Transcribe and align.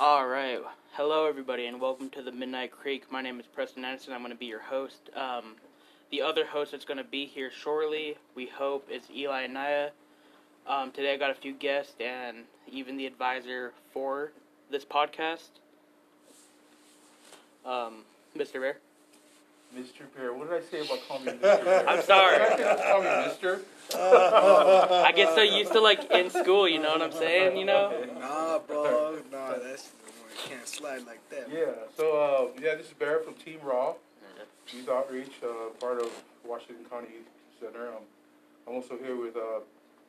All 0.00 0.26
right. 0.26 0.58
Hello, 0.92 1.26
everybody, 1.26 1.66
and 1.66 1.78
welcome 1.78 2.08
to 2.08 2.22
the 2.22 2.32
Midnight 2.32 2.70
Creek. 2.70 3.12
My 3.12 3.20
name 3.20 3.38
is 3.38 3.44
Preston 3.44 3.84
Anderson. 3.84 4.14
I'm 4.14 4.20
going 4.20 4.32
to 4.32 4.38
be 4.38 4.46
your 4.46 4.62
host. 4.62 5.10
Um, 5.14 5.56
the 6.10 6.22
other 6.22 6.46
host 6.46 6.72
that's 6.72 6.86
going 6.86 6.96
to 6.96 7.04
be 7.04 7.26
here 7.26 7.50
shortly, 7.50 8.16
we 8.34 8.46
hope, 8.46 8.88
is 8.90 9.02
Eli 9.14 9.44
Anaya. 9.44 9.90
Um, 10.66 10.90
today 10.90 11.12
I 11.12 11.18
got 11.18 11.30
a 11.30 11.34
few 11.34 11.52
guests 11.52 11.92
and 12.00 12.44
even 12.66 12.96
the 12.96 13.04
advisor 13.04 13.74
for 13.92 14.32
this 14.70 14.86
podcast, 14.86 15.50
um, 17.66 17.96
Mr. 18.34 18.54
Bear. 18.54 18.78
Mr. 19.76 20.02
Bear. 20.16 20.32
What 20.32 20.50
did 20.50 20.62
I 20.62 20.66
say 20.66 20.84
about 20.84 20.98
calling 21.06 21.24
me 21.26 21.32
Mr. 21.42 21.64
Bear? 21.64 21.88
I'm 21.88 22.02
sorry. 22.02 22.38
Did 22.56 22.66
I 22.66 22.76
say 22.76 22.82
call 22.90 23.02
me 23.02 23.08
Mr. 23.08 23.60
I 25.04 25.12
get 25.12 25.34
so 25.34 25.42
used 25.42 25.72
to 25.72 25.80
like 25.80 26.10
in 26.10 26.30
school, 26.30 26.68
you 26.68 26.78
know 26.80 26.90
what 26.90 27.02
I'm 27.02 27.12
saying? 27.12 27.56
You 27.56 27.64
know. 27.64 28.06
Nah, 28.20 28.58
bro. 28.60 29.18
Nah, 29.32 29.54
that's 29.58 29.90
you 30.44 30.50
can't 30.50 30.66
slide 30.66 31.06
like 31.06 31.28
that. 31.30 31.48
Yeah. 31.52 31.72
So 31.96 32.52
uh, 32.56 32.60
yeah, 32.62 32.76
this 32.76 32.86
is 32.86 32.92
Bear 32.92 33.18
from 33.20 33.34
Team 33.34 33.58
Raw 33.62 33.94
Youth 34.72 34.88
Outreach, 34.88 35.32
uh, 35.42 35.70
part 35.80 36.00
of 36.00 36.10
Washington 36.44 36.84
County 36.88 37.08
Youth 37.12 37.26
Center. 37.60 37.88
Um, 37.88 38.02
I'm 38.68 38.74
also 38.74 38.96
here 38.96 39.16
with 39.16 39.36
uh, 39.36 39.60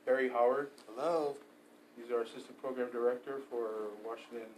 Harry 0.06 0.30
Howard. 0.30 0.70
Hello. 0.88 1.36
He's 1.98 2.12
our 2.12 2.22
assistant 2.22 2.62
program 2.62 2.90
director 2.92 3.40
for 3.50 3.90
Washington 4.06 4.50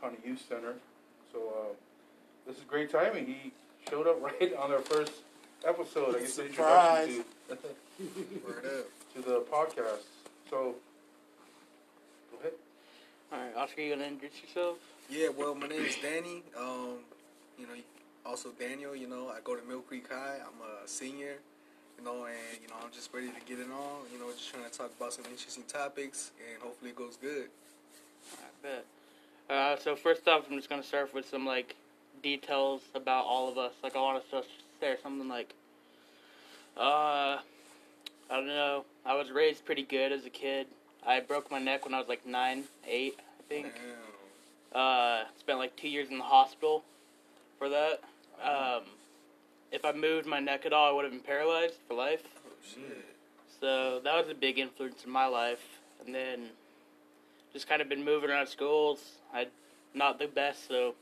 County 0.00 0.18
Youth 0.24 0.44
Center. 0.46 0.74
So 1.32 1.38
uh, 1.38 1.74
this 2.46 2.58
is 2.58 2.64
great 2.64 2.90
timing. 2.90 3.26
He 3.26 3.52
showed 3.88 4.06
up 4.06 4.22
right 4.40 4.54
on 4.56 4.72
our 4.72 4.80
first 4.80 5.12
episode. 5.66 6.16
I 6.16 6.20
guess 6.20 6.36
the 6.36 6.46
introduction 6.46 7.24
to, 7.48 7.56
to 9.22 9.28
the 9.28 9.40
podcast. 9.50 10.04
So 10.50 10.74
go 12.30 12.38
ahead. 12.40 12.52
All 13.32 13.38
right, 13.38 13.56
Oscar, 13.56 13.82
you 13.82 13.94
gonna 13.94 14.06
introduce 14.06 14.42
yourself? 14.42 14.78
Yeah, 15.10 15.28
well, 15.36 15.54
my 15.54 15.66
name 15.68 15.82
is 15.82 15.96
Danny. 16.00 16.42
Um, 16.58 16.98
you 17.58 17.66
know, 17.66 17.74
also 18.24 18.50
Daniel. 18.58 18.94
You 18.96 19.08
know, 19.08 19.28
I 19.28 19.38
go 19.44 19.56
to 19.56 19.66
Mill 19.66 19.80
Creek 19.80 20.08
High. 20.10 20.36
I'm 20.40 20.84
a 20.84 20.88
senior. 20.88 21.36
You 21.98 22.04
know, 22.04 22.24
and 22.24 22.60
you 22.60 22.68
know, 22.68 22.74
I'm 22.82 22.90
just 22.90 23.12
ready 23.12 23.28
to 23.28 23.40
get 23.46 23.60
it 23.60 23.70
on. 23.70 24.06
You 24.12 24.18
know, 24.18 24.30
just 24.32 24.50
trying 24.50 24.68
to 24.68 24.76
talk 24.76 24.90
about 24.96 25.12
some 25.12 25.24
interesting 25.30 25.64
topics, 25.68 26.32
and 26.50 26.60
hopefully 26.62 26.90
it 26.90 26.96
goes 26.96 27.16
good. 27.16 27.48
I 28.32 28.46
bet. 28.62 28.84
Uh, 29.48 29.76
so 29.76 29.94
first 29.94 30.26
off, 30.26 30.46
I'm 30.50 30.56
just 30.56 30.68
gonna 30.68 30.82
start 30.82 31.12
with 31.14 31.28
some 31.28 31.46
like 31.46 31.76
details 32.24 32.80
about 32.94 33.26
all 33.26 33.48
of 33.48 33.58
us. 33.58 33.72
Like 33.84 33.94
I 33.94 34.00
want 34.00 34.28
to 34.30 34.42
share 34.80 34.96
something 35.00 35.28
like, 35.28 35.54
uh, 36.76 37.38
I 37.38 37.40
don't 38.30 38.46
know. 38.46 38.84
I 39.06 39.14
was 39.14 39.30
raised 39.30 39.64
pretty 39.64 39.82
good 39.82 40.10
as 40.10 40.24
a 40.24 40.30
kid. 40.30 40.66
I 41.06 41.20
broke 41.20 41.50
my 41.50 41.58
neck 41.58 41.84
when 41.84 41.94
I 41.94 41.98
was 41.98 42.08
like 42.08 42.26
nine, 42.26 42.64
eight, 42.88 43.14
I 43.38 43.42
think. 43.48 43.66
Damn. 43.74 44.80
Uh, 44.80 45.24
spent 45.38 45.58
like 45.58 45.76
two 45.76 45.88
years 45.88 46.08
in 46.10 46.18
the 46.18 46.24
hospital 46.24 46.82
for 47.58 47.68
that. 47.68 48.00
Um, 48.42 48.82
if 49.70 49.84
I 49.84 49.92
moved 49.92 50.26
my 50.26 50.40
neck 50.40 50.66
at 50.66 50.72
all, 50.72 50.88
I 50.88 50.92
would 50.92 51.04
have 51.04 51.12
been 51.12 51.20
paralyzed 51.20 51.74
for 51.86 51.94
life. 51.94 52.22
Oh 52.44 52.50
shit. 52.66 53.04
So 53.60 54.00
that 54.02 54.16
was 54.16 54.28
a 54.30 54.34
big 54.34 54.58
influence 54.58 55.04
in 55.04 55.12
my 55.12 55.26
life. 55.26 55.62
And 56.04 56.14
then 56.14 56.46
just 57.52 57.68
kind 57.68 57.82
of 57.82 57.88
been 57.88 58.04
moving 58.04 58.30
around 58.30 58.48
schools. 58.48 59.00
I 59.32 59.46
not 59.94 60.18
the 60.18 60.26
best, 60.26 60.66
so 60.66 60.94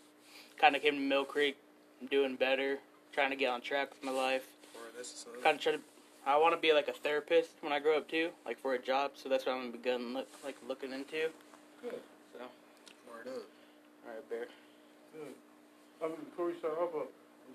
kind 0.59 0.77
of 0.77 0.83
came 0.83 0.95
to 0.95 1.01
Mill 1.01 1.25
Creek, 1.25 1.57
I'm 2.01 2.07
doing 2.09 2.37
better, 2.37 2.79
trying 3.13 3.31
to 3.31 3.37
get 3.37 3.51
on 3.51 3.61
track 3.61 3.91
with 3.91 4.03
my 4.03 4.13
life. 4.13 4.47
Word, 4.75 4.93
that's 4.97 5.25
what's 5.27 5.27
up. 5.27 5.43
Kind 5.43 5.57
of 5.57 5.63
trying 5.63 5.77
to. 5.77 5.83
I 6.25 6.37
want 6.37 6.55
to 6.55 6.61
be 6.61 6.73
like 6.73 6.89
a 6.89 6.93
therapist 6.93 7.51
when 7.63 7.73
I 7.73 7.81
grow 7.81 7.97
up 7.97 8.09
too, 8.09 8.31
like 8.47 8.59
for 8.61 8.75
a 8.75 8.79
job. 8.79 9.13
So 9.15 9.29
that's 9.29 9.45
what 9.47 9.57
I'm 9.57 9.73
begun 9.73 10.15
look, 10.15 10.29
like 10.45 10.57
looking 10.69 10.93
into. 10.93 11.31
Good. 11.83 12.01
So, 12.33 12.39
Word 13.09 13.27
up. 13.27 13.43
all 14.07 14.15
right, 14.15 14.31
Bear. 14.31 14.47
Good. 15.13 15.35
I 16.03 16.09
mean, 16.09 16.17
before 16.31 16.47
we 16.47 16.55
start 16.55 16.75
off, 16.81 16.91
uh, 16.95 17.05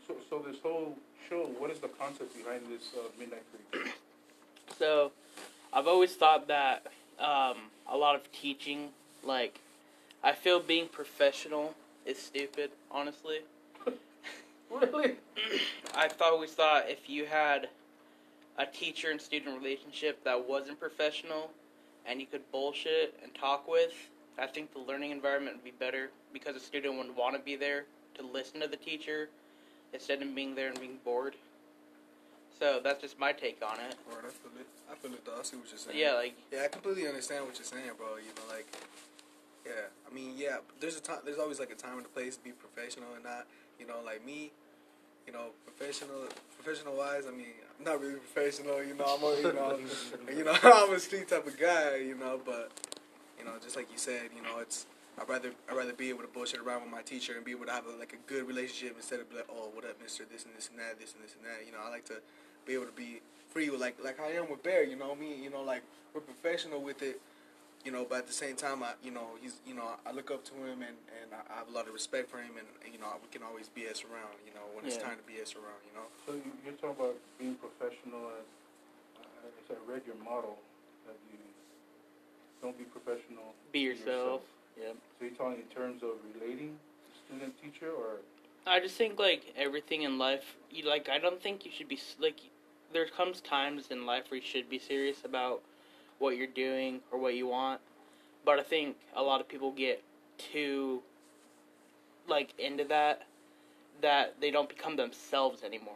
so, 0.08 0.16
so 0.30 0.46
this 0.48 0.58
whole 0.62 0.98
show, 1.30 1.50
what 1.58 1.72
is 1.72 1.80
the 1.80 1.88
concept 1.88 2.38
behind 2.38 2.62
this 2.70 2.90
uh, 2.96 3.08
Midnight 3.20 3.44
Creek? 3.72 3.94
So, 4.78 5.12
I've 5.74 5.88
always 5.88 6.16
thought 6.16 6.48
that 6.48 6.88
um, 7.20 7.58
a 7.90 7.98
lot 7.98 8.16
of 8.16 8.32
teaching, 8.32 8.90
like, 9.24 9.60
I 10.24 10.34
feel 10.34 10.60
being 10.60 10.88
professional 10.88 11.74
is 12.08 12.18
stupid, 12.18 12.72
honestly. 12.92 13.40
Really? 14.70 15.16
I 15.96 16.10
thought 16.10 16.34
always 16.34 16.52
thought 16.52 16.90
if 16.90 17.10
you 17.10 17.26
had 17.26 17.70
a 18.58 18.66
teacher 18.66 19.12
and 19.12 19.22
student 19.22 19.58
relationship 19.58 20.22
that 20.26 20.48
wasn't 20.48 20.78
professional 20.78 21.52
and 22.06 22.20
you 22.20 22.28
could 22.28 22.42
bullshit 22.52 23.18
and 23.24 23.34
talk 23.34 23.66
with, 23.66 23.94
I 24.38 24.46
think 24.46 24.74
the 24.74 24.80
learning 24.80 25.12
environment 25.12 25.56
would 25.56 25.64
be 25.64 25.72
better 25.80 26.10
because 26.34 26.56
a 26.56 26.60
student 26.60 26.98
would 26.98 27.16
want 27.16 27.36
to 27.36 27.42
be 27.42 27.56
there 27.56 27.86
to 28.16 28.24
listen 28.26 28.60
to 28.60 28.68
the 28.68 28.76
teacher 28.76 29.30
instead 29.94 30.22
of 30.22 30.36
being 30.36 30.54
there 30.54 30.68
and 30.68 30.80
being 30.80 30.98
bored. 31.06 31.36
So 32.60 32.82
that's 32.84 33.02
just 33.02 33.20
my 33.20 33.32
take 33.32 33.62
on 33.66 33.80
it. 33.80 33.96
Word, 34.10 34.26
I 34.26 34.32
feel 34.32 34.52
it. 34.60 34.68
I 34.92 34.96
feel 34.96 35.14
it. 35.14 35.24
Though. 35.26 35.40
I 35.40 35.44
see 35.44 35.58
what 35.58 35.70
you're 35.70 35.78
saying. 35.78 35.98
Yeah, 35.98 36.14
like 36.14 36.36
Yeah, 36.52 36.64
I 36.66 36.68
completely 36.68 37.08
understand 37.08 37.46
what 37.46 37.56
you're 37.56 37.66
saying, 37.66 37.92
bro. 37.98 38.18
You 38.18 38.34
know, 38.36 38.54
like, 38.54 38.68
yeah. 39.68 40.10
I 40.10 40.14
mean, 40.16 40.34
yeah. 40.38 40.58
There's 40.80 40.98
a 40.98 41.02
time. 41.02 41.20
There's 41.26 41.38
always 41.38 41.60
like 41.60 41.72
a 41.72 41.76
time 41.76 41.98
and 41.98 42.06
a 42.06 42.10
place 42.10 42.38
to 42.38 42.44
be 42.44 42.52
professional 42.52 43.14
and 43.16 43.24
not. 43.24 43.46
You 43.80 43.88
know, 43.88 44.00
like 44.06 44.26
me. 44.26 44.52
You 45.26 45.34
know, 45.34 45.52
professional. 45.66 46.28
Professional 46.58 46.96
wise, 46.98 47.24
I 47.28 47.32
mean, 47.32 47.56
I'm 47.78 47.86
not 47.86 48.02
really 48.02 48.16
professional. 48.16 48.84
You 48.84 48.96
know, 48.96 49.06
I'm 49.06 49.24
a, 49.24 49.32
you 49.38 49.54
know, 49.54 49.80
you 50.38 50.44
know, 50.44 50.56
I'm 50.64 50.94
a 50.94 51.00
street 51.00 51.28
type 51.30 51.48
of 51.48 51.58
guy. 51.58 51.98
You 51.98 52.16
know, 52.16 52.40
but 52.44 52.72
you 53.40 53.46
know, 53.46 53.52
just 53.62 53.76
like 53.76 53.92
you 53.92 53.98
said, 53.98 54.32
you 54.36 54.42
know, 54.42 54.60
it's. 54.60 54.86
I'd 55.20 55.28
rather 55.28 55.50
I'd 55.70 55.76
rather 55.76 55.94
be 55.94 56.10
able 56.10 56.22
to 56.22 56.28
bullshit 56.28 56.60
around 56.60 56.84
with 56.84 56.92
my 56.92 57.02
teacher 57.02 57.34
and 57.36 57.44
be 57.44 57.50
able 57.50 57.66
to 57.66 57.72
have 57.72 57.88
a, 57.88 57.98
like 57.98 58.14
a 58.14 58.22
good 58.30 58.48
relationship 58.48 58.96
instead 58.98 59.20
of 59.20 59.26
like, 59.34 59.48
oh, 59.50 59.70
what 59.74 59.84
up, 59.84 59.98
Mister? 60.00 60.26
This 60.32 60.46
and 60.46 60.54
this 60.56 60.70
and 60.70 60.78
that, 60.78 61.00
this 61.00 61.14
and 61.16 61.24
this 61.24 61.34
and 61.34 61.44
that. 61.44 61.66
You 61.66 61.72
know, 61.72 61.80
I 61.84 61.90
like 61.90 62.06
to 62.06 62.22
be 62.68 62.74
able 62.74 62.86
to 62.86 62.92
be 62.92 63.22
free 63.50 63.72
with 63.72 63.82
like 63.82 63.98
like 64.04 64.20
I 64.20 64.38
am 64.38 64.48
with 64.50 64.62
Bear. 64.62 64.84
You 64.84 64.96
know 64.96 65.16
me. 65.16 65.34
You 65.42 65.50
know 65.50 65.64
like 65.64 65.82
we're 66.14 66.22
professional 66.22 66.82
with 66.82 67.02
it. 67.02 67.20
You 67.86 67.92
know, 67.94 68.06
but 68.10 68.20
at 68.20 68.28
the 68.28 68.34
same 68.34 68.56
time, 68.56 68.84
I 68.84 68.94
you 69.04 69.12
know 69.12 69.38
he's 69.42 69.56
you 69.66 69.74
know 69.74 69.96
I 70.06 70.12
look 70.12 70.30
up 70.32 70.44
to 70.46 70.54
him 70.56 70.82
and 70.84 70.98
and 71.24 71.32
I 71.32 71.40
I 71.54 71.58
have 71.60 71.70
a 71.70 71.72
lot 71.72 71.88
of 71.88 71.94
respect 71.94 72.30
for 72.30 72.38
him 72.38 72.58
and, 72.58 72.68
and 72.84 72.94
you 72.94 73.00
know 73.00 73.08
we 73.22 73.30
can 73.32 73.44
always 73.48 73.70
BS 73.70 74.04
around. 74.04 74.36
You 74.46 74.54
know 74.54 74.66
when 74.74 74.86
it's 74.86 74.98
time 74.98 75.16
to 75.18 75.24
BS 75.24 75.56
around. 75.56 75.80
You 75.88 75.94
know. 75.96 76.08
So 76.26 76.34
you- 76.34 76.58
you're 76.66 76.74
talking 76.76 77.00
about 77.00 77.16
being 77.40 77.56
professional, 77.56 78.28
and 78.36 78.46
uh, 79.24 79.48
as 79.48 79.78
I 79.78 79.92
read 79.92 80.02
your 80.06 80.18
model, 80.24 80.58
that 81.06 81.16
you 81.32 81.40
don't 82.62 82.78
be 82.78 82.84
professional. 82.86 83.54
be 83.72 83.80
yourself. 83.80 84.42
Yep. 84.78 84.96
So 85.20 85.26
you're 85.26 85.36
talking 85.36 85.62
in 85.64 85.70
terms 85.76 86.04
of 86.04 86.12
relating 86.36 86.78
student 87.26 87.54
teacher, 87.62 87.92
or 87.92 88.18
I 88.66 88.80
just 88.82 88.96
think 88.96 89.18
like 89.18 89.54
everything 89.56 90.02
in 90.02 90.18
life, 90.18 90.56
you 90.72 90.84
like. 90.84 91.08
I 91.10 91.20
don't 91.20 91.42
think 91.42 91.66
you 91.66 91.72
should 91.72 91.88
be 91.88 92.00
like. 92.20 92.40
There 92.94 93.06
comes 93.06 93.42
times 93.42 93.88
in 93.92 94.06
life 94.06 94.26
where 94.30 94.40
you 94.40 94.46
should 94.46 94.70
be 94.70 94.80
serious 94.80 95.24
about 95.26 95.62
what 96.20 96.38
you're 96.38 96.48
doing 96.48 97.00
or 97.12 97.20
what 97.20 97.36
you 97.36 97.48
want, 97.48 97.80
but 98.46 98.60
I 98.60 98.64
think 98.64 98.96
a 99.16 99.22
lot 99.22 99.42
of 99.42 99.48
people 99.48 99.72
get 99.72 100.04
too 100.38 101.02
like 102.28 102.54
into 102.60 102.84
that 102.86 103.24
that 104.02 104.36
they 104.40 104.52
don't 104.52 104.70
become 104.70 104.96
themselves 104.96 105.64
anymore. 105.64 105.94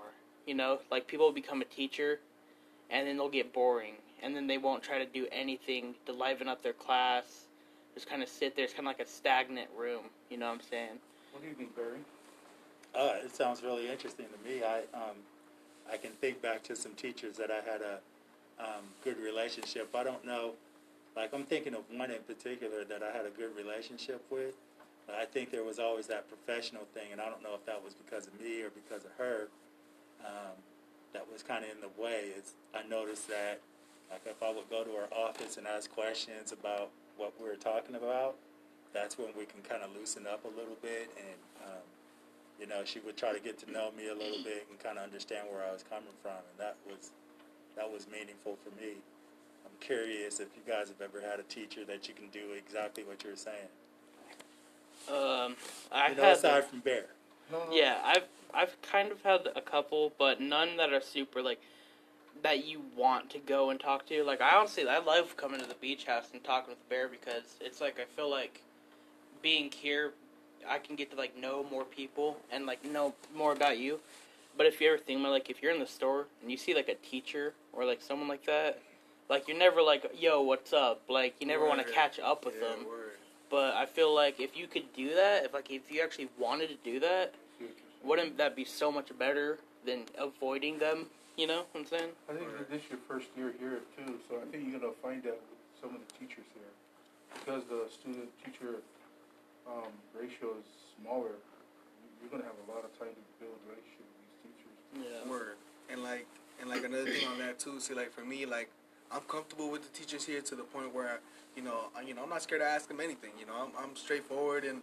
You 0.47 0.55
know, 0.55 0.79
like 0.89 1.07
people 1.07 1.31
become 1.31 1.61
a 1.61 1.65
teacher, 1.65 2.19
and 2.89 3.07
then 3.07 3.17
they'll 3.17 3.29
get 3.29 3.53
boring, 3.53 3.93
and 4.23 4.35
then 4.35 4.47
they 4.47 4.57
won't 4.57 4.81
try 4.81 4.97
to 4.97 5.05
do 5.05 5.27
anything 5.31 5.95
to 6.05 6.13
liven 6.13 6.47
up 6.47 6.63
their 6.63 6.73
class. 6.73 7.45
Just 7.93 8.09
kind 8.09 8.23
of 8.23 8.29
sit 8.29 8.55
there. 8.55 8.65
It's 8.65 8.73
kind 8.73 8.87
of 8.87 8.97
like 8.97 9.05
a 9.05 9.09
stagnant 9.09 9.69
room. 9.77 10.05
You 10.29 10.37
know 10.37 10.47
what 10.47 10.55
I'm 10.55 10.61
saying? 10.69 10.99
what 11.31 11.41
do 11.41 11.47
you 11.47 11.53
think, 11.53 11.75
Barry? 11.75 11.99
Uh, 12.93 13.23
it 13.23 13.35
sounds 13.35 13.63
really 13.63 13.89
interesting 13.89 14.25
to 14.25 14.49
me. 14.49 14.63
I 14.63 14.79
um, 14.93 15.17
I 15.91 15.97
can 15.97 16.11
think 16.11 16.41
back 16.41 16.63
to 16.63 16.75
some 16.75 16.93
teachers 16.93 17.37
that 17.37 17.49
I 17.51 17.61
had 17.69 17.81
a 17.81 17.99
um, 18.61 18.83
good 19.03 19.17
relationship. 19.17 19.89
I 19.95 20.03
don't 20.03 20.23
know, 20.25 20.51
like 21.15 21.33
I'm 21.33 21.43
thinking 21.43 21.73
of 21.73 21.81
one 21.91 22.11
in 22.11 22.21
particular 22.23 22.83
that 22.85 23.01
I 23.03 23.15
had 23.15 23.25
a 23.25 23.31
good 23.31 23.55
relationship 23.55 24.23
with. 24.29 24.55
But 25.07 25.15
I 25.15 25.25
think 25.25 25.49
there 25.49 25.63
was 25.63 25.79
always 25.79 26.07
that 26.07 26.29
professional 26.29 26.85
thing, 26.93 27.11
and 27.11 27.19
I 27.19 27.25
don't 27.25 27.41
know 27.41 27.55
if 27.55 27.65
that 27.65 27.83
was 27.83 27.95
because 27.95 28.27
of 28.27 28.39
me 28.39 28.61
or 28.61 28.69
because 28.69 29.03
of 29.03 29.11
her. 29.17 29.49
Um, 30.21 30.53
that 31.13 31.25
was 31.31 31.41
kind 31.41 31.65
of 31.65 31.71
in 31.71 31.81
the 31.81 31.89
way. 32.01 32.29
It's 32.37 32.53
I 32.73 32.87
noticed 32.87 33.27
that, 33.27 33.59
like 34.11 34.21
if 34.25 34.41
I 34.43 34.53
would 34.53 34.69
go 34.69 34.83
to 34.83 34.91
her 34.91 35.09
office 35.11 35.57
and 35.57 35.65
ask 35.65 35.91
questions 35.91 36.51
about 36.51 36.89
what 37.17 37.33
we 37.41 37.49
were 37.49 37.55
talking 37.55 37.95
about, 37.95 38.35
that's 38.93 39.17
when 39.17 39.29
we 39.37 39.45
can 39.45 39.61
kind 39.67 39.81
of 39.81 39.89
loosen 39.97 40.27
up 40.27 40.45
a 40.45 40.49
little 40.49 40.77
bit 40.81 41.09
and. 41.17 41.39
Um, 41.65 41.83
you 42.59 42.67
know, 42.67 42.85
she 42.85 42.99
would 42.99 43.17
try 43.17 43.33
to 43.33 43.39
get 43.39 43.57
to 43.57 43.71
know 43.71 43.89
me 43.97 44.07
a 44.09 44.13
little 44.13 44.43
bit 44.43 44.67
and 44.69 44.77
kind 44.77 44.99
of 44.99 45.03
understand 45.03 45.47
where 45.49 45.65
I 45.65 45.73
was 45.73 45.81
coming 45.81 46.13
from, 46.21 46.37
and 46.45 46.59
that 46.59 46.75
was 46.85 47.09
that 47.75 47.91
was 47.91 48.07
meaningful 48.11 48.57
for 48.63 48.69
me. 48.81 48.93
I'm 49.65 49.77
curious 49.79 50.39
if 50.39 50.49
you 50.55 50.61
guys 50.71 50.87
have 50.87 51.01
ever 51.01 51.25
had 51.25 51.39
a 51.39 51.43
teacher 51.43 51.85
that 51.85 52.07
you 52.07 52.13
can 52.13 52.27
do 52.29 52.53
exactly 52.57 53.03
what 53.03 53.23
you're 53.23 53.35
saying. 53.35 53.69
Um, 55.09 55.55
I 55.91 56.09
you 56.09 56.15
know, 56.15 56.23
had 56.23 56.37
aside 56.37 56.65
from 56.65 56.79
Bear. 56.79 57.05
No, 57.51 57.65
no. 57.65 57.73
yeah, 57.73 57.97
I've 58.03 58.25
I've 58.53 58.81
kind 58.81 59.11
of 59.11 59.21
had 59.23 59.47
a 59.55 59.61
couple, 59.61 60.13
but 60.17 60.39
none 60.39 60.77
that 60.77 60.93
are 60.93 61.01
super 61.01 61.41
like 61.41 61.59
that 62.43 62.65
you 62.65 62.81
want 62.95 63.29
to 63.31 63.39
go 63.39 63.69
and 63.69 63.79
talk 63.79 64.05
to. 64.07 64.23
Like 64.23 64.41
I 64.41 64.55
honestly, 64.55 64.87
I 64.87 64.99
love 64.99 65.35
coming 65.37 65.59
to 65.59 65.67
the 65.67 65.75
beach 65.75 66.05
house 66.05 66.29
and 66.33 66.43
talking 66.43 66.69
with 66.69 66.89
Bear 66.89 67.07
because 67.07 67.55
it's 67.59 67.81
like 67.81 67.99
I 67.99 68.05
feel 68.15 68.29
like 68.29 68.61
being 69.41 69.71
here, 69.71 70.13
I 70.67 70.77
can 70.77 70.95
get 70.95 71.11
to 71.11 71.17
like 71.17 71.37
know 71.37 71.65
more 71.69 71.83
people 71.83 72.37
and 72.51 72.65
like 72.65 72.83
know 72.85 73.13
more 73.35 73.53
about 73.53 73.79
you. 73.79 73.99
But 74.61 74.67
if 74.67 74.79
you 74.79 74.89
ever 74.89 74.99
think 74.99 75.19
about 75.19 75.31
like 75.31 75.49
if 75.49 75.63
you're 75.63 75.73
in 75.73 75.79
the 75.79 75.87
store 75.87 76.27
and 76.39 76.51
you 76.51 76.55
see 76.55 76.75
like 76.75 76.87
a 76.87 76.93
teacher 76.93 77.55
or 77.73 77.83
like 77.83 77.99
someone 77.99 78.27
like 78.27 78.45
that, 78.45 78.79
like 79.27 79.47
you're 79.47 79.57
never 79.57 79.81
like, 79.81 80.05
"Yo, 80.15 80.43
what's 80.43 80.71
up?" 80.71 81.01
Like 81.09 81.33
you 81.39 81.47
never 81.47 81.65
want 81.65 81.83
to 81.83 81.91
catch 81.91 82.19
up 82.19 82.45
with 82.45 82.53
yeah, 82.61 82.69
them. 82.69 82.85
Word. 82.85 83.17
But 83.49 83.73
I 83.73 83.87
feel 83.87 84.13
like 84.13 84.39
if 84.39 84.55
you 84.55 84.67
could 84.67 84.93
do 84.93 85.15
that, 85.15 85.45
if 85.45 85.53
like 85.55 85.71
if 85.71 85.89
you 85.89 86.03
actually 86.03 86.29
wanted 86.37 86.69
to 86.69 86.77
do 86.83 86.99
that, 86.99 87.33
wouldn't 88.03 88.37
that 88.37 88.55
be 88.55 88.63
so 88.63 88.91
much 88.91 89.09
better 89.17 89.57
than 89.83 90.03
avoiding 90.15 90.77
them? 90.77 91.07
You 91.37 91.47
know 91.47 91.65
what 91.71 91.81
I'm 91.81 91.87
saying? 91.87 92.11
I 92.29 92.33
think 92.33 92.45
that 92.55 92.69
this 92.69 92.83
is 92.83 92.89
your 92.91 92.99
first 93.07 93.29
year 93.35 93.55
here 93.57 93.79
too, 93.97 94.19
so 94.29 94.35
I 94.37 94.45
think 94.51 94.69
you're 94.69 94.79
gonna 94.79 94.93
find 95.01 95.25
out 95.25 95.41
with 95.41 95.81
some 95.81 95.95
of 95.95 96.01
the 96.05 96.13
teachers 96.19 96.45
here. 96.53 96.69
Because 97.33 97.63
the 97.65 97.89
student-teacher, 97.89 98.85
um, 99.65 99.89
ratio 100.13 100.53
is 100.53 100.69
smaller, 101.01 101.33
you- 101.33 102.13
you're 102.21 102.29
gonna 102.29 102.45
have 102.45 102.61
a 102.69 102.71
lot 102.71 102.85
of 102.85 102.93
time 102.99 103.09
to 103.09 103.21
build 103.41 103.57
relationship 103.65 103.81
with 103.81 103.81
these 103.81 103.89
teachers. 103.89 104.00
Yeah. 104.95 105.29
Word. 105.29 105.55
And 105.91 106.03
like 106.03 106.27
and 106.59 106.69
like 106.69 106.83
another 106.83 107.05
thing 107.05 107.27
on 107.27 107.39
that 107.39 107.59
too. 107.59 107.79
See, 107.79 107.93
like 107.93 108.11
for 108.11 108.21
me, 108.21 108.45
like 108.45 108.69
I'm 109.11 109.21
comfortable 109.21 109.69
with 109.69 109.81
the 109.83 109.97
teachers 109.97 110.25
here 110.25 110.41
to 110.41 110.55
the 110.55 110.63
point 110.63 110.93
where 110.93 111.19
you 111.55 111.63
know, 111.63 111.89
I, 111.95 112.01
you 112.01 112.13
know, 112.13 112.23
I'm 112.23 112.29
not 112.29 112.41
scared 112.41 112.61
to 112.61 112.67
ask 112.67 112.87
them 112.87 112.99
anything. 113.01 113.31
You 113.39 113.45
know, 113.45 113.53
I'm, 113.53 113.71
I'm 113.77 113.95
straightforward 113.95 114.63
and 114.63 114.81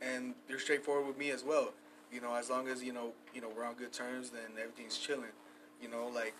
and 0.00 0.34
they're 0.48 0.58
straightforward 0.58 1.06
with 1.06 1.18
me 1.18 1.30
as 1.30 1.44
well. 1.44 1.72
You 2.12 2.20
know, 2.20 2.34
as 2.34 2.50
long 2.50 2.68
as 2.68 2.82
you 2.82 2.92
know, 2.92 3.12
you 3.34 3.40
know, 3.40 3.48
we're 3.54 3.64
on 3.64 3.74
good 3.74 3.92
terms, 3.92 4.30
then 4.30 4.42
everything's 4.60 4.98
chilling. 4.98 5.34
You 5.82 5.88
know, 5.88 6.10
like, 6.14 6.34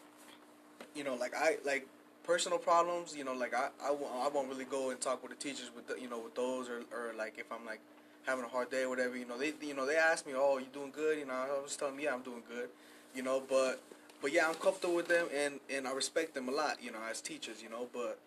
you 0.94 1.04
know, 1.04 1.14
like 1.14 1.34
I 1.36 1.56
like 1.64 1.86
personal 2.24 2.58
problems. 2.58 3.14
You 3.16 3.24
know, 3.24 3.34
like 3.34 3.54
I 3.54 3.68
I 3.84 3.90
won't, 3.90 4.12
I 4.14 4.28
won't 4.28 4.48
really 4.48 4.64
go 4.64 4.90
and 4.90 5.00
talk 5.00 5.22
with 5.22 5.36
the 5.36 5.42
teachers 5.42 5.70
with 5.74 5.86
the, 5.88 6.00
you 6.00 6.08
know 6.08 6.20
with 6.20 6.34
those 6.34 6.68
or 6.68 6.82
or 6.92 7.12
like 7.18 7.34
if 7.38 7.50
I'm 7.52 7.66
like 7.66 7.80
having 8.26 8.44
a 8.44 8.48
hard 8.48 8.70
day 8.70 8.82
or 8.82 8.88
whatever. 8.88 9.16
You 9.16 9.26
know, 9.26 9.38
they 9.38 9.52
you 9.60 9.74
know 9.74 9.86
they 9.86 9.96
ask 9.96 10.26
me, 10.26 10.32
oh, 10.36 10.58
you 10.58 10.66
doing 10.72 10.92
good? 10.94 11.18
You 11.18 11.26
know, 11.26 11.34
I 11.34 11.62
was 11.62 11.76
telling 11.76 11.96
them, 11.96 12.04
yeah, 12.04 12.14
I'm 12.14 12.22
doing 12.22 12.42
good. 12.48 12.68
You 13.16 13.22
know, 13.22 13.42
but 13.48 13.80
but 14.22 14.32
yeah, 14.32 14.46
I'm 14.48 14.54
comfortable 14.54 14.94
with 14.94 15.08
them 15.08 15.26
and 15.34 15.60
and 15.74 15.88
I 15.88 15.92
respect 15.92 16.34
them 16.34 16.48
a 16.48 16.52
lot. 16.52 16.76
You 16.82 16.92
know, 16.92 16.98
as 17.10 17.20
teachers. 17.20 17.62
You 17.62 17.70
know, 17.70 17.86
but. 17.92 18.18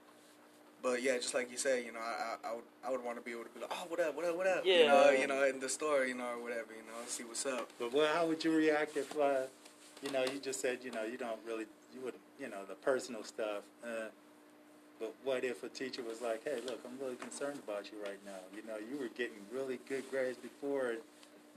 But 0.82 1.04
yeah, 1.04 1.18
just 1.18 1.34
like 1.34 1.52
you 1.52 1.58
say, 1.58 1.84
you 1.86 1.92
know, 1.92 2.00
I, 2.00 2.38
I, 2.48 2.52
I 2.52 2.56
would 2.56 2.64
I 2.88 2.90
would 2.90 3.04
want 3.04 3.18
to 3.18 3.22
be 3.22 3.32
able 3.32 3.44
to 3.44 3.50
be 3.50 3.60
like, 3.60 3.70
oh, 3.70 3.84
what 3.90 4.00
up, 4.00 4.16
what 4.16 4.24
up, 4.24 4.38
what 4.38 4.48
up, 4.48 4.66
you 4.66 4.88
know, 4.88 5.10
Yeah. 5.12 5.20
you 5.20 5.28
know, 5.28 5.44
in 5.44 5.60
the 5.60 5.68
store, 5.68 6.06
you 6.06 6.16
know, 6.16 6.28
or 6.38 6.42
whatever, 6.42 6.72
you 6.72 6.84
know, 6.88 6.96
see 7.06 7.26
what's 7.26 7.46
up. 7.46 7.68
But 7.78 7.92
well, 7.92 8.08
how 8.16 8.26
would 8.28 8.42
you 8.46 8.56
react 8.56 8.96
if, 8.96 9.12
uh, 9.20 9.42
you 10.02 10.10
know, 10.14 10.24
you 10.24 10.40
just 10.40 10.62
said, 10.62 10.78
you 10.82 10.92
know, 10.92 11.04
you 11.04 11.18
don't 11.18 11.38
really, 11.46 11.66
you 11.94 12.00
would, 12.06 12.14
you 12.40 12.48
know, 12.48 12.64
the 12.66 12.76
personal 12.76 13.26
stuff. 13.26 13.64
Uh, 13.84 14.08
but 15.02 15.14
what 15.26 15.44
if 15.44 15.64
a 15.64 15.68
teacher 15.68 16.02
was 16.02 16.22
like, 16.22 16.46
hey, 16.46 16.62
look, 16.66 16.80
I'm 16.86 16.98
really 17.04 17.18
concerned 17.18 17.60
about 17.68 17.92
you 17.92 17.98
right 18.02 18.20
now. 18.26 18.40
You 18.56 18.62
know, 18.66 18.78
you 18.78 18.98
were 18.98 19.10
getting 19.18 19.44
really 19.52 19.80
good 19.90 20.10
grades 20.10 20.38
before, 20.38 20.92
and 20.92 21.00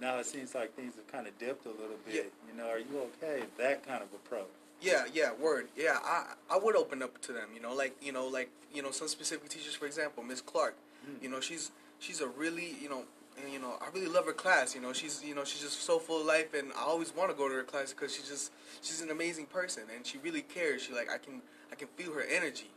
now 0.02 0.18
it 0.18 0.26
seems 0.26 0.54
like 0.54 0.74
things 0.74 0.96
have 0.96 1.06
kind 1.06 1.26
of 1.26 1.38
dipped 1.38 1.64
a 1.64 1.70
little 1.70 1.96
bit. 2.04 2.14
Yeah. 2.14 2.50
You 2.50 2.58
know, 2.58 2.68
are 2.68 2.78
you 2.78 3.08
okay? 3.22 3.44
That 3.56 3.86
kind 3.86 4.02
of 4.02 4.12
approach. 4.12 4.48
Yeah, 4.80 5.04
yeah, 5.14 5.30
word. 5.40 5.68
Yeah, 5.76 5.98
I 6.02 6.34
I 6.50 6.58
would 6.58 6.74
open 6.74 7.02
up 7.02 7.20
to 7.22 7.32
them, 7.32 7.48
you 7.54 7.62
know, 7.62 7.72
like 7.72 7.94
you 8.02 8.12
know, 8.12 8.26
like 8.26 8.50
you 8.74 8.82
know, 8.82 8.90
some 8.90 9.06
specific 9.06 9.48
teachers, 9.48 9.74
for 9.74 9.86
example, 9.86 10.24
Miss 10.24 10.40
Clark. 10.40 10.74
Mm. 11.08 11.22
You 11.22 11.28
know, 11.30 11.40
she's 11.40 11.70
she's 12.00 12.20
a 12.20 12.26
really 12.26 12.74
you 12.82 12.88
know, 12.88 13.04
and, 13.40 13.52
you 13.52 13.60
know, 13.60 13.74
I 13.80 13.88
really 13.94 14.08
love 14.08 14.26
her 14.26 14.32
class. 14.32 14.74
You 14.74 14.80
know, 14.80 14.92
she's 14.92 15.22
you 15.24 15.36
know, 15.36 15.44
she's 15.44 15.62
just 15.62 15.80
so 15.82 16.00
full 16.00 16.20
of 16.20 16.26
life, 16.26 16.52
and 16.52 16.72
I 16.76 16.82
always 16.82 17.14
want 17.14 17.30
to 17.30 17.36
go 17.36 17.48
to 17.48 17.54
her 17.54 17.62
class 17.62 17.92
because 17.92 18.12
she's 18.12 18.28
just 18.28 18.50
she's 18.82 19.00
an 19.00 19.10
amazing 19.10 19.46
person, 19.46 19.84
and 19.94 20.04
she 20.04 20.18
really 20.18 20.42
cares. 20.42 20.82
She 20.82 20.92
like 20.92 21.08
I 21.10 21.18
can 21.18 21.42
I 21.70 21.76
can 21.76 21.86
feel 21.96 22.12
her 22.12 22.22
energy. 22.22 22.70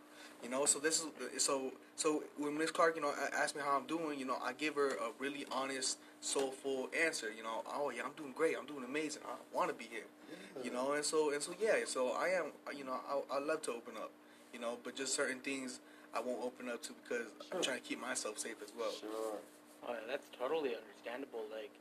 You 0.46 0.52
know, 0.52 0.66
so 0.68 0.78
this 0.78 1.04
is 1.34 1.44
so 1.44 1.72
so 1.96 2.22
when 2.38 2.56
Miss 2.56 2.70
Clark, 2.70 2.96
you 2.96 3.02
know, 3.02 3.10
a- 3.10 3.36
asks 3.36 3.56
me 3.56 3.64
how 3.66 3.76
I'm 3.76 3.88
doing, 3.88 4.20
you 4.20 4.26
know, 4.26 4.38
I 4.44 4.54
give 4.54 4.76
her 4.76 4.90
a 4.90 5.10
really 5.18 5.44
honest, 5.52 5.98
soulful 6.22 6.88
answer. 7.04 7.32
You 7.36 7.42
know, 7.42 7.64
oh 7.74 7.90
yeah, 7.90 8.04
I'm 8.06 8.12
doing 8.16 8.32
great, 8.32 8.56
I'm 8.56 8.68
doing 8.68 8.84
amazing, 8.86 9.24
I 9.26 9.34
want 9.56 9.70
to 9.70 9.76
be 9.76 9.86
here 9.86 10.06
you 10.64 10.72
know 10.72 10.94
and 10.94 11.04
so 11.04 11.34
and 11.34 11.44
so 11.44 11.52
yeah 11.62 11.74
so 11.86 12.14
i 12.14 12.30
am 12.30 12.46
you 12.78 12.86
know 12.86 12.96
i, 13.12 13.36
I 13.36 13.40
love 13.40 13.62
to 13.64 13.72
open 13.72 13.96
up 13.98 14.10
you 14.54 14.60
know 14.60 14.78
but 14.86 14.96
just 14.96 15.14
certain 15.14 15.40
things 15.40 15.82
i 16.14 16.22
won't 16.22 16.42
open 16.42 16.70
up 16.70 16.82
to 16.84 16.94
because 17.04 17.28
i'm 17.52 17.62
trying 17.62 17.82
to 17.82 17.84
keep 17.84 18.00
myself 18.00 18.40
safe 18.40 18.56
as 18.64 18.72
well 18.80 18.90
Sure. 19.02 19.12
Oh, 19.86 19.92
yeah, 19.92 20.00
that's 20.10 20.26
totally 20.40 20.72
understandable. 20.74 21.44
Like 21.52 21.72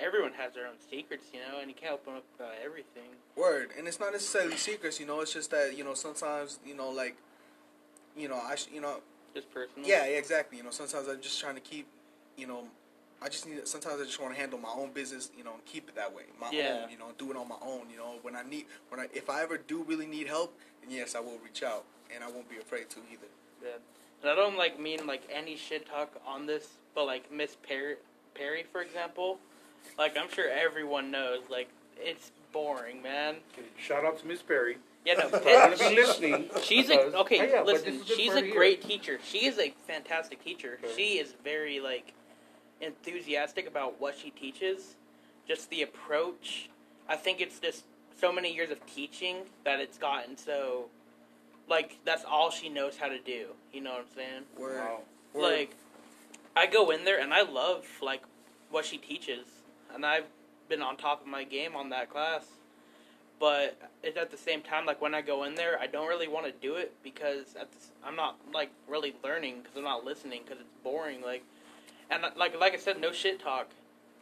everyone 0.00 0.32
has 0.32 0.52
their 0.52 0.66
own 0.66 0.74
secrets, 0.90 1.26
you 1.32 1.38
know, 1.40 1.60
and 1.60 1.68
you 1.70 1.76
can't 1.76 1.92
open 1.94 2.16
up 2.16 2.24
about 2.36 2.54
everything. 2.62 3.06
word 3.36 3.70
and 3.78 3.86
it's 3.86 4.00
not 4.00 4.10
necessarily 4.12 4.56
secrets 4.56 4.98
you 4.98 5.06
know 5.06 5.20
it's 5.20 5.32
just 5.32 5.52
that 5.52 5.78
you 5.78 5.84
know 5.84 5.94
sometimes 5.94 6.58
you 6.66 6.74
know 6.74 6.90
like 6.90 7.14
you 8.16 8.28
know 8.28 8.40
i 8.46 8.54
sh- 8.54 8.68
you 8.72 8.80
know 8.80 8.96
Just 9.34 9.52
personal. 9.52 9.88
yeah 9.88 10.04
exactly 10.04 10.58
you 10.58 10.64
know 10.64 10.70
sometimes 10.70 11.08
i'm 11.08 11.20
just 11.20 11.40
trying 11.40 11.54
to 11.54 11.60
keep 11.60 11.86
you 12.36 12.46
know 12.46 12.64
I 13.22 13.28
just 13.28 13.46
need. 13.48 13.66
Sometimes 13.66 14.02
I 14.02 14.04
just 14.04 14.20
want 14.20 14.34
to 14.34 14.40
handle 14.40 14.58
my 14.58 14.68
own 14.76 14.90
business, 14.92 15.30
you 15.38 15.44
know, 15.44 15.54
and 15.54 15.64
keep 15.64 15.88
it 15.88 15.94
that 15.94 16.14
way. 16.14 16.24
My 16.38 16.50
Yeah. 16.50 16.80
own, 16.82 16.90
you 16.90 16.98
know, 16.98 17.06
do 17.16 17.30
it 17.30 17.38
on 17.38 17.48
my 17.48 17.56
own. 17.62 17.88
You 17.90 17.96
know, 17.96 18.16
when 18.20 18.36
I 18.36 18.42
need, 18.42 18.66
when 18.90 19.00
I, 19.00 19.06
if 19.14 19.30
I 19.30 19.40
ever 19.42 19.56
do 19.56 19.82
really 19.84 20.04
need 20.04 20.26
help, 20.26 20.52
then 20.82 20.90
yes, 20.94 21.14
I 21.14 21.20
will 21.20 21.38
reach 21.42 21.62
out, 21.62 21.84
and 22.14 22.22
I 22.22 22.28
won't 22.30 22.50
be 22.50 22.58
afraid 22.58 22.90
to 22.90 22.98
either. 23.10 23.28
Yeah. 23.62 23.68
And 24.20 24.30
I 24.30 24.34
don't 24.34 24.58
like 24.58 24.78
mean 24.78 25.06
like 25.06 25.22
any 25.32 25.56
shit 25.56 25.86
talk 25.88 26.12
on 26.26 26.44
this, 26.44 26.66
but 26.94 27.06
like 27.06 27.32
Miss 27.32 27.56
Perry, 27.66 27.94
Perry, 28.34 28.66
for 28.70 28.82
example, 28.82 29.38
like 29.96 30.18
I'm 30.18 30.28
sure 30.28 30.50
everyone 30.50 31.10
knows, 31.10 31.40
like 31.48 31.68
it's 31.96 32.30
boring, 32.52 33.00
man. 33.00 33.36
Shout 33.78 34.04
out 34.04 34.18
to 34.18 34.26
Miss 34.26 34.42
Perry. 34.42 34.76
Yeah, 35.04 35.14
no, 35.14 35.28
Probably 35.28 35.52
gonna 35.52 35.70
be 35.76 35.76
she's, 35.76 35.96
listening. 35.96 36.50
she's 36.62 36.90
a 36.90 37.18
okay. 37.18 37.40
Oh, 37.40 37.44
yeah, 37.56 37.62
listen, 37.62 37.98
this 37.98 38.16
she's 38.16 38.32
a 38.34 38.50
great 38.50 38.82
hear. 38.82 38.98
teacher. 38.98 39.18
She 39.22 39.46
is 39.46 39.58
a 39.58 39.74
fantastic 39.86 40.42
teacher. 40.42 40.78
Okay. 40.82 40.94
She 40.96 41.18
is 41.18 41.34
very 41.44 41.78
like 41.78 42.14
enthusiastic 42.80 43.66
about 43.66 44.00
what 44.00 44.16
she 44.16 44.30
teaches. 44.30 44.96
Just 45.46 45.68
the 45.68 45.82
approach. 45.82 46.70
I 47.06 47.16
think 47.16 47.42
it's 47.42 47.58
just 47.58 47.84
so 48.18 48.32
many 48.32 48.54
years 48.54 48.70
of 48.70 48.84
teaching 48.86 49.38
that 49.64 49.78
it's 49.78 49.98
gotten 49.98 50.38
so 50.38 50.86
like 51.68 51.98
that's 52.04 52.24
all 52.24 52.50
she 52.50 52.68
knows 52.70 52.96
how 52.96 53.08
to 53.08 53.18
do. 53.18 53.48
You 53.72 53.82
know 53.82 53.90
what 53.92 54.00
I'm 54.10 54.14
saying? 54.14 54.42
Word. 54.58 54.78
Wow. 54.78 55.00
Word. 55.34 55.42
Like, 55.42 55.76
I 56.56 56.66
go 56.66 56.90
in 56.90 57.04
there 57.04 57.20
and 57.20 57.34
I 57.34 57.42
love 57.42 57.84
like 58.00 58.22
what 58.70 58.84
she 58.84 58.96
teaches, 58.96 59.46
and 59.94 60.06
I've 60.06 60.24
been 60.68 60.82
on 60.82 60.96
top 60.96 61.20
of 61.20 61.26
my 61.26 61.44
game 61.44 61.76
on 61.76 61.90
that 61.90 62.10
class. 62.10 62.46
But 63.40 63.76
at 64.04 64.30
the 64.30 64.36
same 64.36 64.62
time, 64.62 64.86
like 64.86 65.00
when 65.02 65.14
I 65.14 65.20
go 65.20 65.44
in 65.44 65.54
there, 65.54 65.78
I 65.78 65.86
don't 65.86 66.08
really 66.08 66.28
want 66.28 66.46
to 66.46 66.52
do 66.52 66.76
it 66.76 66.94
because 67.02 67.56
I'm 68.04 68.16
not 68.16 68.36
like 68.52 68.70
really 68.88 69.14
learning 69.22 69.60
because 69.62 69.76
I'm 69.76 69.84
not 69.84 70.04
listening 70.04 70.42
because 70.44 70.60
it's 70.60 70.74
boring. 70.82 71.20
Like, 71.20 71.42
and 72.10 72.24
uh, 72.24 72.30
like 72.36 72.58
like 72.58 72.74
I 72.74 72.78
said, 72.78 73.00
no 73.00 73.12
shit 73.12 73.40
talk. 73.40 73.68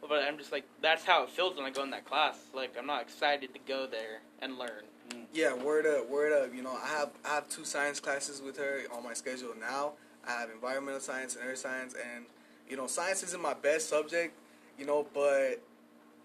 But 0.07 0.23
I'm 0.23 0.37
just 0.37 0.51
like 0.51 0.65
that's 0.81 1.05
how 1.05 1.23
it 1.23 1.29
feels 1.29 1.55
when 1.55 1.65
I 1.65 1.69
go 1.69 1.83
in 1.83 1.91
that 1.91 2.05
class. 2.05 2.37
Like 2.53 2.75
I'm 2.77 2.87
not 2.87 3.01
excited 3.01 3.53
to 3.53 3.59
go 3.67 3.87
there 3.87 4.21
and 4.41 4.57
learn. 4.57 4.83
Yeah, 5.33 5.53
word 5.53 5.85
up, 5.85 6.09
word 6.09 6.33
up. 6.33 6.53
You 6.53 6.63
know, 6.63 6.73
I 6.73 6.87
have 6.87 7.11
I 7.23 7.35
have 7.35 7.49
two 7.49 7.65
science 7.65 7.99
classes 7.99 8.41
with 8.41 8.57
her 8.57 8.81
on 8.93 9.03
my 9.03 9.13
schedule 9.13 9.53
now. 9.59 9.93
I 10.27 10.31
have 10.31 10.49
environmental 10.49 11.01
science 11.01 11.35
and 11.35 11.47
earth 11.47 11.59
science, 11.59 11.93
and 11.93 12.25
you 12.69 12.77
know, 12.77 12.87
science 12.87 13.23
isn't 13.23 13.41
my 13.41 13.53
best 13.53 13.89
subject. 13.89 14.35
You 14.77 14.85
know, 14.85 15.05
but 15.13 15.61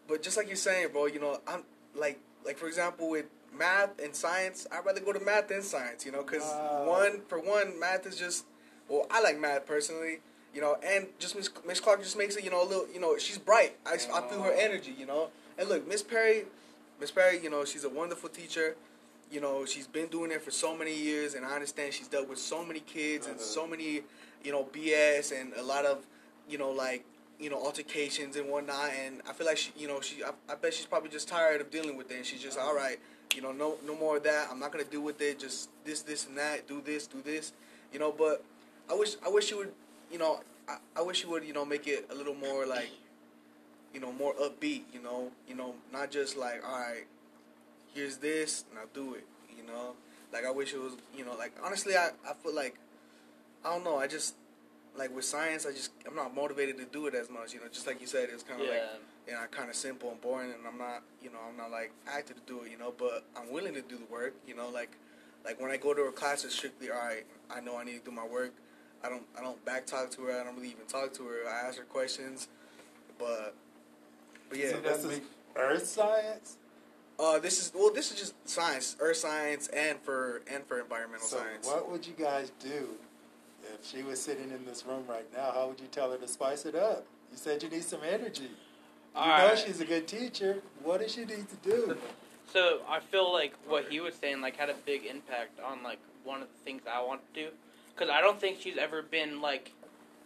but 0.09 0.23
just 0.23 0.37
like 0.37 0.47
you're 0.47 0.57
saying, 0.57 0.89
bro. 0.93 1.07
You 1.07 1.21
know, 1.21 1.41
I'm 1.47 1.63
like 1.95 2.19
like 2.45 2.59
for 2.59 2.67
example 2.67 3.09
with 3.11 3.27
math 3.57 3.99
and 4.03 4.15
science, 4.15 4.67
I'd 4.71 4.85
rather 4.85 5.01
go 5.01 5.13
to 5.13 5.21
math 5.21 5.49
than 5.49 5.63
science. 5.63 6.05
You 6.07 6.13
know, 6.13 6.23
because 6.23 6.43
Wow. 6.43 6.85
one 6.89 7.21
for 7.29 7.39
one, 7.41 7.79
math 7.79 8.07
is 8.07 8.17
just 8.17 8.45
well, 8.89 9.07
I 9.11 9.21
like 9.21 9.39
math 9.39 9.67
personally. 9.67 10.21
You 10.55 10.63
know, 10.63 10.77
and 10.83 11.09
just 11.19 11.37
Miss 11.37 11.51
Miss 11.67 11.79
Clark 11.81 12.03
just 12.03 12.17
makes 12.17 12.35
it. 12.37 12.45
You 12.45 12.51
know, 12.51 12.63
a 12.63 12.67
little. 12.67 12.87
You 12.93 13.01
know, 13.01 13.17
she's 13.19 13.39
bright. 13.39 13.77
I 13.87 13.97
feel 13.99 14.43
her 14.43 14.53
energy. 14.53 14.95
You 14.99 15.07
know, 15.07 15.29
and 15.59 15.69
look, 15.69 15.87
Miss 15.87 16.03
Perry, 16.03 16.45
Miss 17.01 17.11
Perry. 17.11 17.39
You 17.43 17.51
know, 17.51 17.65
she's 17.65 17.85
a 17.85 17.89
wonderful 17.91 18.29
teacher. 18.31 18.75
You 19.31 19.43
know, 19.43 19.67
she's 19.67 19.87
been 19.87 20.07
doing 20.07 20.31
it 20.31 20.41
for 20.41 20.51
so 20.51 20.75
many 20.75 20.97
years, 20.97 21.35
and 21.35 21.45
I 21.45 21.51
understand 21.55 21.93
she's 21.93 22.09
dealt 22.09 22.29
with 22.31 22.39
so 22.39 22.65
many 22.65 22.81
kids 22.81 23.27
and 23.27 23.37
Uh-huh. 23.37 23.45
so 23.45 23.67
many, 23.67 24.01
you 24.43 24.53
know, 24.53 24.65
BS 24.73 25.39
and 25.39 25.53
a 25.53 25.63
lot 25.63 25.85
of, 25.85 26.07
you 26.49 26.57
know, 26.57 26.71
like 26.71 27.05
you 27.39 27.51
know 27.51 27.63
altercations 27.63 28.37
and 28.37 28.49
whatnot. 28.49 28.91
And 29.05 29.23
I 29.29 29.33
feel 29.33 29.47
like 29.47 29.57
she, 29.57 29.73
you 29.77 29.89
know, 29.89 30.01
she. 30.01 30.23
I, 30.23 30.31
I 30.51 30.55
bet 30.57 30.75
she's 30.75 30.87
probably 30.87 31.11
just 31.11 31.29
tired 31.29 31.61
of 31.61 31.71
dealing 31.71 31.97
with 31.97 32.11
it, 32.11 32.17
and 32.17 32.27
she's 32.27 32.43
just 32.43 32.59
all 32.59 32.75
right. 32.75 32.99
You 33.35 33.43
know, 33.43 33.53
no, 33.53 33.77
no 33.87 33.95
more 33.95 34.17
of 34.17 34.23
that. 34.25 34.49
I'm 34.51 34.59
not 34.59 34.73
gonna 34.73 34.85
deal 34.85 35.03
with 35.03 35.21
it. 35.21 35.39
Just 35.39 35.69
this, 35.85 36.03
this, 36.03 36.27
and 36.27 36.37
that. 36.39 36.67
Do 36.67 36.81
this, 36.85 37.07
do 37.07 37.23
this. 37.23 37.53
You 37.93 37.99
know, 37.99 38.13
but 38.17 38.43
I 38.91 38.95
wish, 38.95 39.17
I 39.25 39.29
wish 39.29 39.47
she 39.47 39.55
would. 39.55 39.73
You 40.11 40.19
know, 40.19 40.41
I, 40.69 40.77
I 40.97 41.03
wish 41.03 41.21
she 41.21 41.27
would. 41.27 41.45
You 41.45 41.53
know, 41.53 41.65
make 41.65 41.87
it 41.87 42.09
a 42.11 42.15
little 42.15 42.35
more 42.35 42.67
like, 42.67 42.91
you 43.95 44.01
know, 44.01 44.13
more 44.13 44.35
upbeat. 44.35 44.83
You 44.93 45.03
know, 45.03 45.31
you 45.47 45.55
know, 45.55 45.75
not 45.93 46.11
just 46.11 46.37
like, 46.37 46.65
all 46.67 46.81
right, 46.81 47.07
here's 47.95 48.17
this, 48.17 48.65
now 48.75 48.83
do 48.95 49.15
it. 49.15 49.27
You 49.57 49.67
know, 49.67 49.95
like 50.33 50.45
I 50.45 50.51
wish 50.51 50.73
it 50.73 50.79
was. 50.79 50.95
You 51.17 51.25
know, 51.25 51.37
like 51.37 51.53
honestly, 51.63 51.97
I, 51.97 52.11
I 52.29 52.33
feel 52.43 52.55
like, 52.55 52.77
I 53.65 53.73
don't 53.73 53.85
know. 53.85 53.99
I 53.99 54.07
just 54.07 54.35
like 54.99 55.15
with 55.15 55.25
science, 55.25 55.65
I 55.67 55.71
just 55.73 55.93
I'm 56.07 56.15
not 56.17 56.35
motivated 56.35 56.77
to 56.79 56.85
do 56.85 57.07
it 57.07 57.15
as 57.15 57.31
much. 57.31 57.55
You 57.55 57.61
know, 57.61 57.67
just 57.73 57.87
like 57.87 58.01
you 58.01 58.07
said, 58.07 58.29
it's 58.33 58.43
kind 58.43 58.61
of 58.61 58.67
Yeah. 58.67 58.73
like 58.75 58.83
you 59.29 59.35
know, 59.35 59.41
kind 59.51 59.69
of 59.69 59.77
simple 59.77 60.11
and 60.11 60.21
boring, 60.23 60.51
and 60.53 60.67
I'm 60.67 60.79
not, 60.79 61.03
you 61.23 61.29
know, 61.31 61.39
I'm 61.47 61.55
not 61.57 61.71
like 61.71 61.93
active 62.07 62.37
to 62.37 62.43
do 62.53 62.63
it, 62.63 62.71
you 62.71 62.79
know, 62.79 62.95
but 62.97 63.25
I'm 63.37 63.53
willing 63.53 63.75
to 63.75 63.83
do 63.83 63.99
the 63.99 64.07
work, 64.11 64.33
you 64.47 64.57
know, 64.57 64.71
like, 64.71 64.97
like 65.45 65.61
when 65.61 65.71
I 65.71 65.77
go 65.77 65.93
to 65.93 66.05
a 66.05 66.13
class, 66.13 66.47
it's 66.47 66.55
strictly, 66.55 66.91
all 66.91 66.97
right, 66.97 67.27
I 67.51 67.61
know 67.61 67.77
I 67.77 67.85
need 67.85 67.99
to 68.03 68.11
do 68.11 68.11
my 68.11 68.27
work, 68.27 68.55
I 69.05 69.11
don't 69.11 69.25
I 69.39 69.43
don't 69.43 69.63
back 69.67 69.85
talk 69.85 70.11
to 70.13 70.23
her. 70.23 70.41
I 70.41 70.45
don't 70.45 70.57
really 70.57 70.71
even 70.71 70.87
talk 70.87 71.13
to 71.15 71.25
her. 71.25 71.47
I 71.47 71.69
ask 71.69 71.77
her 71.79 71.85
questions, 71.85 72.49
but 73.19 73.55
but 74.49 74.59
yeah, 74.59 74.71
So 74.73 74.81
that's 74.81 75.03
this 75.03 75.13
is 75.19 75.21
earth 75.57 75.87
science. 75.87 76.57
uh 77.21 77.39
this 77.39 77.61
is 77.61 77.73
well 77.75 77.93
this 77.93 78.11
is 78.11 78.19
just 78.19 78.35
science, 78.49 78.97
earth 78.99 79.19
science, 79.19 79.69
and 79.69 79.99
for 80.01 80.41
and 80.51 80.65
for 80.65 80.81
environmental 80.81 81.27
So 81.27 81.37
science. 81.39 81.67
what 81.67 81.91
would 81.91 82.07
you 82.07 82.15
guys 82.19 82.51
do 82.59 82.89
if 83.79 83.87
she 83.87 84.03
was 84.03 84.21
sitting 84.21 84.51
in 84.51 84.65
this 84.65 84.85
room 84.87 85.05
right 85.09 85.27
now? 85.35 85.53
How 85.55 85.69
would 85.69 85.81
you 85.81 85.87
tell 85.91 86.11
her 86.11 86.19
to 86.19 86.29
spice 86.29 86.67
it 86.67 86.75
up? 86.75 87.05
You 87.31 87.37
said 87.37 87.63
you 87.63 87.69
need 87.69 87.85
some 87.85 88.01
energy. 88.09 88.51
You 89.15 89.27
know 89.27 89.55
she's 89.57 89.81
a 89.81 89.85
good 89.85 90.07
teacher. 90.07 90.59
What 90.83 91.01
does 91.01 91.13
she 91.13 91.25
need 91.25 91.47
to 91.49 91.57
do? 91.63 91.97
So 92.51 92.81
I 92.89 93.01
feel 93.01 93.31
like 93.31 93.53
what 93.67 93.89
he 93.91 94.01
was 94.01 94.15
saying 94.15 94.41
like 94.41 94.57
had 94.57 94.71
a 94.71 94.75
big 94.87 95.05
impact 95.05 95.61
on 95.61 95.83
like 95.83 95.99
one 96.25 96.41
of 96.41 96.49
the 96.49 96.65
things 96.65 96.81
I 96.91 97.03
want 97.03 97.21
to 97.35 97.43
do, 97.43 97.51
because 97.95 98.09
I 98.09 98.23
don't 98.23 98.41
think 98.41 98.59
she's 98.59 98.79
ever 98.79 99.03
been 99.03 99.43
like, 99.43 99.73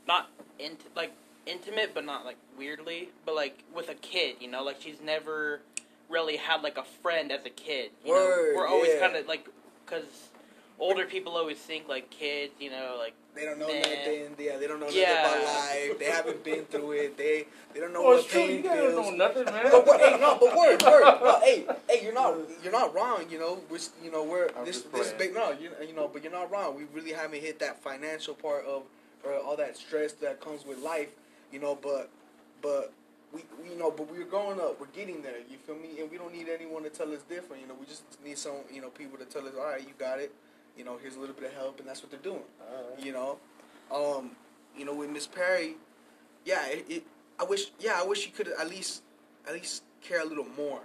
not 0.06 0.30
into 0.60 0.84
like 0.94 1.12
intimate, 1.46 1.94
but 1.94 2.04
not 2.04 2.24
like 2.24 2.36
weirdly, 2.56 3.08
but 3.26 3.34
like 3.34 3.64
with 3.74 3.88
a 3.88 3.94
kid, 3.94 4.36
you 4.38 4.48
know, 4.48 4.62
like 4.62 4.76
she's 4.80 5.00
never 5.04 5.62
really 6.08 6.36
had 6.36 6.62
like 6.62 6.78
a 6.78 6.84
friend 6.84 7.32
as 7.32 7.44
a 7.44 7.50
kid. 7.50 7.90
You 8.04 8.12
Word, 8.12 8.52
know? 8.52 8.60
We're 8.60 8.68
always 8.68 8.90
yeah. 8.94 9.00
kind 9.00 9.16
of 9.16 9.26
like, 9.26 9.48
because 9.84 10.28
older 10.82 11.06
people 11.06 11.36
always 11.36 11.58
think 11.58 11.88
like 11.88 12.10
kids, 12.10 12.52
you 12.58 12.68
know, 12.70 12.96
like 12.98 13.14
They 13.34 13.44
don't 13.44 13.58
know 13.58 13.68
Man. 13.68 13.80
nothing. 13.82 14.34
Yeah, 14.38 14.58
they 14.58 14.66
don't 14.66 14.80
know 14.80 14.88
Yeah. 14.88 15.22
nothing 15.22 15.42
about 15.42 15.54
life. 15.54 15.98
They 15.98 16.04
haven't 16.06 16.44
been 16.44 16.64
through 16.66 16.92
it. 16.92 17.16
They 17.16 17.46
they 17.72 17.80
don't 17.80 17.92
know 17.92 18.00
Oh, 18.04 18.08
what 18.10 18.18
it's 18.18 18.26
true. 18.28 18.42
You 18.42 18.62
pain 18.62 18.62
don't 18.64 18.94
know 18.96 19.02
feels. 19.04 19.14
nothing, 19.16 19.44
man. 19.46 19.68
But 19.70 19.86
what, 19.86 20.00
hey, 20.00 20.18
no, 20.20 20.36
but 20.38 20.56
word, 20.56 20.82
word. 20.82 21.02
No, 21.22 21.40
hey, 21.44 21.64
hey, 21.88 22.04
you're 22.04 22.12
not, 22.12 22.36
you're 22.62 22.72
not 22.72 22.94
wrong. 22.94 23.24
You 23.30 23.38
know, 23.38 23.60
we're, 23.70 23.78
you 24.04 24.10
know, 24.10 24.24
we're 24.24 24.48
I'm 24.58 24.64
this, 24.66 24.82
this 24.82 25.12
big. 25.12 25.32
No, 25.32 25.52
you, 25.52 25.70
you 25.86 25.94
know, 25.94 26.10
but 26.12 26.22
you're 26.24 26.32
not 26.32 26.50
wrong. 26.50 26.76
We 26.76 26.84
really 26.92 27.12
haven't 27.12 27.40
hit 27.40 27.58
that 27.60 27.80
financial 27.82 28.34
part 28.34 28.66
of, 28.66 28.82
or 29.24 29.34
all 29.38 29.56
that 29.56 29.76
stress 29.76 30.12
that 30.14 30.40
comes 30.40 30.66
with 30.66 30.78
life. 30.80 31.08
You 31.52 31.60
know, 31.60 31.78
but, 31.80 32.10
but 32.60 32.92
we, 33.32 33.40
we, 33.62 33.70
you 33.70 33.78
know, 33.78 33.90
but 33.90 34.10
we're 34.10 34.24
growing 34.24 34.60
up. 34.60 34.78
We're 34.80 34.86
getting 34.94 35.22
there. 35.22 35.38
You 35.50 35.56
feel 35.64 35.76
me? 35.76 36.00
And 36.00 36.10
we 36.10 36.18
don't 36.18 36.34
need 36.34 36.48
anyone 36.50 36.82
to 36.82 36.90
tell 36.90 37.10
us 37.14 37.20
different. 37.28 37.62
You 37.62 37.68
know, 37.68 37.74
we 37.80 37.86
just 37.86 38.02
need 38.24 38.36
some, 38.36 38.56
you 38.72 38.82
know, 38.82 38.88
people 38.90 39.16
to 39.18 39.24
tell 39.24 39.46
us, 39.46 39.54
all 39.58 39.66
right, 39.66 39.80
you 39.80 39.94
got 39.98 40.18
it. 40.18 40.32
You 40.76 40.84
know, 40.84 40.96
here's 41.00 41.16
a 41.16 41.20
little 41.20 41.34
bit 41.34 41.44
of 41.44 41.52
help, 41.54 41.80
and 41.80 41.88
that's 41.88 42.02
what 42.02 42.10
they're 42.10 42.20
doing 42.20 42.42
right. 42.60 43.04
you 43.04 43.12
know 43.12 43.38
um 43.94 44.30
you 44.76 44.84
know 44.86 44.94
with 44.94 45.10
miss 45.10 45.26
perry 45.26 45.74
yeah 46.46 46.66
it, 46.68 46.86
it 46.88 47.02
i 47.38 47.44
wish 47.44 47.70
yeah 47.78 47.92
i 47.96 48.02
wish 48.06 48.24
you 48.24 48.32
could 48.32 48.48
at 48.58 48.68
least 48.70 49.02
at 49.46 49.52
least 49.52 49.82
care 50.00 50.22
a 50.22 50.24
little 50.24 50.46
more 50.56 50.80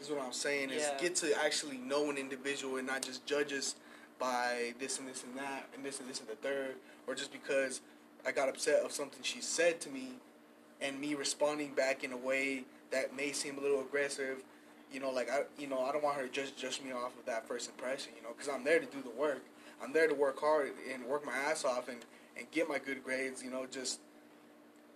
is 0.00 0.10
what 0.10 0.20
i'm 0.20 0.32
saying 0.34 0.68
is 0.70 0.82
Yeah. 0.82 0.98
get 1.00 1.14
to 1.16 1.32
actually 1.42 1.78
know 1.78 2.10
an 2.10 2.18
individual 2.18 2.76
and 2.76 2.86
not 2.86 3.00
just 3.02 3.24
judge 3.24 3.52
us 3.54 3.76
by 4.18 4.74
this 4.78 4.98
and 4.98 5.08
this 5.08 5.24
and 5.24 5.34
that 5.38 5.66
and 5.74 5.82
this 5.84 5.98
and 6.00 6.08
this 6.10 6.20
and 6.20 6.28
the 6.28 6.34
third 6.36 6.74
or 7.06 7.14
just 7.14 7.32
because 7.32 7.80
i 8.26 8.32
got 8.32 8.48
upset 8.50 8.82
of 8.84 8.92
something 8.92 9.20
she 9.22 9.40
said 9.40 9.80
to 9.80 9.88
me 9.88 10.08
and 10.82 11.00
me 11.00 11.14
responding 11.14 11.72
back 11.72 12.04
in 12.04 12.12
a 12.12 12.16
way 12.18 12.64
that 12.90 13.16
may 13.16 13.32
seem 13.32 13.56
a 13.56 13.60
little 13.62 13.80
aggressive 13.80 14.42
you 14.92 15.00
know 15.00 15.10
like 15.10 15.30
i 15.30 15.42
you 15.58 15.66
know 15.66 15.80
i 15.84 15.92
don't 15.92 16.02
want 16.04 16.16
her 16.16 16.26
to 16.26 16.32
just 16.32 16.56
judge 16.56 16.80
me 16.82 16.92
off 16.92 17.16
of 17.18 17.24
that 17.26 17.46
first 17.46 17.68
impression 17.70 18.12
you 18.16 18.22
know 18.22 18.28
because 18.36 18.48
i'm 18.52 18.64
there 18.64 18.78
to 18.78 18.86
do 18.86 19.02
the 19.02 19.10
work 19.10 19.42
i'm 19.82 19.92
there 19.92 20.06
to 20.06 20.14
work 20.14 20.38
hard 20.40 20.72
and 20.92 21.04
work 21.04 21.24
my 21.24 21.32
ass 21.34 21.64
off 21.64 21.88
and 21.88 21.98
and 22.36 22.50
get 22.50 22.68
my 22.68 22.78
good 22.78 23.02
grades 23.02 23.42
you 23.42 23.50
know 23.50 23.66
just 23.70 24.00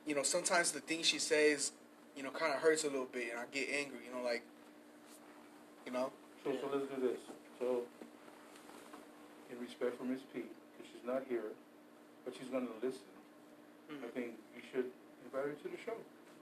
you 0.07 0.15
know 0.15 0.23
sometimes 0.23 0.73
the 0.73 0.81
things 0.81 1.07
she 1.07 1.19
says 1.19 1.73
you 2.17 2.23
know 2.23 2.31
kind 2.31 2.53
of 2.53 2.61
hurts 2.61 2.85
a 2.85 2.89
little 2.89 3.09
bit 3.13 3.31
and 3.31 3.39
i 3.41 3.45
get 3.53 3.69
angry 3.71 3.99
you 4.07 4.13
know 4.15 4.23
like 4.23 4.43
you 5.87 5.93
know 5.93 6.11
So, 6.45 6.53
so 6.61 6.69
let's 6.73 6.87
do 6.95 7.01
this. 7.03 7.19
So, 7.59 7.83
in 9.51 9.59
respect 9.59 9.99
for 9.99 10.05
Miss 10.05 10.21
P, 10.33 10.43
because 10.47 10.87
she's 10.93 11.03
not 11.07 11.23
here, 11.29 11.51
but 12.25 12.35
she's 12.39 12.47
going 12.49 12.67
to 12.69 12.75
listen, 12.87 13.03
I 13.91 13.95
Mhm. 13.95 14.11
think 14.15 14.31
you 14.55 14.63
should 14.71 14.91
invite 15.25 15.47
her 15.47 15.53
to 15.55 15.69
the 15.69 15.79
show. 15.85 15.97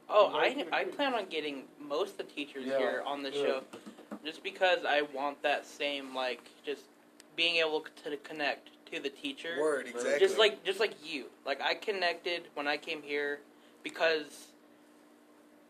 Oh, 0.08 0.30
I, 0.34 0.64
I 0.72 0.84
plan 0.84 1.14
on 1.14 1.26
getting 1.26 1.62
most 1.80 2.12
of 2.12 2.16
the 2.18 2.24
teachers 2.24 2.64
Yeah, 2.66 2.78
here 2.78 3.02
on 3.06 3.22
the 3.22 3.30
good. 3.30 3.40
show, 3.40 3.62
just 4.24 4.42
because 4.42 4.80
I 4.86 5.02
want 5.14 5.42
that 5.42 5.66
same 5.66 6.14
like 6.14 6.42
just 6.64 6.82
being 7.36 7.56
able 7.56 7.84
to 8.04 8.16
connect 8.18 8.68
to 8.92 9.00
the 9.00 9.08
teacher. 9.08 9.56
word 9.58 9.86
exactly 9.86 10.18
Just 10.20 10.38
like 10.38 10.62
just 10.64 10.80
like 10.80 10.94
you, 11.04 11.26
like 11.46 11.60
I 11.62 11.74
connected 11.74 12.42
when 12.54 12.68
I 12.68 12.76
came 12.76 13.02
here 13.02 13.40
because 13.82 14.48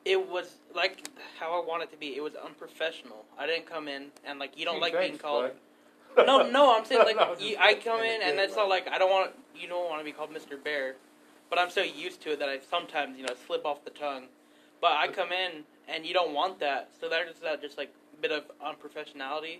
it 0.04 0.28
was 0.28 0.56
like 0.74 1.08
how 1.38 1.60
I 1.60 1.64
want 1.64 1.82
it 1.82 1.90
to 1.92 1.96
be. 1.96 2.16
It 2.16 2.22
was 2.22 2.34
unprofessional. 2.34 3.24
I 3.38 3.46
didn't 3.46 3.66
come 3.66 3.88
in 3.88 4.06
and 4.24 4.38
like 4.38 4.58
you 4.58 4.64
don't 4.64 4.76
Gee, 4.76 4.80
like 4.82 4.92
thanks, 4.92 5.08
being 5.10 5.18
called. 5.18 5.44
bud. 5.44 5.52
No, 6.26 6.48
no, 6.48 6.76
I'm 6.76 6.84
saying 6.84 7.02
like 7.04 7.16
No, 7.16 7.34
I'm 7.34 7.40
you, 7.40 7.56
I 7.58 7.74
come 7.74 8.00
in 8.00 8.22
and 8.22 8.36
Yeah, 8.36 8.42
it's 8.44 8.54
not 8.56 8.68
like 8.68 8.86
I 8.88 8.98
don't 8.98 9.10
want 9.10 9.30
you 9.56 9.68
don't 9.68 9.88
want 9.88 10.00
to 10.00 10.04
be 10.04 10.12
called 10.12 10.30
Mr. 10.30 10.62
Bear, 10.62 10.96
but 11.50 11.58
I'm 11.58 11.70
so 11.70 11.82
used 11.82 12.20
to 12.22 12.32
it 12.32 12.38
that 12.38 12.48
I 12.48 12.58
sometimes 12.58 13.18
you 13.18 13.24
know 13.26 13.34
slip 13.46 13.64
off 13.64 13.84
the 13.84 13.90
tongue. 13.90 14.24
But 14.80 14.92
I 14.92 15.08
come 15.08 15.32
in 15.32 15.64
and 15.88 16.04
you 16.04 16.12
don't 16.12 16.34
want 16.34 16.60
that, 16.60 16.90
so 17.00 17.08
there's 17.08 17.38
that 17.42 17.62
just 17.62 17.78
like 17.78 17.92
bit 18.20 18.32
of 18.32 18.44
unprofessionality 18.64 19.58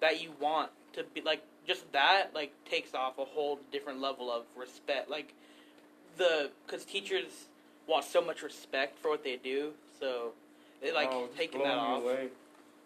that 0.00 0.20
you 0.22 0.32
want 0.40 0.70
to 0.94 1.04
be 1.14 1.20
like 1.20 1.42
just 1.66 1.90
that 1.92 2.28
like 2.34 2.52
takes 2.68 2.94
off 2.94 3.18
a 3.18 3.24
whole 3.24 3.58
different 3.70 4.00
level 4.00 4.30
of 4.30 4.44
respect. 4.56 5.10
Like 5.10 5.34
the 6.16 6.50
because 6.66 6.84
teachers 6.84 7.46
want 7.86 8.04
so 8.04 8.20
much 8.20 8.42
respect 8.42 8.98
for 8.98 9.10
what 9.10 9.24
they 9.24 9.36
do, 9.36 9.72
so 9.98 10.32
they 10.80 10.92
like 10.92 11.08
Oh, 11.12 11.28
taking 11.36 11.62
that 11.62 11.78
off. 11.78 12.02
away. 12.02 12.28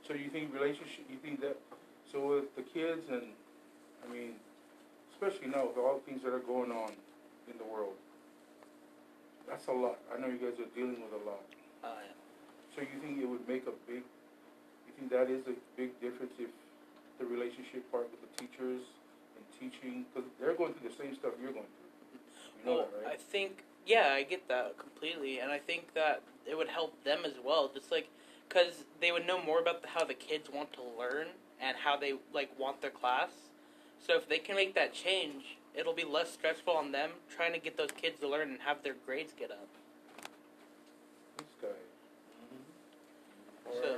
So 0.07 0.15
you 0.15 0.29
think 0.29 0.55
relationship? 0.55 1.05
You 1.11 1.17
think 1.19 1.41
that? 1.41 1.57
So 2.13 2.37
with 2.37 2.55
the 2.55 2.63
kids 2.63 3.03
and, 3.11 3.23
I 4.09 4.13
mean, 4.13 4.35
especially 5.13 5.49
now 5.49 5.67
with 5.67 5.77
all 5.77 5.95
the 5.99 6.11
things 6.11 6.23
that 6.23 6.33
are 6.33 6.39
going 6.39 6.71
on 6.71 6.93
in 7.51 7.59
the 7.59 7.65
world, 7.65 7.95
that's 9.49 9.67
a 9.69 9.73
lot. 9.73 9.99
I 10.13 10.21
know 10.21 10.27
you 10.29 10.39
guys 10.39 10.59
are 10.59 10.71
dealing 10.75 11.01
with 11.03 11.15
a 11.15 11.23
lot. 11.25 11.45
Uh, 11.85 12.03
So 12.75 12.83
you 12.83 13.01
think 13.01 13.23
it 13.23 13.27
would 13.27 13.47
make 13.49 13.67
a 13.67 13.75
big? 13.87 14.03
You 14.87 14.93
think 14.99 15.11
that 15.11 15.31
is 15.31 15.47
a 15.47 15.57
big 15.77 15.99
difference 16.01 16.33
if 16.39 16.51
the 17.19 17.25
relationship 17.25 17.91
part 17.91 18.11
with 18.11 18.21
the 18.21 18.33
teachers 18.37 18.83
and 19.37 19.45
teaching, 19.59 20.05
because 20.13 20.29
they're 20.39 20.55
going 20.55 20.75
through 20.75 20.91
the 20.91 20.97
same 20.97 21.15
stuff 21.15 21.33
you're 21.41 21.53
going 21.53 21.65
through. 21.65 22.21
You 22.59 22.65
know 22.67 22.77
well, 22.77 22.89
that, 23.03 23.13
I 23.13 23.17
think 23.17 23.65
yeah, 23.87 24.13
I 24.13 24.25
get 24.25 24.49
that 24.49 24.77
completely, 24.79 25.39
and 25.39 25.51
I 25.51 25.59
think 25.59 25.95
that 25.95 26.23
it 26.45 26.57
would 26.57 26.69
help 26.69 26.93
them 27.05 27.21
as 27.25 27.35
well. 27.43 27.71
Just 27.73 27.91
like 27.91 28.09
because 28.49 28.85
they 29.01 29.13
would 29.13 29.27
know 29.27 29.43
more 29.43 29.61
about 29.61 29.83
the, 29.83 29.89
how 29.89 30.05
the 30.05 30.15
kids 30.15 30.49
want 30.53 30.73
to 30.75 30.83
learn 30.99 31.29
and 31.61 31.77
how 31.77 31.97
they 31.97 32.15
like 32.33 32.51
want 32.59 32.81
their 32.81 32.91
class. 32.91 33.31
So 34.05 34.17
if 34.17 34.29
they 34.29 34.39
can 34.39 34.55
make 34.57 34.75
that 34.75 34.93
change, 34.93 35.57
it'll 35.77 35.95
be 35.95 36.05
less 36.05 36.33
stressful 36.33 36.75
on 36.75 36.93
them 36.93 37.11
trying 37.35 37.53
to 37.53 37.59
get 37.59 37.77
those 37.77 37.91
kids 37.91 38.19
to 38.21 38.29
learn 38.29 38.51
and 38.51 38.61
have 38.61 38.83
their 38.83 38.95
grades 39.05 39.33
get 39.39 39.51
up. 39.51 39.69
This 41.39 41.47
guy. 41.61 41.69
So 43.83 43.97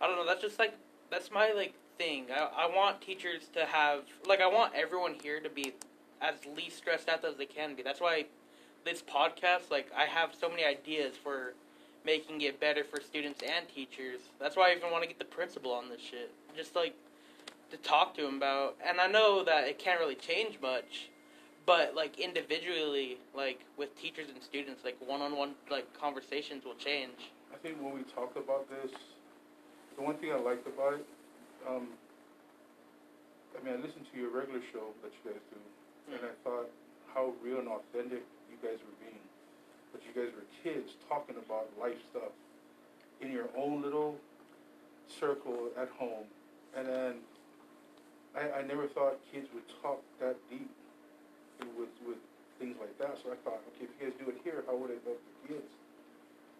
I 0.00 0.06
don't 0.06 0.16
know. 0.16 0.26
That's 0.26 0.42
just 0.42 0.58
like 0.58 0.74
that's 1.10 1.30
my 1.30 1.52
like 1.52 1.74
thing. 1.98 2.26
I 2.34 2.64
I 2.64 2.66
want 2.66 3.00
teachers 3.00 3.48
to 3.54 3.64
have 3.64 4.00
like 4.26 4.40
I 4.40 4.46
want 4.46 4.74
everyone 4.74 5.14
here 5.22 5.40
to 5.40 5.48
be 5.48 5.72
as 6.20 6.34
least 6.56 6.76
stressed 6.76 7.08
out 7.08 7.24
as 7.24 7.36
they 7.36 7.46
can 7.46 7.74
be. 7.74 7.82
That's 7.82 8.00
why 8.00 8.26
this 8.84 9.02
podcast 9.02 9.70
like 9.70 9.90
I 9.96 10.04
have 10.04 10.34
so 10.38 10.48
many 10.48 10.64
ideas 10.64 11.14
for 11.16 11.54
making 12.04 12.40
it 12.40 12.58
better 12.60 12.84
for 12.84 13.00
students 13.00 13.40
and 13.42 13.68
teachers. 13.68 14.20
That's 14.40 14.56
why 14.56 14.70
I 14.70 14.76
even 14.76 14.90
want 14.90 15.04
to 15.04 15.08
get 15.08 15.18
the 15.18 15.24
principal 15.24 15.72
on 15.72 15.88
this 15.88 16.00
shit. 16.00 16.32
Just 16.56 16.74
like 16.74 16.94
to 17.72 17.78
talk 17.78 18.14
to 18.16 18.26
him 18.26 18.36
about. 18.36 18.76
And 18.86 19.00
I 19.00 19.08
know 19.08 19.42
that 19.44 19.66
it 19.66 19.78
can't 19.78 19.98
really 19.98 20.14
change 20.14 20.60
much. 20.60 21.08
But 21.64 21.94
like 21.94 22.18
individually, 22.18 23.18
like 23.34 23.60
with 23.76 23.96
teachers 24.00 24.28
and 24.32 24.42
students, 24.42 24.84
like 24.84 24.96
one-on-one 25.04 25.54
like 25.70 25.86
conversations 25.98 26.64
will 26.64 26.74
change. 26.74 27.30
I 27.52 27.56
think 27.56 27.80
when 27.80 27.94
we 27.94 28.02
talked 28.02 28.36
about 28.36 28.68
this, 28.68 28.90
the 29.96 30.02
one 30.02 30.16
thing 30.16 30.32
I 30.32 30.38
liked 30.38 30.66
about 30.66 30.94
it, 30.94 31.06
um, 31.68 31.86
I 33.54 33.64
mean, 33.64 33.74
I 33.74 33.76
listened 33.76 34.06
to 34.12 34.18
your 34.18 34.30
regular 34.30 34.60
show 34.72 34.90
that 35.02 35.12
you 35.12 35.30
guys 35.30 35.40
do, 35.54 36.14
and 36.14 36.20
I 36.24 36.34
thought 36.42 36.68
how 37.14 37.32
real 37.44 37.58
and 37.60 37.68
authentic 37.68 38.24
you 38.50 38.58
guys 38.60 38.78
were 38.82 38.98
being. 39.06 39.22
But 39.92 40.02
you 40.02 40.10
guys 40.20 40.34
were 40.34 40.48
kids 40.64 40.92
talking 41.08 41.36
about 41.36 41.68
life 41.78 42.00
stuff 42.10 42.32
in 43.20 43.30
your 43.30 43.46
own 43.56 43.82
little 43.82 44.16
circle 45.06 45.68
at 45.78 45.88
home, 45.90 46.26
and 46.76 46.88
then 46.88 47.14
I, 48.32 48.60
I 48.60 48.62
never 48.62 48.88
thought 48.88 49.20
kids 49.32 49.48
would 49.52 49.66
talk 49.82 50.00
that 50.20 50.36
deep 50.48 50.70
with 51.76 51.92
with 52.06 52.18
things 52.58 52.76
like 52.80 52.96
that. 52.98 53.18
So 53.22 53.32
I 53.32 53.38
thought, 53.44 53.60
okay, 53.74 53.86
if 53.86 53.92
you 53.98 54.08
guys 54.08 54.14
do 54.18 54.30
it 54.30 54.38
here, 54.42 54.64
how 54.66 54.76
would 54.76 54.90
it 54.90 55.02
help 55.04 55.20
the 55.20 55.54
kids? 55.54 55.70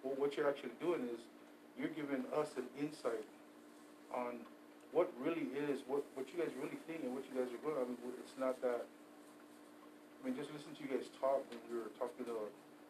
Well, 0.03 0.19
what 0.19 0.37
you're 0.37 0.49
actually 0.51 0.75
doing 0.83 1.07
is 1.09 1.21
you're 1.79 1.95
giving 1.95 2.27
us 2.35 2.51
an 2.59 2.67
insight 2.77 3.25
on 4.13 4.43
what 4.93 5.09
really 5.23 5.49
is, 5.57 5.81
what, 5.89 6.05
what 6.19 6.29
you 6.29 6.37
guys 6.37 6.53
really 6.61 6.77
think 6.85 7.01
and 7.07 7.17
what 7.17 7.25
you 7.31 7.39
guys 7.39 7.49
are 7.49 7.63
doing. 7.65 7.79
I 7.81 7.87
mean, 7.89 7.97
it's 8.21 8.37
not 8.37 8.61
that, 8.61 8.85
I 8.85 10.19
mean, 10.27 10.37
just 10.37 10.53
listen 10.53 10.75
to 10.77 10.81
you 10.85 10.91
guys 10.93 11.09
talk 11.17 11.41
when 11.49 11.63
we 11.73 11.81
were 11.81 11.93
talking 11.97 12.29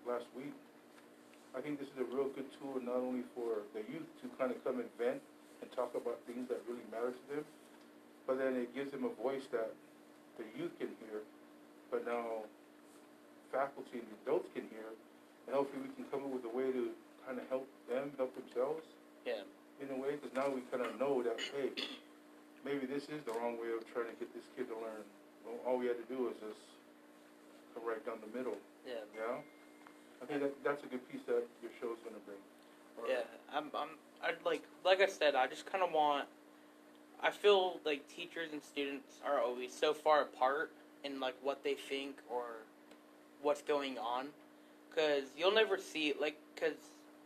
last 0.03 0.27
week. 0.35 0.51
I 1.55 1.61
think 1.61 1.79
this 1.79 1.87
is 1.95 2.01
a 2.01 2.09
real 2.11 2.33
good 2.33 2.49
tool 2.59 2.81
not 2.81 2.99
only 2.99 3.23
for 3.37 3.63
the 3.77 3.85
youth 3.87 4.09
to 4.25 4.27
kind 4.41 4.51
of 4.51 4.59
come 4.65 4.81
and 4.81 4.89
vent 4.99 5.21
and 5.61 5.69
talk 5.77 5.95
about 5.95 6.19
things 6.27 6.49
that 6.49 6.65
really 6.67 6.83
matter 6.91 7.13
to 7.13 7.25
them, 7.31 7.45
but 8.27 8.39
then 8.39 8.57
it 8.57 8.75
gives 8.75 8.93
them 8.93 9.05
a 9.05 9.13
voice 9.23 9.45
that 9.53 9.71
the 10.39 10.45
youth 10.59 10.73
can 10.79 10.89
hear 11.07 11.21
but 11.91 12.07
now 12.07 12.41
faculty 13.53 14.01
and 14.01 14.09
adults 14.25 14.49
can 14.57 14.65
hear, 14.73 14.89
and 15.47 15.53
hopefully 15.55 15.85
we 15.85 15.93
can 15.93 16.09
come 16.09 16.25
up 16.25 16.33
with 16.33 16.45
a 16.49 16.55
way 16.57 16.73
to 16.73 16.89
kind 17.29 17.37
of 17.37 17.45
help 17.53 17.69
them 17.89 18.09
help 18.17 18.33
themselves 18.33 18.87
Yeah. 19.29 19.45
in 19.81 19.91
a 19.93 19.99
way, 20.01 20.17
because 20.17 20.33
now 20.33 20.49
we 20.49 20.63
kind 20.73 20.81
of 20.81 20.97
know 20.99 21.21
that 21.23 21.37
hey, 21.53 21.69
maybe 22.65 22.87
this 22.87 23.05
is 23.13 23.21
the 23.29 23.33
wrong 23.37 23.61
way 23.61 23.69
of 23.77 23.85
trying 23.93 24.09
to 24.09 24.17
get 24.17 24.33
this 24.33 24.45
kid 24.57 24.69
to 24.73 24.77
learn. 24.81 25.05
Well, 25.45 25.61
all 25.67 25.77
we 25.77 25.87
had 25.87 26.01
to 26.01 26.09
do 26.09 26.25
was 26.33 26.35
just 26.41 26.65
come 27.77 27.85
right 27.85 28.01
down 28.07 28.17
the 28.25 28.33
middle. 28.33 28.57
Yeah. 28.89 29.05
Yeah, 29.15 29.37
I 30.23 30.25
think 30.25 30.41
that 30.41 30.57
that's 30.65 30.83
a 30.85 30.87
good 30.87 31.05
piece 31.13 31.23
that 31.29 31.45
your 31.61 31.73
show's 31.77 32.01
gonna 32.09 32.25
bring. 32.25 32.41
Yeah, 33.05 33.21
I'm, 33.53 33.69
I'm, 33.77 34.01
I'd 34.25 34.41
like, 34.47 34.63
like 34.85 35.01
I 35.03 35.07
said, 35.09 35.35
I 35.35 35.47
just 35.47 35.67
kind 35.67 35.85
of 35.85 35.93
want. 35.93 36.25
I 37.23 37.31
feel 37.31 37.79
like 37.85 38.09
teachers 38.09 38.53
and 38.53 38.63
students 38.63 39.21
are 39.25 39.41
always 39.41 39.73
so 39.73 39.95
far 39.95 40.23
apart 40.23 40.73
in 41.05 41.21
like 41.21 41.37
what 41.43 41.63
they 41.63 41.75
think 41.75 42.17
or 42.29 42.45
what's 43.43 43.63
going 43.63 43.99
on, 43.99 44.29
because 44.91 45.25
you'll 45.37 45.55
never 45.55 45.79
see 45.79 46.15
like, 46.21 46.37
because 46.55 46.77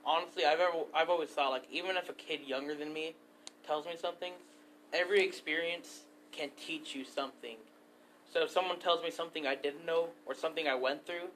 honestly, 0.04 0.44
I've 0.44 0.60
ever, 0.60 0.78
I've 0.94 1.10
always 1.10 1.30
thought 1.30 1.50
like, 1.50 1.64
even 1.70 1.96
if 1.96 2.10
a 2.10 2.14
kid 2.14 2.40
younger 2.46 2.74
than 2.74 2.92
me 2.92 3.14
tells 3.66 3.86
me 3.86 3.92
something, 4.00 4.32
every 4.92 5.24
experience 5.24 6.02
can 6.30 6.50
teach 6.56 6.94
you 6.94 7.04
something. 7.04 7.56
So 8.32 8.42
if 8.42 8.50
someone 8.50 8.78
tells 8.78 9.02
me 9.02 9.10
something 9.10 9.46
I 9.46 9.54
didn't 9.54 9.86
know 9.86 10.08
or 10.26 10.34
something 10.34 10.68
I 10.68 10.74
went 10.74 11.06
through, 11.06 11.28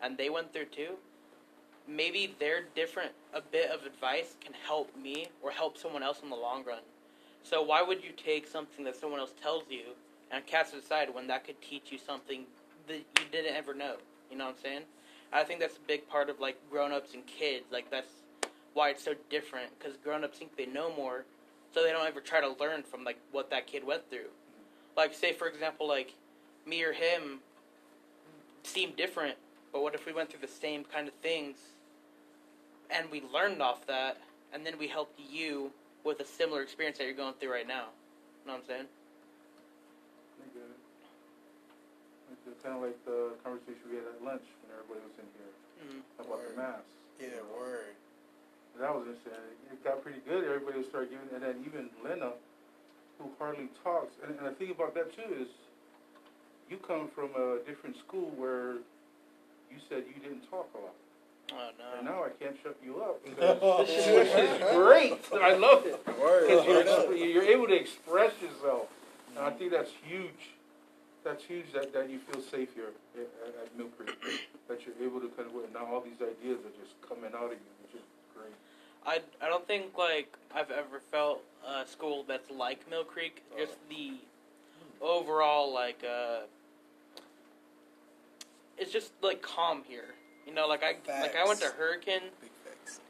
and 0.00 0.16
they 0.16 0.30
went 0.30 0.52
through 0.52 0.66
too, 0.66 0.96
maybe 1.86 2.34
their 2.38 2.62
different 2.74 3.12
a 3.34 3.40
bit 3.40 3.70
of 3.70 3.84
advice 3.84 4.36
can 4.42 4.54
help 4.66 4.96
me 4.96 5.28
or 5.42 5.50
help 5.50 5.76
someone 5.76 6.02
else 6.02 6.20
in 6.22 6.30
the 6.30 6.36
long 6.36 6.64
run. 6.64 6.80
So 7.48 7.62
why 7.62 7.80
would 7.80 8.02
you 8.02 8.10
take 8.16 8.48
something 8.48 8.84
that 8.86 8.96
someone 8.96 9.20
else 9.20 9.32
tells 9.40 9.64
you 9.70 9.94
and 10.32 10.44
cast 10.46 10.74
it 10.74 10.82
aside 10.82 11.14
when 11.14 11.28
that 11.28 11.44
could 11.46 11.60
teach 11.62 11.92
you 11.92 11.98
something 11.98 12.44
that 12.88 12.96
you 12.96 13.24
didn't 13.30 13.54
ever 13.54 13.72
know? 13.72 13.96
You 14.30 14.36
know 14.36 14.46
what 14.46 14.56
I'm 14.56 14.62
saying? 14.62 14.82
I 15.32 15.44
think 15.44 15.60
that's 15.60 15.76
a 15.76 15.86
big 15.86 16.08
part 16.08 16.28
of 16.28 16.40
like 16.40 16.56
grown-ups 16.70 17.14
and 17.14 17.24
kids. 17.26 17.66
Like 17.70 17.88
that's 17.88 18.10
why 18.74 18.90
it's 18.90 19.04
so 19.04 19.14
different 19.30 19.70
because 19.78 19.96
grown-ups 19.98 20.38
think 20.38 20.56
they 20.56 20.66
know 20.66 20.92
more, 20.96 21.24
so 21.72 21.84
they 21.84 21.92
don't 21.92 22.06
ever 22.06 22.20
try 22.20 22.40
to 22.40 22.52
learn 22.58 22.82
from 22.82 23.04
like 23.04 23.18
what 23.30 23.48
that 23.50 23.68
kid 23.68 23.86
went 23.86 24.10
through. 24.10 24.30
Like 24.96 25.14
say 25.14 25.32
for 25.32 25.46
example 25.46 25.86
like 25.86 26.14
me 26.66 26.82
or 26.82 26.92
him 26.92 27.38
seem 28.64 28.90
different, 28.96 29.36
but 29.72 29.82
what 29.82 29.94
if 29.94 30.04
we 30.04 30.12
went 30.12 30.30
through 30.30 30.40
the 30.40 30.48
same 30.48 30.82
kind 30.82 31.06
of 31.06 31.14
things 31.14 31.58
and 32.90 33.08
we 33.08 33.22
learned 33.32 33.62
off 33.62 33.86
that, 33.86 34.16
and 34.52 34.66
then 34.66 34.78
we 34.78 34.88
helped 34.88 35.20
you 35.30 35.70
with 36.06 36.20
a 36.22 36.28
similar 36.38 36.62
experience 36.62 36.98
that 36.98 37.04
you're 37.04 37.18
going 37.18 37.34
through 37.42 37.50
right 37.50 37.66
now. 37.66 37.90
You 38.46 38.54
know 38.54 38.62
what 38.62 38.62
I'm 38.62 38.68
saying? 38.70 38.86
I 40.38 40.46
get 40.54 40.62
it. 40.70 40.80
It's 42.46 42.62
kind 42.62 42.78
of 42.78 42.82
like 42.86 42.94
the 43.04 43.34
conversation 43.42 43.82
we 43.90 43.98
had 43.98 44.06
at 44.14 44.22
lunch 44.22 44.46
when 44.62 44.70
everybody 44.78 45.02
was 45.02 45.16
in 45.18 45.26
here 45.34 45.50
Mm-hmm. 45.76 46.00
about 46.24 46.40
the 46.40 46.54
Word. 46.54 46.56
masks. 46.56 46.94
Yeah, 47.20 47.36
word. 47.52 47.92
And 48.72 48.80
that 48.80 48.92
was 48.96 49.04
interesting. 49.12 49.52
It 49.68 49.82
got 49.84 50.00
pretty 50.00 50.24
good. 50.24 50.40
Everybody 50.48 50.80
would 50.80 50.88
start 50.88 51.10
giving, 51.12 51.28
and 51.36 51.42
then 51.44 51.60
even 51.68 51.90
Lena, 52.00 52.32
who 53.20 53.28
hardly 53.38 53.68
talks. 53.84 54.16
And, 54.24 54.32
and 54.40 54.46
the 54.48 54.56
thing 54.56 54.70
about 54.72 54.94
that 54.96 55.12
too 55.12 55.28
is, 55.36 55.48
you 56.72 56.78
come 56.80 57.08
from 57.12 57.28
a 57.36 57.60
different 57.68 57.96
school 58.00 58.32
where 58.40 58.80
you 59.68 59.76
said 59.88 60.04
you 60.08 60.16
didn't 60.22 60.48
talk 60.48 60.64
a 60.74 60.80
lot, 60.80 60.96
Oh 61.52 61.70
and 61.96 62.06
no. 62.06 62.12
now 62.12 62.24
I 62.24 62.30
can't 62.42 62.56
shut 62.62 62.76
you 62.84 63.00
up. 63.00 63.20
Because 63.36 63.86
this 63.86 64.06
is, 64.06 64.74
great. 64.74 65.18
I 65.32 65.54
love 65.54 65.86
it 65.86 66.04
because 66.04 66.66
you're, 66.66 67.16
you're 67.16 67.44
able 67.44 67.66
to 67.68 67.74
express 67.74 68.32
yourself, 68.42 68.88
and 69.36 69.44
I 69.44 69.50
think 69.50 69.70
that's 69.70 69.90
huge. 70.04 70.50
That's 71.24 71.44
huge 71.44 71.72
that, 71.72 71.92
that 71.92 72.08
you 72.08 72.18
feel 72.18 72.40
safe 72.40 72.74
here 72.74 72.90
at, 73.16 73.22
at 73.62 73.76
Mill 73.76 73.88
Creek. 73.98 74.16
That 74.68 74.80
you're 74.86 75.06
able 75.06 75.20
to 75.20 75.28
kind 75.28 75.48
of 75.48 75.72
now 75.72 75.86
all 75.86 76.00
these 76.00 76.20
ideas 76.20 76.58
are 76.60 76.76
just 76.82 76.94
coming 77.08 77.32
out 77.34 77.46
of 77.46 77.58
you, 77.58 77.72
which 77.82 77.94
is 77.94 78.06
great. 78.34 78.54
I, 79.04 79.20
I 79.44 79.48
don't 79.48 79.66
think 79.66 79.96
like 79.96 80.36
I've 80.54 80.70
ever 80.70 81.00
felt 81.10 81.42
a 81.66 81.86
school 81.86 82.24
that's 82.26 82.50
like 82.50 82.88
Mill 82.90 83.04
Creek. 83.04 83.42
Just 83.58 83.76
the 83.88 84.14
overall 85.00 85.72
like 85.72 86.02
uh, 86.04 86.40
it's 88.78 88.92
just 88.92 89.12
like 89.22 89.42
calm 89.42 89.82
here. 89.88 90.15
You 90.46 90.54
know, 90.54 90.66
like 90.68 90.82
I 90.82 90.96
like 91.20 91.34
I 91.36 91.44
went 91.46 91.60
to 91.60 91.66
Hurricane 91.68 92.22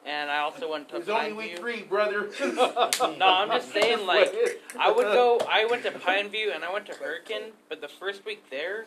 and 0.06 0.30
I 0.30 0.38
also 0.38 0.70
went 0.70 0.88
to 0.90 0.96
It's 0.96 1.08
only 1.08 1.30
Pineview. 1.30 1.36
week 1.36 1.58
three, 1.58 1.82
brother. 1.82 2.30
No, 2.40 3.26
I'm 3.26 3.48
just 3.48 3.72
saying, 3.72 4.06
like, 4.06 4.32
I 4.78 4.90
would 4.90 5.04
go. 5.04 5.40
I 5.48 5.66
went 5.66 5.82
to 5.82 5.90
Pineview 5.90 6.54
and 6.54 6.64
I 6.64 6.72
went 6.72 6.86
to 6.86 6.94
Hurricane, 6.94 7.52
but 7.68 7.80
the 7.80 7.88
first 7.88 8.24
week 8.24 8.48
there, 8.50 8.86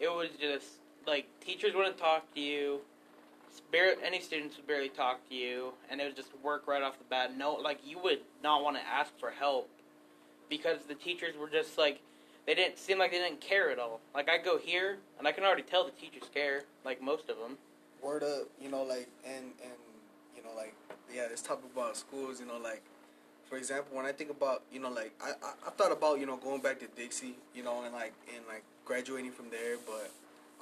it 0.00 0.08
was 0.08 0.30
just 0.40 0.66
like 1.06 1.26
teachers 1.40 1.74
wouldn't 1.74 1.98
talk 1.98 2.32
to 2.34 2.40
you. 2.40 2.80
Bar- 3.70 3.94
any 4.04 4.20
students 4.20 4.56
would 4.56 4.66
barely 4.66 4.88
talk 4.88 5.28
to 5.28 5.34
you, 5.34 5.72
and 5.90 6.00
it 6.00 6.04
was 6.04 6.14
just 6.14 6.30
work 6.42 6.66
right 6.66 6.82
off 6.82 6.98
the 6.98 7.04
bat. 7.04 7.36
No, 7.36 7.54
like 7.54 7.78
you 7.84 7.98
would 8.02 8.20
not 8.42 8.62
want 8.62 8.76
to 8.76 8.82
ask 8.86 9.12
for 9.18 9.30
help 9.30 9.68
because 10.48 10.80
the 10.88 10.94
teachers 10.94 11.36
were 11.36 11.48
just 11.48 11.76
like 11.78 12.00
they 12.46 12.54
didn't 12.54 12.78
seem 12.78 12.98
like 12.98 13.10
they 13.10 13.18
didn't 13.18 13.40
care 13.40 13.70
at 13.70 13.78
all. 13.78 14.00
Like 14.14 14.28
I 14.28 14.38
go 14.38 14.58
here 14.58 14.98
and 15.18 15.26
I 15.28 15.32
can 15.32 15.44
already 15.44 15.62
tell 15.62 15.84
the 15.84 15.90
teachers 15.92 16.28
care, 16.32 16.62
like 16.84 17.02
most 17.02 17.28
of 17.28 17.36
them. 17.38 17.56
Word 18.04 18.22
up, 18.22 18.48
you 18.60 18.70
know, 18.70 18.82
like 18.82 19.08
and 19.24 19.46
and 19.62 19.72
you 20.36 20.42
know, 20.42 20.50
like 20.56 20.74
yeah, 21.14 21.26
this 21.28 21.40
topic 21.40 21.70
about 21.74 21.96
schools, 21.96 22.38
you 22.38 22.46
know, 22.46 22.58
like 22.58 22.82
for 23.48 23.56
example, 23.56 23.96
when 23.96 24.04
I 24.04 24.12
think 24.12 24.30
about, 24.30 24.62
you 24.72 24.80
know, 24.80 24.90
like 24.90 25.12
I, 25.22 25.30
I 25.42 25.52
I 25.68 25.70
thought 25.70 25.90
about, 25.92 26.20
you 26.20 26.26
know, 26.26 26.36
going 26.36 26.60
back 26.60 26.78
to 26.80 26.86
Dixie, 26.86 27.36
you 27.54 27.62
know, 27.62 27.82
and 27.84 27.94
like 27.94 28.12
and 28.34 28.44
like 28.46 28.62
graduating 28.84 29.32
from 29.32 29.48
there, 29.50 29.76
but 29.86 30.10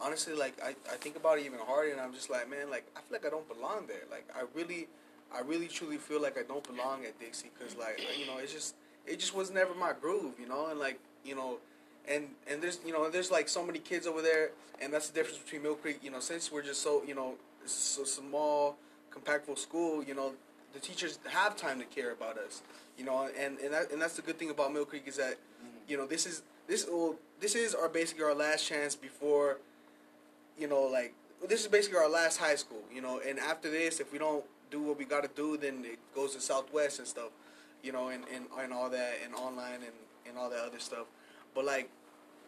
honestly, 0.01 0.35
like 0.35 0.55
I, 0.63 0.71
I 0.93 0.97
think 0.97 1.17
about 1.17 1.39
it 1.39 1.47
even 1.47 1.59
harder, 1.59 1.91
and 1.91 2.01
I'm 2.01 2.13
just 2.13 2.31
like, 2.31 2.49
man, 2.49 2.71
like 2.71 2.87
I 2.97 3.01
feel 3.01 3.19
like 3.19 3.27
I 3.27 3.31
don't 3.31 3.49
belong 3.49 3.87
there. 3.87 4.05
Like 4.11 4.29
I 4.37 4.43
really, 4.55 4.89
I 5.35 5.41
really 5.41 5.69
truly 5.69 5.97
feel 5.97 6.23
like 6.23 6.39
I 6.39 6.43
don't 6.43 6.65
belong 6.65 7.05
at 7.05 7.19
Dixie, 7.19 7.51
cause 7.59 7.77
like 7.77 8.01
you 8.19 8.27
know, 8.27 8.39
it's 8.39 8.53
just 8.53 8.75
it 9.07 9.19
just 9.19 9.35
was 9.35 9.51
never 9.51 9.75
my 9.75 9.93
groove, 9.99 10.35
you 10.39 10.49
know, 10.49 10.69
and 10.69 10.79
like 10.79 10.99
you 11.25 11.35
know, 11.35 11.59
and 12.09 12.29
and 12.49 12.63
there's 12.63 12.79
you 12.85 12.93
know 12.93 13.11
there's 13.11 13.31
like 13.31 13.49
so 13.49 13.65
many 13.65 13.79
kids 13.79 14.07
over 14.07 14.23
there, 14.23 14.51
and 14.81 14.93
that's 14.93 15.09
the 15.09 15.15
difference 15.15 15.39
between 15.39 15.63
Mill 15.63 15.75
Creek. 15.75 15.99
You 16.03 16.11
know, 16.11 16.21
since 16.21 16.51
we're 16.51 16.63
just 16.63 16.83
so 16.83 17.03
you 17.07 17.15
know 17.15 17.35
it's 17.65 17.73
so 17.73 18.05
small, 18.05 18.77
compactful 19.11 19.59
school, 19.59 20.03
you 20.03 20.15
know, 20.15 20.33
the 20.73 20.81
teachers 20.81 21.19
have 21.29 21.57
time 21.57 21.79
to 21.79 21.85
care 21.85 22.13
about 22.13 22.39
us. 22.39 22.63
You 22.99 23.05
know, 23.05 23.29
and 23.39 23.59
and 23.59 23.73
that, 23.73 23.91
and 23.91 24.01
that's 24.01 24.17
the 24.17 24.23
good 24.23 24.39
thing 24.39 24.51
about 24.51 24.73
Mill 24.73 24.85
Creek 24.85 25.05
is 25.07 25.17
that, 25.17 25.35
mm-hmm. 25.35 25.79
you 25.89 25.97
know, 25.97 26.07
this 26.07 26.27
is 26.27 26.43
this 26.67 26.87
well, 26.91 27.17
this 27.41 27.55
is 27.55 27.75
our 27.75 27.89
basically 27.89 28.25
our 28.25 28.35
last 28.35 28.67
chance 28.67 28.95
before, 28.95 29.59
you 30.59 30.69
know, 30.69 30.83
like 30.83 31.15
this 31.49 31.61
is 31.61 31.69
basically 31.69 31.99
our 31.99 32.11
last 32.11 32.39
high 32.39 32.57
school. 32.57 32.83
You 32.93 33.01
know, 33.01 33.21
and 33.27 33.39
after 33.39 33.71
this, 33.71 34.01
if 34.01 34.13
we 34.13 34.19
don't 34.19 34.45
do 34.71 34.83
what 34.83 34.99
we 34.99 35.05
got 35.05 35.23
to 35.23 35.31
do, 35.35 35.57
then 35.57 35.85
it 35.85 35.99
goes 36.15 36.35
to 36.35 36.41
Southwest 36.41 36.99
and 36.99 37.09
stuff. 37.09 37.31
You 37.83 37.91
know, 37.91 38.09
and, 38.09 38.23
and, 38.33 38.45
and 38.61 38.73
all 38.73 38.89
that, 38.91 39.15
and 39.25 39.35
online 39.35 39.75
and, 39.75 39.93
and 40.29 40.39
all 40.39 40.49
that 40.51 40.61
other 40.61 40.79
stuff. 40.79 41.07
But 41.55 41.65
like, 41.65 41.89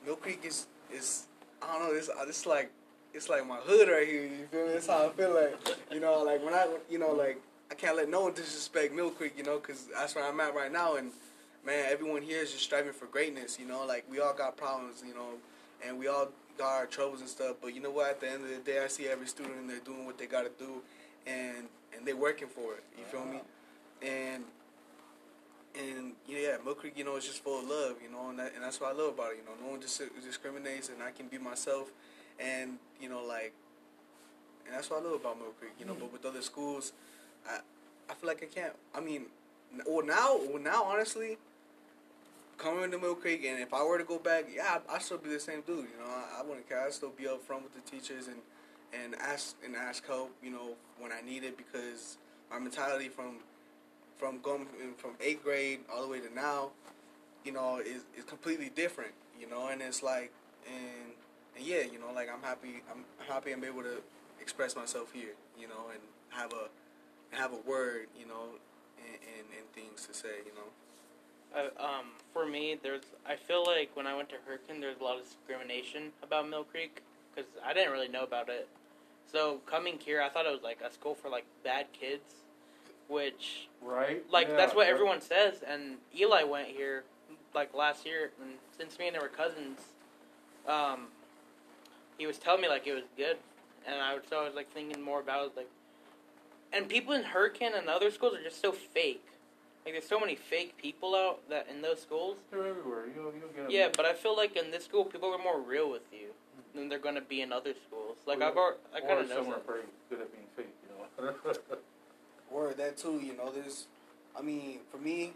Mill 0.04 0.16
Creek 0.16 0.40
is 0.44 0.66
is 0.92 1.26
I 1.62 1.72
don't 1.72 1.88
know. 1.88 1.94
This 1.94 2.08
uh, 2.08 2.24
this 2.24 2.46
like 2.46 2.70
it's 3.12 3.28
like 3.28 3.46
my 3.46 3.56
hood 3.56 3.88
right 3.88 4.06
here. 4.06 4.22
You 4.22 4.46
feel 4.50 4.66
me? 4.66 4.72
That's 4.72 4.86
how 4.86 5.08
I 5.08 5.10
feel 5.10 5.34
like. 5.34 5.76
You 5.92 6.00
know, 6.00 6.22
like 6.22 6.44
when 6.44 6.54
I 6.54 6.66
you 6.90 6.98
know 6.98 7.12
like 7.12 7.40
I 7.70 7.74
can't 7.74 7.96
let 7.96 8.08
no 8.08 8.22
one 8.22 8.34
disrespect 8.34 8.94
Mill 8.94 9.10
Creek. 9.10 9.34
You 9.36 9.44
know, 9.44 9.58
because 9.58 9.86
that's 9.94 10.14
where 10.14 10.26
I'm 10.26 10.38
at 10.40 10.54
right 10.54 10.72
now. 10.72 10.96
And 10.96 11.10
man, 11.64 11.86
everyone 11.90 12.22
here 12.22 12.42
is 12.42 12.52
just 12.52 12.64
striving 12.64 12.92
for 12.92 13.06
greatness. 13.06 13.58
You 13.58 13.66
know, 13.66 13.84
like 13.86 14.04
we 14.10 14.20
all 14.20 14.34
got 14.34 14.56
problems. 14.56 15.02
You 15.06 15.14
know, 15.14 15.30
and 15.86 15.98
we 15.98 16.08
all 16.08 16.28
got 16.58 16.72
our 16.72 16.86
troubles 16.86 17.20
and 17.20 17.28
stuff. 17.28 17.56
But 17.62 17.74
you 17.74 17.80
know 17.80 17.90
what? 17.90 18.10
At 18.10 18.20
the 18.20 18.30
end 18.30 18.44
of 18.44 18.50
the 18.50 18.56
day, 18.56 18.82
I 18.82 18.88
see 18.88 19.06
every 19.06 19.26
student 19.26 19.56
and 19.56 19.70
they're 19.70 19.78
doing 19.80 20.06
what 20.06 20.18
they 20.18 20.26
got 20.26 20.42
to 20.42 20.64
do, 20.64 20.82
and 21.26 21.68
and 21.96 22.06
they're 22.06 22.16
working 22.16 22.48
for 22.48 22.74
it. 22.74 22.84
You 22.98 23.04
feel 23.04 23.24
me? 23.24 23.40
And 24.02 24.44
and 25.78 26.12
yeah, 26.28 26.56
Mill 26.64 26.74
Creek, 26.74 26.94
you 26.96 27.04
know, 27.04 27.16
is 27.16 27.24
just 27.24 27.42
full 27.42 27.60
of 27.60 27.68
love, 27.68 27.96
you 28.02 28.10
know, 28.10 28.30
and 28.30 28.38
that, 28.38 28.52
and 28.54 28.62
that's 28.62 28.80
what 28.80 28.94
I 28.94 28.98
love 28.98 29.14
about 29.14 29.32
it. 29.32 29.38
You 29.38 29.44
know, 29.44 29.66
no 29.66 29.72
one 29.72 29.80
just 29.80 30.00
discriminates, 30.24 30.88
and 30.88 31.02
I 31.02 31.10
can 31.10 31.26
be 31.26 31.38
myself, 31.38 31.90
and 32.38 32.78
you 33.00 33.08
know, 33.08 33.24
like, 33.24 33.52
and 34.66 34.74
that's 34.74 34.90
what 34.90 35.02
I 35.02 35.04
love 35.04 35.20
about 35.20 35.38
Mill 35.38 35.52
Creek. 35.58 35.72
You 35.78 35.86
know, 35.86 35.94
but 35.94 36.08
mm. 36.08 36.12
with 36.12 36.24
other 36.24 36.42
schools, 36.42 36.92
I 37.48 37.58
I 38.08 38.14
feel 38.14 38.28
like 38.28 38.42
I 38.42 38.46
can't. 38.46 38.74
I 38.94 39.00
mean, 39.00 39.26
well 39.86 40.06
now, 40.06 40.38
well 40.48 40.62
now, 40.62 40.84
honestly, 40.84 41.38
coming 42.56 42.90
to 42.90 42.98
Mill 42.98 43.16
Creek, 43.16 43.44
and 43.44 43.60
if 43.60 43.74
I 43.74 43.82
were 43.82 43.98
to 43.98 44.04
go 44.04 44.18
back, 44.18 44.46
yeah, 44.54 44.78
I 44.88 44.96
I 44.96 44.98
still 44.98 45.18
be 45.18 45.30
the 45.30 45.40
same 45.40 45.62
dude. 45.62 45.78
You 45.78 45.98
know, 45.98 46.06
I, 46.06 46.40
I 46.40 46.42
wouldn't 46.42 46.68
care. 46.68 46.80
I'd 46.80 46.92
still 46.92 47.10
be 47.10 47.26
up 47.26 47.42
front 47.42 47.64
with 47.64 47.74
the 47.74 47.90
teachers 47.90 48.28
and 48.28 48.38
and 48.92 49.16
ask 49.16 49.56
and 49.64 49.74
ask 49.74 50.06
help. 50.06 50.30
You 50.42 50.50
know, 50.50 50.74
when 50.98 51.10
I 51.10 51.20
need 51.20 51.42
it 51.42 51.56
because 51.56 52.18
my 52.50 52.58
mentality 52.60 53.08
from 53.08 53.38
from 54.18 54.40
going 54.40 54.66
from- 54.96 55.16
eighth 55.20 55.42
grade 55.42 55.80
all 55.92 56.02
the 56.02 56.08
way 56.08 56.20
to 56.20 56.32
now, 56.34 56.70
you 57.44 57.52
know, 57.52 57.78
is 57.78 58.02
is 58.16 58.24
completely 58.24 58.70
different. 58.70 59.12
You 59.38 59.48
know, 59.48 59.68
and 59.68 59.82
it's 59.82 60.02
like 60.02 60.32
and 60.66 61.12
and 61.56 61.64
yeah, 61.64 61.82
you 61.82 61.98
know, 61.98 62.12
like 62.14 62.28
I'm 62.32 62.42
happy. 62.42 62.82
I'm 62.90 63.04
happy 63.28 63.52
I'm 63.52 63.64
able 63.64 63.82
to 63.82 64.02
express 64.40 64.76
myself 64.76 65.12
here. 65.12 65.34
You 65.58 65.68
know, 65.68 65.90
and 65.92 66.00
have 66.30 66.52
a 66.52 67.36
have 67.36 67.52
a 67.52 67.68
word. 67.68 68.08
You 68.18 68.26
know, 68.26 68.58
and 68.98 69.18
and, 69.38 69.46
and 69.58 69.72
things 69.72 70.06
to 70.06 70.14
say. 70.14 70.42
You 70.46 70.52
know. 70.54 70.68
Uh, 71.54 71.82
um, 71.82 72.06
for 72.32 72.46
me, 72.46 72.76
there's. 72.82 73.02
I 73.26 73.36
feel 73.36 73.64
like 73.64 73.90
when 73.94 74.06
I 74.06 74.16
went 74.16 74.28
to 74.30 74.36
Hurricane, 74.46 74.80
there's 74.80 74.98
a 75.00 75.04
lot 75.04 75.18
of 75.18 75.24
discrimination 75.24 76.10
about 76.22 76.48
Mill 76.48 76.64
Creek 76.64 77.02
because 77.34 77.50
I 77.64 77.72
didn't 77.72 77.92
really 77.92 78.08
know 78.08 78.24
about 78.24 78.48
it. 78.48 78.68
So 79.30 79.58
coming 79.66 79.98
here, 79.98 80.20
I 80.20 80.28
thought 80.28 80.46
it 80.46 80.52
was 80.52 80.62
like 80.62 80.80
a 80.80 80.92
school 80.92 81.14
for 81.14 81.28
like 81.28 81.44
bad 81.64 81.86
kids, 81.92 82.34
which 83.08 83.68
Right? 83.82 84.24
like 84.30 84.48
Yeah, 84.48 84.56
that's 84.56 84.74
what 84.74 84.86
yeah. 84.86 84.92
everyone 84.92 85.20
says. 85.20 85.62
And 85.66 85.96
Eli 86.18 86.42
went 86.44 86.68
here 86.68 87.04
like 87.54 87.74
last 87.74 88.04
year, 88.06 88.30
and 88.42 88.52
since 88.78 88.98
me 88.98 89.06
and 89.08 89.16
him 89.16 89.22
were 89.22 89.28
cousins, 89.28 89.80
um, 90.66 91.06
he 92.18 92.26
was 92.26 92.38
telling 92.38 92.60
me 92.62 92.68
like 92.68 92.86
it 92.86 92.94
was 92.94 93.04
good, 93.16 93.36
and 93.86 93.96
I 94.00 94.14
was 94.14 94.22
so 94.28 94.40
I 94.40 94.44
was 94.46 94.54
like 94.54 94.70
thinking 94.72 95.02
more 95.02 95.20
about 95.20 95.46
it, 95.46 95.52
like, 95.56 95.68
and 96.72 96.88
people 96.88 97.12
in 97.14 97.22
Hurricane 97.22 97.72
and 97.76 97.88
other 97.88 98.10
schools 98.10 98.34
are 98.34 98.42
just 98.42 98.60
so 98.60 98.72
fake. 98.72 99.24
Like 99.84 99.94
there's 99.94 100.08
so 100.08 100.18
many 100.18 100.34
fake 100.34 100.76
people 100.78 101.14
out 101.14 101.40
that 101.50 101.68
in 101.68 101.82
those 101.82 102.00
schools. 102.00 102.38
They're 102.50 102.66
everywhere. 102.66 103.04
You'll, 103.14 103.32
you'll 103.38 103.50
get 103.54 103.64
'em. 103.66 103.70
Yeah, 103.70 103.88
but 103.94 104.06
I 104.06 104.14
feel 104.14 104.34
like 104.36 104.56
in 104.56 104.70
this 104.70 104.84
school 104.84 105.04
people 105.04 105.32
are 105.34 105.38
more 105.42 105.60
real 105.60 105.90
with 105.90 106.10
you 106.12 106.28
than 106.74 106.88
they're 106.88 106.98
gonna 106.98 107.20
be 107.20 107.42
in 107.42 107.52
other 107.52 107.74
schools. 107.86 108.16
Like 108.26 108.38
Or- 108.40 108.44
I've 108.44 108.56
already, 108.56 108.78
I 108.94 109.00
kind 109.00 109.20
of 109.20 109.28
know 109.28 109.44
some 109.44 109.52
are 109.52 109.60
very 109.66 109.82
good 110.08 110.20
at 110.22 110.32
being 110.32 110.46
fake, 110.56 110.74
you 110.88 111.24
know. 111.26 111.54
Word 112.54 112.76
that 112.76 112.96
too. 112.96 113.20
You 113.22 113.36
know, 113.36 113.50
there's. 113.50 113.86
I 114.38 114.42
mean, 114.42 114.78
for 114.90 114.98
me, 114.98 115.32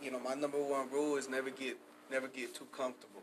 you 0.00 0.10
know, 0.10 0.20
my 0.20 0.34
number 0.34 0.58
one 0.58 0.88
rule 0.90 1.16
is 1.16 1.28
never 1.28 1.50
get 1.50 1.76
never 2.10 2.28
get 2.28 2.54
too 2.54 2.66
comfortable. 2.70 3.22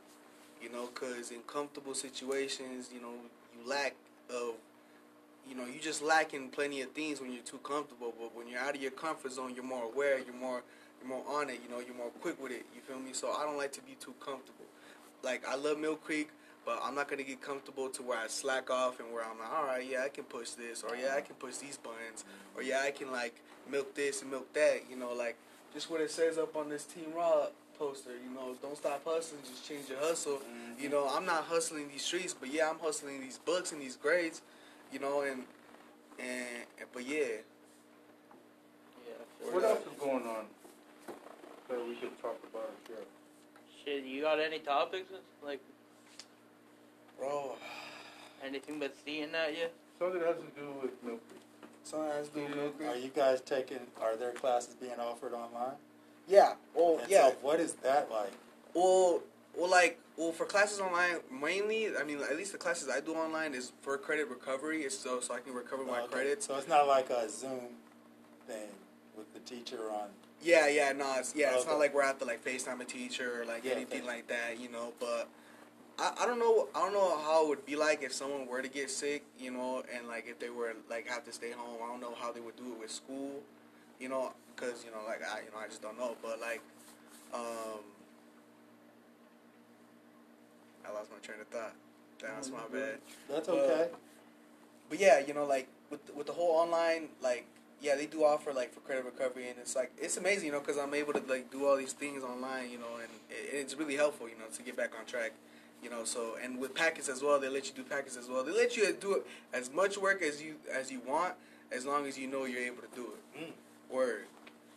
You 0.61 0.69
know, 0.69 0.89
because 0.93 1.31
in 1.31 1.39
comfortable 1.47 1.95
situations, 1.95 2.89
you 2.93 3.01
know, 3.01 3.13
you 3.55 3.69
lack 3.69 3.95
of. 4.29 4.55
You 5.49 5.55
know, 5.55 5.65
you 5.65 5.79
just 5.79 6.03
lack 6.03 6.35
in 6.35 6.49
plenty 6.49 6.81
of 6.81 6.91
things 6.91 7.19
when 7.19 7.33
you're 7.33 7.43
too 7.43 7.57
comfortable. 7.63 8.13
But 8.17 8.35
when 8.35 8.47
you're 8.47 8.59
out 8.59 8.75
of 8.75 8.81
your 8.81 8.91
comfort 8.91 9.31
zone, 9.31 9.53
you're 9.55 9.63
more 9.63 9.83
aware. 9.85 10.19
You're 10.19 10.35
more 10.35 10.61
you're 11.01 11.09
more 11.09 11.23
on 11.27 11.49
it. 11.49 11.59
You 11.63 11.69
know, 11.73 11.81
you're 11.81 11.95
more 11.95 12.11
quick 12.21 12.41
with 12.41 12.51
it. 12.51 12.63
You 12.75 12.81
feel 12.81 12.99
me? 12.99 13.13
So 13.13 13.31
I 13.31 13.43
don't 13.43 13.57
like 13.57 13.71
to 13.73 13.81
be 13.81 13.95
too 13.99 14.13
comfortable. 14.19 14.65
Like 15.23 15.47
I 15.47 15.55
love 15.55 15.79
Mill 15.79 15.95
Creek, 15.95 16.29
but 16.65 16.79
I'm 16.83 16.95
not 16.95 17.07
gonna 17.09 17.23
get 17.23 17.41
comfortable 17.41 17.89
to 17.89 18.01
where 18.03 18.19
I 18.19 18.27
slack 18.27 18.69
off 18.69 18.99
and 18.99 19.11
where 19.11 19.23
I'm 19.23 19.39
like, 19.39 19.51
all 19.51 19.65
right, 19.65 19.85
yeah, 19.89 20.03
I 20.05 20.09
can 20.09 20.23
push 20.25 20.51
this, 20.51 20.83
or 20.83 20.95
yeah, 20.95 21.15
I 21.17 21.21
can 21.21 21.35
push 21.35 21.57
these 21.57 21.77
buttons, 21.77 22.23
or 22.55 22.61
yeah, 22.63 22.81
I 22.85 22.91
can 22.91 23.11
like 23.11 23.35
milk 23.69 23.95
this 23.95 24.21
and 24.21 24.31
milk 24.31 24.51
that. 24.53 24.81
You 24.89 24.95
know, 24.97 25.13
like 25.13 25.37
just 25.73 25.89
what 25.89 26.01
it 26.01 26.11
says 26.11 26.37
up 26.37 26.55
on 26.55 26.69
this 26.69 26.85
Team 26.85 27.13
Raw 27.15 27.47
poster. 27.79 28.11
You 28.11 28.33
know, 28.33 28.55
don't 28.61 28.77
stop 28.77 29.01
hustling, 29.05 29.41
just 29.43 29.67
change 29.67 29.89
your 29.89 29.99
hustle. 29.99 30.35
Mm-hmm. 30.37 30.83
You 30.83 30.89
know, 30.89 31.09
I'm 31.11 31.25
not 31.25 31.45
hustling 31.45 31.89
these 31.89 32.03
streets, 32.03 32.33
but 32.33 32.51
yeah, 32.53 32.69
I'm 32.69 32.79
hustling 32.79 33.19
these 33.21 33.39
books 33.39 33.71
and 33.71 33.81
these 33.81 33.95
grades. 33.95 34.41
You 34.91 34.99
know, 34.99 35.21
and 35.21 35.43
and 36.19 36.65
but 36.93 37.07
yeah, 37.07 37.41
Yeah, 39.07 39.51
what 39.51 39.61
that. 39.61 39.71
else 39.71 39.79
is 39.79 39.99
going 39.99 40.23
on 40.27 40.45
that 41.69 41.87
we 41.87 41.95
should 41.99 42.19
talk 42.21 42.37
about 42.51 42.69
or 42.69 42.87
share? 42.87 43.05
Shit, 43.83 44.03
you 44.03 44.21
got 44.21 44.39
any 44.39 44.59
topics? 44.59 45.09
Like 45.43 45.61
bro, 47.21 47.55
anything 48.43 48.79
but 48.79 48.95
seeing 49.05 49.31
that 49.31 49.53
yet? 49.55 49.71
Something 49.99 50.21
has 50.21 50.35
to 50.37 50.59
do 50.59 50.67
with 50.81 50.91
Milk 51.05 51.21
something 51.83 52.09
has 52.09 52.27
to 52.29 52.35
do 52.35 52.41
with 52.45 52.55
Mill 52.55 52.69
Creek. 52.71 52.89
Are 52.89 52.95
you 52.97 53.09
guys 53.15 53.41
taking? 53.41 53.79
Are 54.01 54.15
there 54.15 54.31
classes 54.31 54.75
being 54.75 54.99
offered 54.99 55.33
online? 55.33 55.75
Yeah. 56.27 56.53
Well, 56.75 56.99
And 57.01 57.09
yeah. 57.09 57.29
So 57.29 57.35
what 57.41 57.59
is 57.59 57.73
that 57.75 58.09
like? 58.11 58.31
Well, 58.73 59.21
well, 59.57 59.69
like, 59.69 59.99
well, 60.17 60.31
for 60.31 60.45
classes 60.45 60.79
online, 60.79 61.17
mainly, 61.31 61.89
I 61.97 62.03
mean, 62.03 62.19
at 62.19 62.37
least 62.37 62.51
the 62.53 62.57
classes 62.57 62.87
I 62.89 63.01
do 63.01 63.13
online 63.15 63.53
is 63.53 63.73
for 63.81 63.97
credit 63.97 64.29
recovery. 64.29 64.81
It's 64.83 64.97
so 64.97 65.19
so 65.19 65.33
I 65.33 65.39
can 65.39 65.53
recover 65.53 65.83
my 65.83 65.99
Oh, 65.99 66.03
okay. 66.05 66.13
credits. 66.13 66.47
So 66.47 66.55
it's 66.55 66.67
not 66.67 66.87
like 66.87 67.09
a 67.09 67.29
Zoom 67.29 67.59
thing 68.47 68.69
with 69.17 69.31
the 69.33 69.39
teacher 69.41 69.89
on. 69.91 70.07
Yeah, 70.43 70.67
yeah, 70.69 70.91
no, 70.93 71.15
it's 71.19 71.35
yeah, 71.35 71.53
it's 71.55 71.67
not 71.67 71.77
like 71.77 71.93
we're 71.93 72.01
at 72.01 72.17
the 72.17 72.25
like 72.25 72.43
FaceTime 72.43 72.79
a 72.81 72.85
teacher 72.85 73.41
or 73.41 73.45
like 73.45 73.63
Yeah, 73.63 73.73
anything 73.73 74.03
FaceTime. 74.03 74.07
like 74.07 74.27
that, 74.27 74.59
you 74.59 74.71
know. 74.71 74.93
But 74.99 75.27
I, 75.99 76.13
I 76.21 76.25
don't 76.25 76.39
know, 76.39 76.67
I 76.75 76.79
don't 76.79 76.93
know 76.93 77.17
how 77.19 77.45
it 77.45 77.49
would 77.49 77.65
be 77.65 77.75
like 77.75 78.03
if 78.03 78.13
someone 78.13 78.47
were 78.47 78.61
to 78.61 78.67
get 78.67 78.89
sick, 78.89 79.23
you 79.39 79.51
know, 79.51 79.83
and 79.95 80.07
like 80.07 80.25
if 80.27 80.39
they 80.39 80.49
were 80.49 80.73
like 80.89 81.07
have 81.07 81.25
to 81.25 81.33
stay 81.33 81.51
home. 81.51 81.77
I 81.83 81.87
don't 81.87 82.01
know 82.01 82.15
how 82.19 82.31
they 82.31 82.39
would 82.39 82.55
do 82.57 82.73
it 82.73 82.79
with 82.79 82.91
school, 82.91 83.41
you 83.99 84.09
know, 84.09 84.33
because 84.55 84.83
you 84.83 84.91
know, 84.91 85.05
like 85.05 85.21
I, 85.23 85.39
you 85.41 85.51
know, 85.51 85.59
I 85.63 85.67
just 85.67 85.81
don't 85.81 85.97
know. 85.97 86.15
But 86.21 86.39
like, 86.39 86.61
um, 87.33 87.83
I 90.87 90.91
lost 90.93 91.11
my 91.11 91.19
train 91.21 91.39
of 91.41 91.47
thought. 91.47 91.73
That's 92.21 92.49
my 92.49 92.59
bad. 92.71 92.99
That's 93.29 93.49
okay. 93.49 93.89
But 94.89 94.99
yeah, 94.99 95.19
you 95.19 95.33
know, 95.33 95.45
like 95.45 95.67
with 95.89 96.01
with 96.15 96.27
the 96.27 96.33
whole 96.33 96.51
online, 96.51 97.09
like 97.21 97.45
yeah, 97.81 97.95
they 97.95 98.05
do 98.05 98.23
offer 98.23 98.53
like 98.53 98.73
for 98.73 98.79
credit 98.81 99.05
recovery, 99.05 99.49
and 99.49 99.57
it's 99.59 99.75
like 99.75 99.91
it's 99.97 100.17
amazing, 100.17 100.47
you 100.47 100.51
know, 100.51 100.59
because 100.59 100.77
I'm 100.77 100.93
able 100.93 101.13
to 101.13 101.23
like 101.27 101.51
do 101.51 101.65
all 101.65 101.77
these 101.77 101.93
things 101.93 102.23
online, 102.23 102.69
you 102.69 102.77
know, 102.77 102.95
and 102.95 103.09
it, 103.29 103.55
it's 103.55 103.75
really 103.75 103.95
helpful, 103.95 104.29
you 104.29 104.35
know, 104.35 104.45
to 104.53 104.63
get 104.63 104.75
back 104.77 104.91
on 104.99 105.05
track, 105.05 105.31
you 105.83 105.89
know. 105.89 106.03
So 106.03 106.35
and 106.43 106.59
with 106.59 106.73
packets 106.75 107.09
as 107.09 107.21
well, 107.21 107.39
they 107.39 107.49
let 107.49 107.67
you 107.67 107.73
do 107.75 107.83
packets 107.83 108.17
as 108.17 108.27
well. 108.27 108.43
They 108.43 108.51
let 108.51 108.75
you 108.77 108.91
do 108.99 109.23
as 109.53 109.71
much 109.71 109.97
work 109.97 110.21
as 110.21 110.41
you 110.41 110.55
as 110.73 110.91
you 110.91 111.01
want, 111.07 111.33
as 111.71 111.85
long 111.85 112.05
as 112.05 112.17
you 112.17 112.27
know 112.27 112.45
you're 112.45 112.61
able 112.63 112.81
to 112.81 112.95
do 112.95 113.07
it. 113.13 113.39
Mm. 113.45 113.93
Word, 113.93 114.25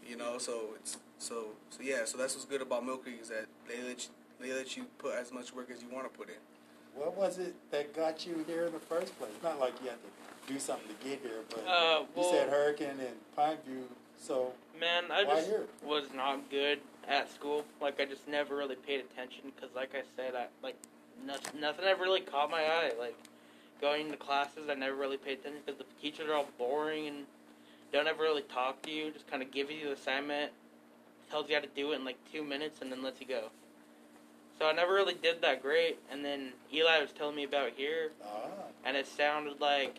you 0.07 0.17
know. 0.17 0.39
So 0.39 0.71
it's 0.77 0.99
so 1.19 1.49
so 1.71 1.83
yeah. 1.83 2.05
So 2.05 2.19
that's 2.19 2.35
what's 2.35 2.47
good 2.47 2.63
about 2.63 2.85
Milk 2.85 3.07
is 3.21 3.29
that 3.29 3.47
they 3.69 3.83
let 3.83 4.05
you 4.05 4.11
they 4.41 4.53
let 4.53 4.77
you 4.77 4.87
put 4.99 5.15
as 5.15 5.33
much 5.33 5.55
work 5.55 5.71
as 5.71 5.83
you 5.83 5.89
want 5.93 6.11
to 6.13 6.19
put 6.19 6.29
in. 6.29 6.35
What 6.95 7.17
was 7.17 7.39
it 7.39 7.55
that 7.71 7.95
got 7.95 8.25
you 8.27 8.45
here 8.47 8.67
in 8.67 8.73
the 8.73 8.79
first 8.79 9.19
place? 9.19 9.33
Not 9.43 9.59
like 9.59 9.75
you 9.83 9.91
had 9.91 9.99
to 9.99 10.53
do 10.53 10.59
something 10.61 10.89
to 10.89 11.09
get 11.09 11.21
here, 11.21 11.41
but 11.49 11.61
Uh, 11.61 12.05
well, 12.15 12.27
you 12.31 12.31
said 12.31 12.49
Hurricane 12.51 13.01
and 13.01 13.17
Pineview. 13.37 13.85
So 14.17 14.53
man, 14.79 15.05
I 15.11 15.25
why 15.25 15.35
just 15.37 15.49
here? 15.49 15.65
was 15.85 16.05
not 16.15 16.49
good 16.51 16.79
at 17.09 17.31
school. 17.33 17.65
Like 17.81 18.01
I 18.01 18.05
just 18.05 18.27
never 18.29 18.57
really 18.57 18.77
paid 18.77 19.01
attention 19.01 19.53
because, 19.55 19.75
like 19.75 19.95
I 19.95 20.03
said, 20.17 20.35
I 20.35 20.47
like 20.63 20.77
nothing, 21.25 21.61
nothing 21.61 21.85
ever 21.85 22.03
really 22.03 22.21
caught 22.21 22.51
my 22.51 22.63
eye. 22.63 22.93
Like 22.99 23.17
going 23.81 24.11
to 24.11 24.17
classes, 24.17 24.69
I 24.71 24.75
never 24.75 24.97
really 24.97 25.17
paid 25.17 25.41
attention 25.41 25.61
because 25.65 25.79
the 25.79 25.87
teachers 26.01 26.29
are 26.29 26.35
all 26.35 26.49
boring 26.59 27.07
and 27.09 27.17
don't 27.93 28.07
ever 28.07 28.23
really 28.23 28.43
talk 28.43 28.83
to 28.83 28.91
you. 28.91 29.11
Just 29.11 29.29
kind 29.31 29.43
of 29.43 29.51
give 29.51 29.71
you 29.71 29.87
the 29.87 29.93
assignment, 29.93 30.53
tells 31.31 31.49
you 31.49 31.55
how 31.55 31.61
to 31.61 31.69
do 31.75 31.93
it 31.93 31.97
in 31.97 32.05
like 32.05 32.17
two 32.33 32.43
minutes, 32.43 32.81
and 32.81 32.91
then 32.91 33.03
lets 33.03 33.21
you 33.21 33.27
go. 33.27 33.51
So 34.59 34.67
I 34.67 34.73
never 34.73 34.95
really 34.95 35.15
did 35.15 35.43
that 35.43 35.63
great. 35.63 35.99
And 36.11 36.25
then 36.25 36.53
Eli 36.73 37.01
was 37.01 37.11
telling 37.13 37.37
me 37.37 37.45
about 37.45 37.71
here, 37.77 38.13
Ah, 38.25 38.47
and 38.85 38.97
it 38.97 39.07
sounded 39.07 39.61
like 39.61 39.99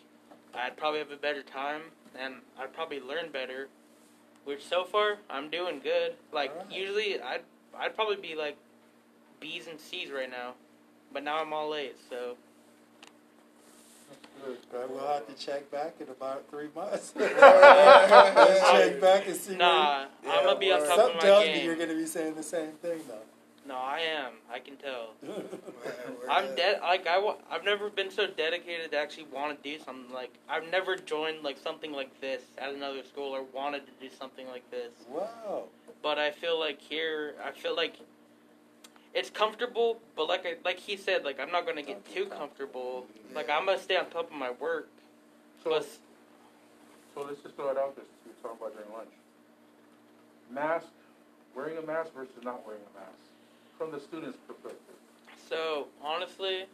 I'd 0.54 0.78
probably 0.78 0.99
have 0.99 1.12
a 1.12 1.17
better 1.17 1.43
time 1.43 1.82
and 2.17 2.36
I'd 2.58 2.73
probably 2.73 3.01
learn 3.01 3.30
better. 3.32 3.67
Which 4.45 4.63
so 4.63 4.84
far 4.84 5.17
I'm 5.30 5.49
doing 5.49 5.80
good. 5.84 6.13
Like 6.32 6.51
Alright. 6.51 6.71
usually 6.71 7.19
I'd 7.19 7.41
I'd 7.78 7.95
probably 7.95 8.15
be 8.15 8.36
like 8.36 8.58
B's 9.39 9.67
and 9.67 9.80
C's 9.80 10.12
right 10.12 10.30
now, 10.30 10.54
but 11.15 11.23
now 11.23 11.39
I'm 11.41 11.54
all 11.54 11.69
late, 11.69 11.95
So 12.10 12.36
Good. 14.43 14.89
we'll 14.89 15.08
have 15.08 15.25
to 15.28 15.34
check 15.34 15.71
back 15.71 15.95
in 16.01 16.10
about 16.10 16.43
three 16.51 16.67
months. 16.75 17.13
Check 17.17 17.39
back 19.01 19.28
and 19.28 19.36
see. 19.36 19.56
nah, 19.56 20.08
I'm 20.28 20.43
gonna 20.45 20.60
be 20.60 20.73
on 20.73 20.82
top 20.86 20.99
of 20.99 21.06
my 21.06 21.12
game. 21.13 21.21
tells 21.21 21.45
me 21.45 21.63
you're 21.63 21.78
going 21.78 21.89
to 21.89 21.95
be 21.95 22.06
saying 22.06 22.36
the 22.36 22.43
same 22.43 22.73
thing, 22.73 22.99
though. 23.08 23.23
No, 23.65 23.75
I 23.75 24.01
am. 24.01 24.34
I 24.51 24.60
can 24.60 24.75
tell. 24.75 25.13
I'm 26.30 26.54
dead. 26.56 26.82
Like 26.82 27.08
I, 27.08 27.17
wa- 27.17 27.38
I've 27.49 27.63
never 27.63 27.89
been 27.89 28.12
so 28.12 28.28
dedicated 28.28 28.91
to 28.91 28.97
actually 28.97 29.25
want 29.34 29.63
to 29.63 29.78
do 29.78 29.84
something. 29.84 30.13
Like 30.13 30.34
I've 30.49 30.69
never 30.69 30.97
joined 30.97 31.41
like 31.43 31.58
something 31.58 31.91
like 31.93 32.19
this 32.21 32.43
at 32.60 32.73
another 32.73 33.04
school 33.04 33.34
or 33.34 33.43
wanted 33.54 33.84
to 33.88 33.91
do 33.99 34.13
something 34.19 34.47
like 34.49 34.69
this. 34.69 34.91
wow. 35.10 35.63
but 36.04 36.19
I 36.19 36.30
feel 36.30 36.60
like 36.60 36.80
here, 36.80 37.36
I 37.43 37.51
feel 37.51 37.75
like 37.75 37.95
it's 39.15 39.30
comfortable, 39.30 39.97
but 40.15 40.28
like 40.28 40.45
I, 40.45 40.56
like 40.65 40.78
he 40.78 40.97
said, 40.97 41.23
like 41.23 41.39
I'm 41.39 41.51
not 41.51 41.65
gonna 41.65 41.82
get 41.82 42.06
too 42.13 42.25
comfortable. 42.25 43.08
Like 43.34 43.49
I'm 43.49 43.65
gonna 43.65 43.80
stay 43.80 43.95
on 43.95 44.10
top 44.10 44.30
of 44.30 44.38
my 44.38 44.51
work. 44.51 44.89
So, 45.63 45.69
But 45.71 45.88
so 47.15 47.21
let's 47.21 47.41
just 47.41 47.56
throw 47.56 47.71
it 47.71 47.78
out 47.78 47.95
there 47.95 48.04
since 48.06 48.19
we 48.25 48.32
were 48.32 48.38
talking 48.43 48.58
about 48.60 48.75
during 48.75 48.91
lunch. 48.91 49.10
Mask, 50.51 50.88
wearing 51.56 51.78
a 51.78 51.82
mask 51.82 52.13
versus 52.13 52.36
not 52.43 52.67
wearing 52.67 52.82
a 52.93 52.99
mask, 52.99 53.23
from 53.78 53.91
the 53.91 53.99
student's 53.99 54.38
perspective. 54.45 54.95
so 55.49 55.88
honestly, 56.04 56.65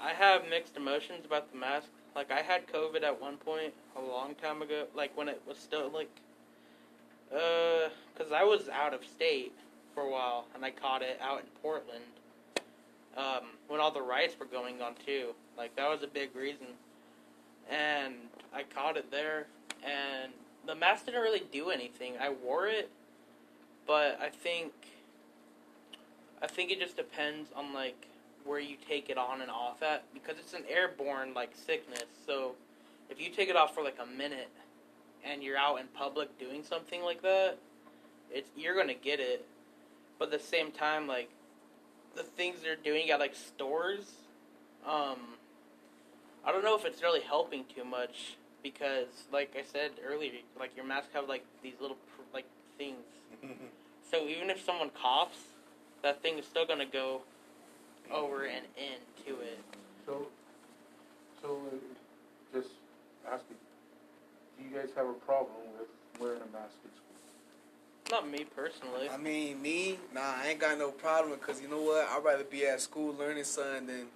I 0.00 0.10
have 0.10 0.48
mixed 0.50 0.76
emotions 0.76 1.24
about 1.24 1.50
the 1.50 1.58
mask. 1.58 1.88
Like 2.14 2.30
I 2.30 2.42
had 2.42 2.66
COVID 2.66 3.02
at 3.02 3.20
one 3.20 3.38
point 3.38 3.72
a 3.96 4.00
long 4.02 4.34
time 4.34 4.60
ago, 4.60 4.84
like 4.94 5.16
when 5.16 5.28
it 5.28 5.40
was 5.48 5.56
still 5.58 5.90
like, 5.92 6.10
uh, 7.34 7.88
cause 8.16 8.32
I 8.32 8.44
was 8.44 8.68
out 8.68 8.92
of 8.92 9.02
state 9.02 9.52
for 9.96 10.02
a 10.02 10.10
while 10.10 10.44
and 10.54 10.64
I 10.64 10.70
caught 10.70 11.02
it 11.02 11.18
out 11.20 11.40
in 11.40 11.46
Portland. 11.62 12.04
Um, 13.16 13.46
when 13.66 13.80
all 13.80 13.90
the 13.90 14.02
riots 14.02 14.36
were 14.38 14.46
going 14.46 14.82
on 14.82 14.92
too, 15.04 15.34
like 15.56 15.74
that 15.76 15.88
was 15.88 16.02
a 16.02 16.06
big 16.06 16.36
reason. 16.36 16.66
And 17.68 18.14
I 18.54 18.62
caught 18.62 18.96
it 18.96 19.10
there, 19.10 19.46
and 19.82 20.30
the 20.66 20.74
mask 20.74 21.06
didn't 21.06 21.22
really 21.22 21.42
do 21.50 21.70
anything. 21.70 22.12
I 22.20 22.28
wore 22.28 22.68
it, 22.68 22.90
but 23.86 24.20
I 24.22 24.28
think, 24.28 24.72
I 26.42 26.46
think 26.46 26.70
it 26.70 26.78
just 26.78 26.96
depends 26.96 27.50
on 27.56 27.72
like 27.72 28.06
where 28.44 28.60
you 28.60 28.76
take 28.86 29.08
it 29.08 29.18
on 29.18 29.40
and 29.40 29.50
off 29.50 29.82
at 29.82 30.04
because 30.14 30.38
it's 30.38 30.52
an 30.52 30.62
airborne 30.68 31.32
like 31.34 31.50
sickness. 31.56 32.04
So 32.26 32.54
if 33.10 33.20
you 33.20 33.30
take 33.30 33.48
it 33.48 33.56
off 33.56 33.74
for 33.74 33.82
like 33.82 33.96
a 34.00 34.16
minute 34.16 34.50
and 35.24 35.42
you're 35.42 35.56
out 35.56 35.80
in 35.80 35.86
public 35.88 36.38
doing 36.38 36.62
something 36.62 37.02
like 37.02 37.22
that, 37.22 37.56
it's 38.30 38.50
you're 38.56 38.76
gonna 38.76 38.94
get 38.94 39.20
it. 39.20 39.44
But 40.18 40.32
at 40.32 40.40
the 40.40 40.46
same 40.46 40.70
time, 40.70 41.06
like 41.06 41.30
the 42.14 42.22
things 42.22 42.60
they're 42.62 42.76
doing 42.76 43.10
at 43.10 43.20
like 43.20 43.34
stores, 43.34 44.12
um, 44.86 45.18
I 46.44 46.52
don't 46.52 46.64
know 46.64 46.76
if 46.76 46.84
it's 46.84 47.02
really 47.02 47.20
helping 47.20 47.64
too 47.74 47.84
much 47.84 48.36
because, 48.62 49.08
like 49.32 49.54
I 49.58 49.62
said 49.62 49.92
earlier, 50.06 50.32
like 50.58 50.74
your 50.76 50.84
masks 50.84 51.10
have 51.14 51.28
like 51.28 51.44
these 51.62 51.74
little 51.80 51.96
like 52.32 52.46
things. 52.78 53.04
So 54.08 54.28
even 54.28 54.50
if 54.50 54.64
someone 54.64 54.90
coughs, 54.90 55.38
that 56.02 56.22
thing 56.22 56.38
is 56.38 56.46
still 56.46 56.64
gonna 56.64 56.86
go 56.86 57.22
over 58.12 58.44
and 58.44 58.64
into 58.76 59.40
it. 59.40 59.58
So, 60.06 60.28
so 61.42 61.60
uh, 61.72 62.56
just 62.56 62.70
asking, 63.26 63.56
do 64.56 64.64
you 64.64 64.76
guys 64.76 64.90
have 64.96 65.06
a 65.08 65.12
problem 65.12 65.56
with 65.76 65.88
wearing 66.20 66.40
a 66.40 66.52
mask 66.52 66.76
in 66.84 66.90
school? 66.94 67.05
Not 68.10 68.30
me 68.30 68.44
personally. 68.54 69.08
I 69.10 69.16
mean, 69.16 69.60
me, 69.60 69.98
nah, 70.14 70.20
I 70.42 70.48
ain't 70.48 70.60
got 70.60 70.78
no 70.78 70.90
problem 70.90 71.38
because 71.38 71.60
you 71.60 71.68
know 71.68 71.80
what? 71.82 72.06
I'd 72.08 72.22
rather 72.24 72.44
be 72.44 72.64
at 72.66 72.80
school 72.80 73.14
learning 73.18 73.44
something 73.44 73.86
than 73.86 74.06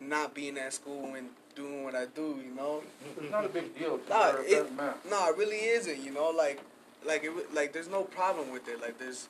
not 0.00 0.34
being 0.34 0.56
at 0.56 0.72
school 0.72 1.14
and 1.14 1.28
doing 1.54 1.84
what 1.84 1.94
I 1.94 2.06
do, 2.06 2.38
you 2.42 2.54
know? 2.56 2.82
It's 3.20 3.30
not 3.30 3.44
a 3.44 3.48
big 3.48 3.76
deal 3.78 3.98
to 3.98 4.08
Nah, 4.08 4.18
wear 4.32 4.38
a 4.38 4.42
it- 4.44 4.50
certain 4.50 4.76
mask. 4.76 4.98
It 5.04 5.36
really 5.36 5.56
isn't, 5.64 5.98
you 6.02 6.12
know? 6.12 6.30
Like, 6.30 6.60
like, 7.04 7.24
it, 7.24 7.54
like, 7.54 7.72
there's 7.72 7.88
no 7.88 8.04
problem 8.04 8.50
with 8.52 8.68
it. 8.68 8.80
Like, 8.80 8.98
there's, 8.98 9.28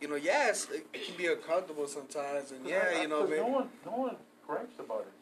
you 0.00 0.08
know, 0.08 0.16
yes, 0.16 0.68
it, 0.70 0.86
it 0.92 1.06
can 1.06 1.16
be 1.16 1.26
uncomfortable 1.28 1.86
sometimes, 1.86 2.50
and 2.50 2.66
yeah, 2.66 2.88
I- 2.92 2.98
I- 2.98 3.02
you 3.02 3.08
know, 3.08 3.24
maybe, 3.26 3.36
no 3.40 3.46
one, 3.48 3.68
no 3.86 3.92
one 3.92 4.16
gripes 4.46 4.78
about 4.78 5.00
it 5.00 5.06
in 5.06 5.21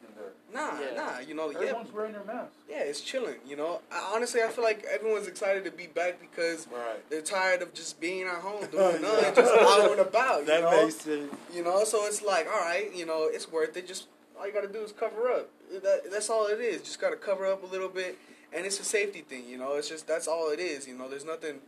Nah, 0.53 0.79
Yeah. 0.79 0.93
nah, 0.95 1.19
you 1.19 1.33
know, 1.33 1.49
yeah, 1.49 1.57
Everyone's 1.59 1.91
wearing 1.93 2.13
their 2.13 2.23
mask. 2.23 2.51
yeah, 2.69 2.79
it's 2.79 3.01
chilling, 3.01 3.37
you 3.45 3.55
know? 3.55 3.81
I, 3.91 4.11
honestly, 4.15 4.41
I 4.41 4.47
feel 4.49 4.63
like 4.63 4.83
everyone's 4.91 5.27
excited 5.27 5.63
to 5.65 5.71
be 5.71 5.87
back 5.87 6.19
because 6.19 6.67
Right. 6.67 7.07
they're 7.09 7.21
tired 7.21 7.61
of 7.61 7.73
just 7.73 7.99
being 7.99 8.23
at 8.27 8.35
home 8.41 8.65
doing 8.71 9.01
nothing, 9.01 9.35
just 9.35 9.53
out 9.53 9.91
and 9.91 9.99
about, 10.01 10.39
you 10.41 10.45
that 10.47 10.61
know? 10.61 10.83
makes 10.85 10.95
sense. 11.01 11.33
You 11.53 11.63
know, 11.63 11.83
so 11.83 12.05
it's 12.05 12.21
like, 12.21 12.47
all 12.47 12.61
right, 12.61 12.93
you 12.93 13.05
know, 13.05 13.25
it's 13.31 13.51
worth 13.51 13.75
it. 13.77 13.87
Just 13.87 14.07
all 14.39 14.47
you 14.47 14.53
got 14.53 14.61
to 14.61 14.67
do 14.71 14.81
is 14.81 14.91
cover 14.91 15.29
up. 15.31 15.49
That, 15.71 16.11
that's 16.11 16.29
all 16.29 16.47
it 16.47 16.59
is. 16.59 16.81
Just 16.81 16.99
got 16.99 17.11
to 17.11 17.15
cover 17.15 17.45
up 17.45 17.63
a 17.63 17.67
little 17.67 17.89
bit, 17.89 18.17
and 18.53 18.65
it's 18.65 18.79
a 18.79 18.83
safety 18.83 19.21
thing. 19.21 19.47
You 19.47 19.57
know, 19.57 19.75
it's 19.75 19.87
just 19.87 20.07
that's 20.07 20.27
all 20.27 20.49
it 20.51 20.59
is. 20.59 20.87
You 20.87 20.97
know, 20.97 21.07
there's 21.07 21.23
nothing, 21.25 21.59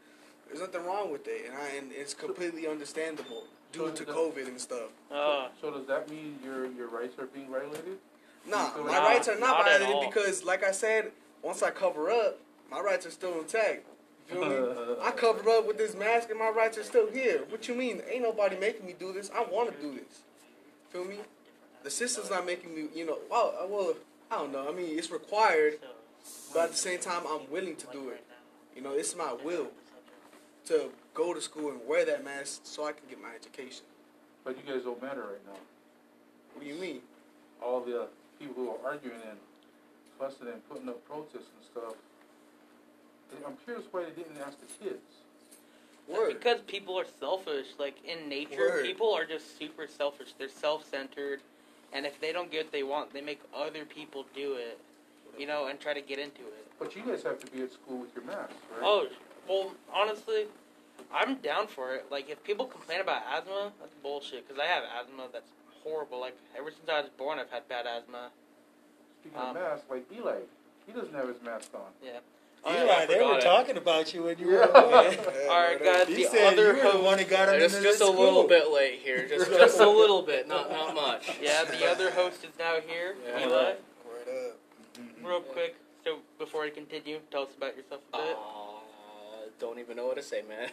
there's 0.47 0.59
nothing 0.59 0.83
wrong 0.85 1.11
with 1.11 1.27
it, 1.27 1.45
and 1.49 1.55
I, 1.57 1.77
and 1.77 1.91
it's 1.93 2.13
completely 2.13 2.67
understandable 2.67 3.43
due 3.71 3.87
So 3.87 3.91
to 3.91 4.05
the- 4.05 4.11
COVID 4.11 4.47
and 4.47 4.59
stuff. 4.59 4.89
Uh, 5.11 5.47
So 5.61 5.71
does 5.71 5.85
that 5.87 6.09
mean 6.09 6.37
your 6.43 6.65
your 6.71 6.87
rights 6.87 7.17
are 7.19 7.27
being 7.27 7.47
violated? 7.49 7.97
Nah, 8.47 8.71
my 8.77 8.99
like- 8.99 9.01
rights 9.01 9.27
are 9.27 9.39
not 9.39 9.57
Not 9.57 9.65
violated 9.65 10.09
because, 10.09 10.43
like 10.43 10.63
I 10.63 10.71
said, 10.71 11.11
once 11.41 11.63
I 11.63 11.71
cover 11.71 12.09
up, 12.09 12.39
my 12.69 12.79
rights 12.79 13.05
are 13.05 13.11
still 13.11 13.39
intact. 13.39 13.85
You 14.29 14.35
feel 14.39 14.49
me? 14.49 14.95
I 15.01 15.11
covered 15.11 15.47
up 15.47 15.67
with 15.67 15.77
this 15.77 15.95
mask 15.95 16.29
and 16.29 16.39
my 16.39 16.49
rights 16.49 16.77
are 16.77 16.83
still 16.83 17.09
here. 17.11 17.43
What 17.49 17.67
you 17.67 17.75
mean? 17.75 18.01
Ain't 18.09 18.23
nobody 18.23 18.57
making 18.57 18.85
me 18.85 18.95
do 18.97 19.13
this. 19.13 19.29
I 19.33 19.43
want 19.43 19.73
to 19.75 19.81
do 19.81 19.93
this. 19.93 20.21
Feel 20.89 21.05
me? 21.05 21.17
The 21.83 21.89
system's 21.89 22.29
not 22.29 22.45
making 22.45 22.73
me, 22.73 22.87
you 22.95 23.05
know, 23.05 23.17
well, 23.29 23.53
uh, 23.61 23.67
well, 23.67 23.93
I 24.31 24.37
don't 24.37 24.53
know. 24.53 24.67
I 24.67 24.71
mean, 24.71 24.97
it's 24.97 25.11
required, 25.11 25.73
but 26.53 26.63
at 26.65 26.71
the 26.71 26.77
same 26.77 26.99
time, 26.99 27.23
I'm 27.27 27.49
willing 27.51 27.75
to 27.75 27.87
do 27.91 28.09
it. 28.09 28.23
You 28.75 28.81
know, 28.81 28.93
it's 28.93 29.15
my 29.15 29.33
will 29.43 29.67
to 30.65 30.89
go 31.13 31.33
to 31.33 31.41
school 31.41 31.71
and 31.71 31.81
wear 31.85 32.05
that 32.05 32.23
mask 32.23 32.61
so 32.63 32.85
I 32.85 32.93
can 32.93 33.03
get 33.09 33.21
my 33.21 33.35
education. 33.35 33.83
But 34.43 34.57
you 34.57 34.73
guys 34.73 34.83
don't 34.83 35.01
matter 35.01 35.21
right 35.21 35.45
now. 35.45 35.59
What 36.53 36.63
do 36.63 36.67
you 36.67 36.75
mean? 36.75 37.01
All 37.61 37.81
the 37.81 38.07
people 38.43 38.63
who 38.63 38.69
are 38.71 38.91
arguing 38.91 39.19
and 39.29 39.37
fussing 40.19 40.47
and 40.47 40.67
putting 40.69 40.89
up 40.89 41.03
protests 41.07 41.49
and 41.55 41.63
stuff. 41.71 41.95
I'm 43.45 43.57
curious 43.65 43.85
why 43.91 44.03
they 44.03 44.11
didn't 44.11 44.37
ask 44.45 44.57
the 44.59 44.85
kids. 44.85 45.01
Word. 46.07 46.33
Because 46.33 46.59
people 46.67 46.99
are 46.99 47.05
selfish. 47.19 47.67
Like 47.79 47.95
in 48.05 48.29
nature, 48.29 48.69
Word. 48.69 48.85
people 48.85 49.13
are 49.13 49.25
just 49.25 49.57
super 49.57 49.87
selfish. 49.87 50.33
They're 50.37 50.49
self-centered, 50.49 51.39
and 51.93 52.05
if 52.05 52.19
they 52.21 52.31
don't 52.31 52.51
get 52.51 52.65
what 52.65 52.71
they 52.71 52.83
want, 52.83 53.13
they 53.13 53.21
make 53.21 53.41
other 53.55 53.85
people 53.85 54.25
do 54.35 54.53
it. 54.55 54.79
You 55.39 55.47
know, 55.47 55.65
and 55.65 55.79
try 55.79 55.95
to 55.95 56.01
get 56.01 56.19
into 56.19 56.41
it. 56.41 56.67
But 56.77 56.95
you 56.95 57.01
guys 57.01 57.23
have 57.23 57.39
to 57.39 57.51
be 57.51 57.63
at 57.63 57.71
school 57.71 57.97
with 58.01 58.13
your 58.13 58.23
masks, 58.23 58.53
right? 58.71 58.81
Oh, 58.83 59.07
well, 59.49 59.71
honestly, 59.91 60.45
I'm 61.11 61.37
down 61.37 61.65
for 61.65 61.95
it. 61.95 62.05
Like, 62.11 62.29
if 62.29 62.43
people 62.43 62.67
complain 62.67 63.01
about 63.01 63.23
asthma, 63.33 63.71
that's 63.79 63.95
bullshit. 64.03 64.47
Because 64.47 64.61
I 64.61 64.67
have 64.67 64.83
asthma 64.83 65.29
that's 65.33 65.49
horrible. 65.83 66.19
Like, 66.19 66.35
ever 66.57 66.71
since 66.71 66.87
I 66.89 67.01
was 67.01 67.09
born, 67.17 67.39
I've 67.39 67.49
had 67.49 67.67
bad 67.67 67.85
asthma. 67.85 68.29
Speaking 69.21 69.39
um, 69.39 69.49
of 69.49 69.55
masks, 69.55 69.85
like 69.89 70.05
Eli, 70.11 70.39
he 70.87 70.93
doesn't 70.93 71.13
have 71.13 71.27
his 71.27 71.41
mask 71.43 71.71
on. 71.73 71.91
Yeah. 72.03 72.19
Eli, 72.65 73.05
they 73.07 73.21
were 73.21 73.37
it. 73.39 73.41
talking 73.41 73.75
about 73.75 74.13
you 74.13 74.23
when 74.23 74.37
you 74.39 74.47
were 74.47 74.53
Yeah. 74.53 74.65
away. 74.81 75.17
Yeah, 75.19 75.47
All 75.49 75.59
right, 75.61 75.79
word 75.79 75.85
guys. 75.85 76.07
He 76.07 76.23
The 76.23 76.29
said 76.29 76.53
other 76.53 76.77
you 76.77 76.83
were 76.85 76.91
the 76.93 76.99
one 77.03 77.19
who 77.19 77.25
got 77.25 77.49
him 77.53 77.59
Just, 77.59 77.75
into 77.75 77.87
just 77.89 77.99
the 77.99 78.05
a 78.05 78.09
little 78.09 78.47
bit 78.47 78.71
late 78.71 78.99
here. 79.03 79.27
Just, 79.29 79.51
just 79.51 79.79
a 79.81 79.89
little 79.89 80.21
bit, 80.21 80.47
not, 80.47 80.71
not 80.71 80.95
much. 80.95 81.29
Yeah, 81.41 81.65
the 81.65 81.85
other 81.89 82.11
host 82.11 82.43
is 82.45 82.51
now 82.57 82.77
here. 82.87 83.15
Yeah. 83.25 83.45
Eli, 83.45 83.53
Word 83.53 83.75
up. 84.49 84.57
real 85.23 85.41
quick. 85.41 85.75
So, 86.05 86.19
before 86.39 86.63
I 86.63 86.69
continue, 86.69 87.19
tell 87.31 87.43
us 87.43 87.49
about 87.57 87.75
yourself 87.77 88.01
a 88.13 88.17
bit. 88.17 88.35
Uh, 88.37 89.49
don't 89.59 89.79
even 89.79 89.95
know 89.97 90.05
what 90.07 90.15
to 90.17 90.23
say, 90.23 90.41
man. 90.47 90.69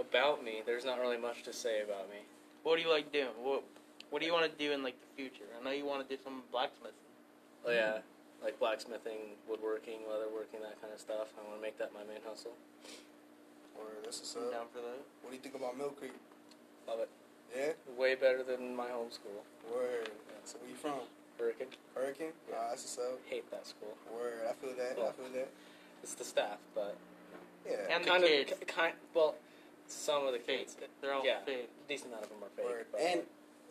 about 0.00 0.44
me, 0.44 0.62
there's 0.66 0.84
not 0.84 0.98
really 1.00 1.16
much 1.18 1.42
to 1.44 1.52
say 1.52 1.80
about 1.82 2.08
me. 2.10 2.16
What 2.64 2.76
do 2.76 2.82
you 2.82 2.90
like 2.90 3.12
doing? 3.12 3.28
What 3.40 3.62
What 4.10 4.20
do 4.20 4.26
you 4.26 4.32
want 4.32 4.50
to 4.50 4.56
do 4.58 4.72
in 4.72 4.82
like 4.82 4.96
the 5.00 5.10
future? 5.22 5.44
I 5.58 5.62
know 5.62 5.70
you 5.70 5.84
want 5.86 6.02
to 6.06 6.08
do 6.16 6.20
some 6.22 6.42
blacksmithing. 6.50 6.96
Oh, 7.66 7.70
yeah, 7.72 7.98
like 8.42 8.58
blacksmithing, 8.58 9.36
woodworking, 9.48 10.00
leatherworking, 10.10 10.60
that 10.60 10.80
kind 10.80 10.92
of 10.92 11.00
stuff. 11.00 11.28
I 11.38 11.46
want 11.48 11.56
to 11.56 11.62
make 11.62 11.78
that 11.78 11.92
my 11.94 12.04
main 12.04 12.20
hustle. 12.26 12.52
Word, 13.76 14.04
that's 14.04 14.20
what's 14.20 14.34
I'm 14.36 14.44
up. 14.44 14.52
down 14.52 14.66
for 14.72 14.80
that. 14.80 15.00
What 15.22 15.30
do 15.30 15.36
you 15.36 15.42
think 15.42 15.54
about 15.54 15.76
Mill 15.78 15.90
Creek? 15.90 16.12
Love 16.86 17.00
it. 17.00 17.08
Yeah? 17.56 17.72
Way 17.96 18.14
better 18.16 18.42
than 18.42 18.74
my 18.76 18.88
home 18.88 19.10
school. 19.10 19.44
Word. 19.72 20.10
So 20.44 20.58
where 20.60 20.68
you 20.70 20.76
from? 20.76 21.00
Hurricane. 21.38 21.68
Hurricane? 21.94 22.32
Ah, 22.52 22.68
that's 22.70 22.82
what's 22.84 22.98
up. 22.98 23.18
Hate 23.28 23.50
that 23.50 23.66
school. 23.66 23.96
Word. 24.12 24.44
I 24.48 24.52
feel 24.54 24.74
that. 24.76 24.92
I 24.92 25.12
feel 25.12 25.32
that. 25.34 25.48
It's 26.02 26.14
the 26.14 26.24
staff, 26.24 26.58
but 26.74 26.96
Yeah. 27.66 27.76
And 27.90 28.04
the 28.04 28.10
kind 28.10 28.24
kids. 28.24 28.52
of, 28.52 28.66
kind. 28.66 28.92
Well, 29.14 29.34
some 29.88 30.26
of 30.26 30.32
the 30.32 30.38
Fake. 30.38 30.60
kids. 30.60 30.76
They're 31.00 31.14
all 31.14 31.24
yeah, 31.24 31.40
fake. 31.44 31.68
decent 31.88 32.10
amount 32.10 32.24
of 32.24 32.30
them 32.30 32.38
are 32.44 32.52
fake. 32.56 32.64
Word. 32.66 32.86
And 33.00 33.20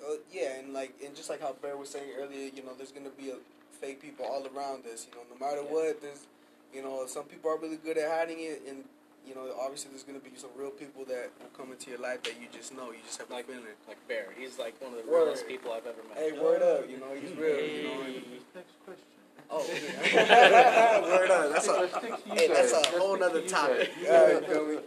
uh, 0.03 0.15
yeah, 0.31 0.59
and 0.59 0.73
like 0.73 0.93
and 1.05 1.15
just 1.15 1.29
like 1.29 1.41
how 1.41 1.53
Bear 1.61 1.77
was 1.77 1.89
saying 1.89 2.09
earlier, 2.17 2.49
you 2.53 2.63
know, 2.63 2.73
there's 2.77 2.91
gonna 2.91 3.09
be 3.17 3.29
a, 3.29 3.35
fake 3.81 4.01
people 4.01 4.25
all 4.25 4.45
around 4.55 4.85
us. 4.85 5.07
You 5.09 5.15
know, 5.17 5.23
no 5.33 5.37
matter 5.45 5.61
Yeah. 5.63 5.73
what, 5.73 6.01
there's 6.01 6.25
you 6.73 6.81
know 6.81 7.05
some 7.07 7.25
people 7.25 7.49
are 7.51 7.57
really 7.57 7.77
good 7.77 7.97
at 7.97 8.09
hiding 8.09 8.37
it, 8.39 8.61
and 8.67 8.83
you 9.27 9.35
know 9.35 9.49
obviously 9.59 9.89
there's 9.91 10.03
gonna 10.03 10.19
be 10.19 10.31
some 10.35 10.49
real 10.57 10.69
people 10.71 11.03
that 11.05 11.31
will 11.39 11.49
come 11.57 11.71
into 11.71 11.89
your 11.89 11.99
life 11.99 12.23
that 12.23 12.35
you 12.39 12.47
just 12.51 12.73
know. 12.75 12.91
You 12.91 12.99
just 13.05 13.19
have 13.19 13.29
a 13.29 13.33
like, 13.33 13.47
feeling. 13.47 13.63
like 13.87 14.07
Bear, 14.07 14.27
he's 14.37 14.57
like 14.59 14.79
one 14.81 14.93
of 14.97 15.03
the 15.05 15.11
Word. 15.11 15.23
realest 15.23 15.47
people 15.47 15.71
I've 15.73 15.85
ever 15.87 16.01
met. 16.07 16.17
Hey, 16.17 16.31
word 16.39 16.61
up. 16.61 16.89
You 16.89 16.97
know, 16.97 17.11
he's 17.19 17.35
real. 17.37 17.59
You 17.59 17.83
know. 17.83 18.03
Hey. 18.03 18.15
and- 18.17 18.25
Next 18.55 18.73
question. 18.85 19.05
Oh, 19.49 19.65
yeah. 20.13 21.01
word 21.01 21.29
up. 21.31 21.51
That's 21.53 21.67
a 21.67 21.71
Let's 21.73 21.97
stick 21.97 22.23
to 22.23 22.29
you 22.29 22.35
hey, 22.35 22.47
that's 22.47 22.71
a 22.71 22.87
whole 22.97 23.15
stick 23.15 23.27
to 23.33 23.33
nother 23.33 23.41
topic. 23.47 23.91
Yeah, 24.01 24.31
you 24.31 24.41
feel 24.41 24.65
me? 24.67 24.77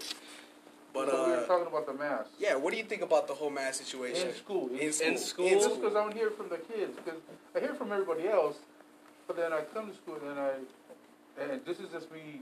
But 0.97 1.11
so 1.11 1.25
we 1.27 1.31
were 1.33 1.37
uh, 1.39 1.47
talking 1.47 1.67
about 1.67 1.87
the 1.87 1.93
mask. 1.93 2.31
yeah, 2.39 2.55
what 2.57 2.73
do 2.73 2.79
you 2.79 2.85
think 2.85 3.03
about 3.03 3.29
the 3.29 3.35
whole 3.35 3.51
mask 3.51 3.85
situation? 3.85 4.29
In 4.29 4.35
school. 4.35 4.71
In 4.73 4.93
school. 4.93 5.09
In 5.09 5.19
school? 5.19 5.47
In 5.47 5.53
Just 5.53 5.65
school. 5.67 5.77
because 5.77 5.95
I 5.97 6.01
don't 6.03 6.15
hear 6.15 6.31
from 6.31 6.49
the 6.49 6.57
kids, 6.57 6.97
because 6.97 7.21
I 7.55 7.61
hear 7.61 7.75
from 7.75 7.93
everybody 7.93 8.27
else, 8.29 8.57
but 9.27 9.37
then 9.37 9.53
I 9.53 9.61
come 9.75 9.91
to 9.91 9.95
school 9.95 10.17
and 10.27 10.39
I, 10.41 10.53
and 11.39 11.61
this 11.67 11.81
is 11.81 11.91
just 11.93 12.11
me 12.11 12.41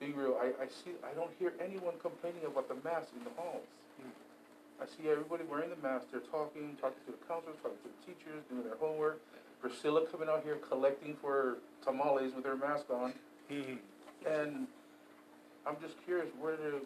being 0.00 0.16
real. 0.16 0.38
I, 0.40 0.46
I 0.64 0.66
see, 0.68 0.92
I 1.04 1.12
don't 1.14 1.30
hear 1.38 1.52
anyone 1.60 1.94
complaining 2.00 2.44
about 2.46 2.68
the 2.68 2.76
mask 2.82 3.08
in 3.16 3.24
the 3.24 3.30
halls. 3.36 3.66
I 4.80 4.86
see 4.86 5.08
everybody 5.08 5.44
wearing 5.44 5.70
the 5.70 5.76
mask. 5.86 6.06
They're 6.10 6.20
talking, 6.32 6.76
talking 6.80 6.98
to 7.06 7.12
the 7.12 7.22
counselors, 7.28 7.56
talking 7.62 7.78
to 7.84 7.88
the 7.92 8.00
teachers, 8.08 8.42
doing 8.50 8.64
their 8.64 8.76
homework. 8.80 9.20
Priscilla 9.60 10.04
coming 10.06 10.28
out 10.28 10.42
here 10.44 10.56
collecting 10.68 11.14
for 11.20 11.58
tamales 11.84 12.32
with 12.34 12.44
her 12.44 12.56
mask 12.56 12.86
on, 12.90 13.12
Mhm. 13.50 13.78
and 14.26 14.66
I'm 15.66 15.76
just 15.80 15.94
curious 16.04 16.28
where 16.40 16.56
the, 16.56 16.80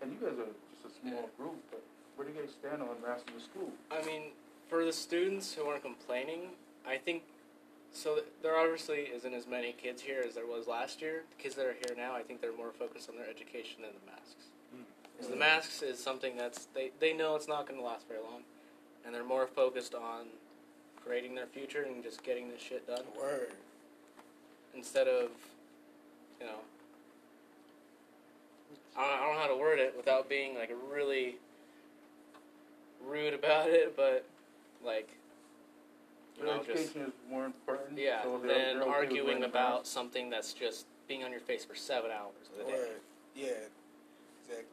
and 0.00 0.12
you 0.12 0.18
guys 0.18 0.38
are 0.38 0.52
just 0.72 0.96
a 0.96 1.00
small 1.00 1.28
group, 1.36 1.56
but 1.70 1.82
where 2.16 2.26
do 2.26 2.34
you 2.34 2.40
guys 2.40 2.52
stand 2.52 2.82
on 2.82 2.88
masks 3.06 3.24
in 3.28 3.34
the 3.34 3.40
school? 3.40 3.70
I 3.90 4.04
mean, 4.04 4.32
for 4.68 4.84
the 4.84 4.92
students 4.92 5.52
who 5.54 5.64
aren't 5.64 5.82
complaining, 5.82 6.56
I 6.86 6.96
think 6.96 7.22
so. 7.92 8.20
There 8.42 8.56
obviously 8.56 9.10
isn't 9.14 9.34
as 9.34 9.46
many 9.46 9.72
kids 9.72 10.02
here 10.02 10.24
as 10.26 10.34
there 10.34 10.46
was 10.46 10.66
last 10.66 11.02
year. 11.02 11.22
The 11.36 11.42
kids 11.42 11.54
that 11.56 11.66
are 11.66 11.74
here 11.74 11.94
now, 11.96 12.14
I 12.14 12.22
think 12.22 12.40
they're 12.40 12.56
more 12.56 12.72
focused 12.72 13.08
on 13.08 13.16
their 13.16 13.28
education 13.28 13.82
than 13.82 13.90
the 13.92 14.10
masks. 14.10 14.46
Hmm. 14.74 14.82
Because 15.12 15.30
the 15.30 15.36
masks 15.36 15.82
is 15.82 16.02
something 16.02 16.36
that's 16.36 16.66
they 16.74 16.90
they 16.98 17.12
know 17.12 17.36
it's 17.36 17.48
not 17.48 17.68
going 17.68 17.78
to 17.78 17.84
last 17.86 18.08
very 18.08 18.20
long, 18.20 18.42
and 19.04 19.14
they're 19.14 19.24
more 19.24 19.46
focused 19.46 19.94
on 19.94 20.26
creating 21.04 21.34
their 21.34 21.46
future 21.46 21.82
and 21.82 22.02
just 22.02 22.22
getting 22.22 22.48
this 22.48 22.62
shit 22.62 22.86
done 22.86 23.02
Word. 23.20 23.52
instead 24.74 25.08
of, 25.08 25.30
you 26.40 26.46
know. 26.46 26.60
I 28.96 29.00
don't, 29.00 29.20
I 29.20 29.26
don't 29.26 29.34
know 29.34 29.40
how 29.40 29.46
to 29.48 29.56
word 29.56 29.71
it 29.82 29.94
without 29.96 30.28
being 30.28 30.54
like 30.54 30.72
really 30.90 31.36
rude 33.06 33.34
about 33.34 33.68
it, 33.68 33.96
but 33.96 34.24
like 34.84 35.08
you 36.38 36.46
know, 36.46 36.62
just 36.66 36.96
is 36.96 37.12
more 37.30 37.44
important. 37.44 37.98
yeah, 37.98 38.22
so 38.22 38.38
than 38.38 38.48
they're 38.48 38.68
okay 38.70 38.78
with 38.78 38.88
arguing 38.88 39.44
about 39.44 39.80
mask. 39.80 39.92
something 39.92 40.30
that's 40.30 40.52
just 40.52 40.86
being 41.08 41.24
on 41.24 41.30
your 41.30 41.40
face 41.40 41.64
for 41.64 41.74
seven 41.74 42.10
hours 42.10 42.48
of 42.52 42.66
the 42.66 42.72
day. 42.72 42.78
Word. 42.78 42.88
Yeah. 43.36 43.46
Exactly. 44.42 44.66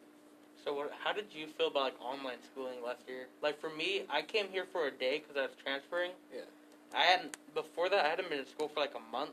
So 0.63 0.73
what? 0.73 0.93
How 1.03 1.13
did 1.13 1.25
you 1.33 1.47
feel 1.47 1.67
about 1.67 1.83
like 1.83 2.01
online 2.01 2.37
schooling 2.51 2.83
last 2.85 3.01
year? 3.07 3.27
Like 3.41 3.59
for 3.59 3.69
me, 3.69 4.03
I 4.09 4.21
came 4.21 4.47
here 4.51 4.65
for 4.65 4.87
a 4.87 4.91
day 4.91 5.19
because 5.19 5.37
I 5.37 5.41
was 5.43 5.55
transferring. 5.63 6.11
Yeah. 6.33 6.41
I 6.95 7.03
hadn't 7.03 7.37
before 7.53 7.89
that. 7.89 8.05
I 8.05 8.09
hadn't 8.09 8.29
been 8.29 8.39
in 8.39 8.47
school 8.47 8.67
for 8.67 8.79
like 8.79 8.93
a 8.95 9.11
month. 9.11 9.31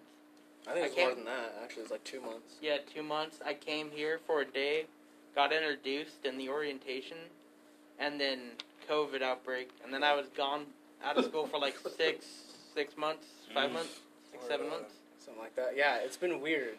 I 0.69 0.73
think 0.73 0.85
I 0.85 0.89
it's 0.89 0.97
more 0.97 1.15
than 1.15 1.25
that. 1.25 1.55
Actually, 1.63 1.83
it's 1.83 1.91
like 1.93 2.05
two 2.05 2.21
months. 2.21 2.57
Yeah, 2.61 2.79
two 2.93 3.03
months. 3.03 3.39
I 3.45 3.55
came 3.55 3.91
here 3.93 4.21
for 4.27 4.41
a 4.41 4.45
day, 4.45 4.87
got 5.37 5.53
introduced 5.53 6.25
in 6.25 6.37
the 6.39 6.49
orientation, 6.49 7.19
and 8.01 8.21
then 8.21 8.41
COVID 8.91 9.23
outbreak, 9.23 9.71
and 9.85 9.93
then 9.95 10.03
I 10.03 10.15
was 10.15 10.27
gone 10.37 10.65
out 11.05 11.17
of 11.19 11.25
school 11.27 11.47
for 11.47 11.61
like 11.61 11.77
six, 11.97 12.27
six 12.75 12.97
months, 12.97 13.27
five 13.55 13.71
Mm. 13.71 13.75
months, 13.75 14.01
six, 14.33 14.45
Or, 14.45 14.49
seven 14.49 14.67
uh, 14.67 14.71
months. 14.71 14.95
Something 15.25 15.43
like 15.43 15.57
that. 15.57 15.73
Yeah, 15.77 15.97
it's 15.99 16.17
been 16.17 16.41
weird. 16.41 16.77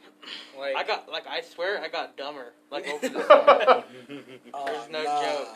Like 0.58 0.76
I 0.76 0.84
got 0.84 1.10
like 1.10 1.28
I 1.28 1.42
swear 1.42 1.82
I 1.82 1.88
got 1.90 2.16
dumber. 2.18 2.54
Like 2.72 2.88
over 2.88 3.08
the 3.10 3.20
Aw, 3.34 3.84
There's 4.66 4.90
no 4.90 5.04
nah. 5.04 5.22
joke. 5.22 5.48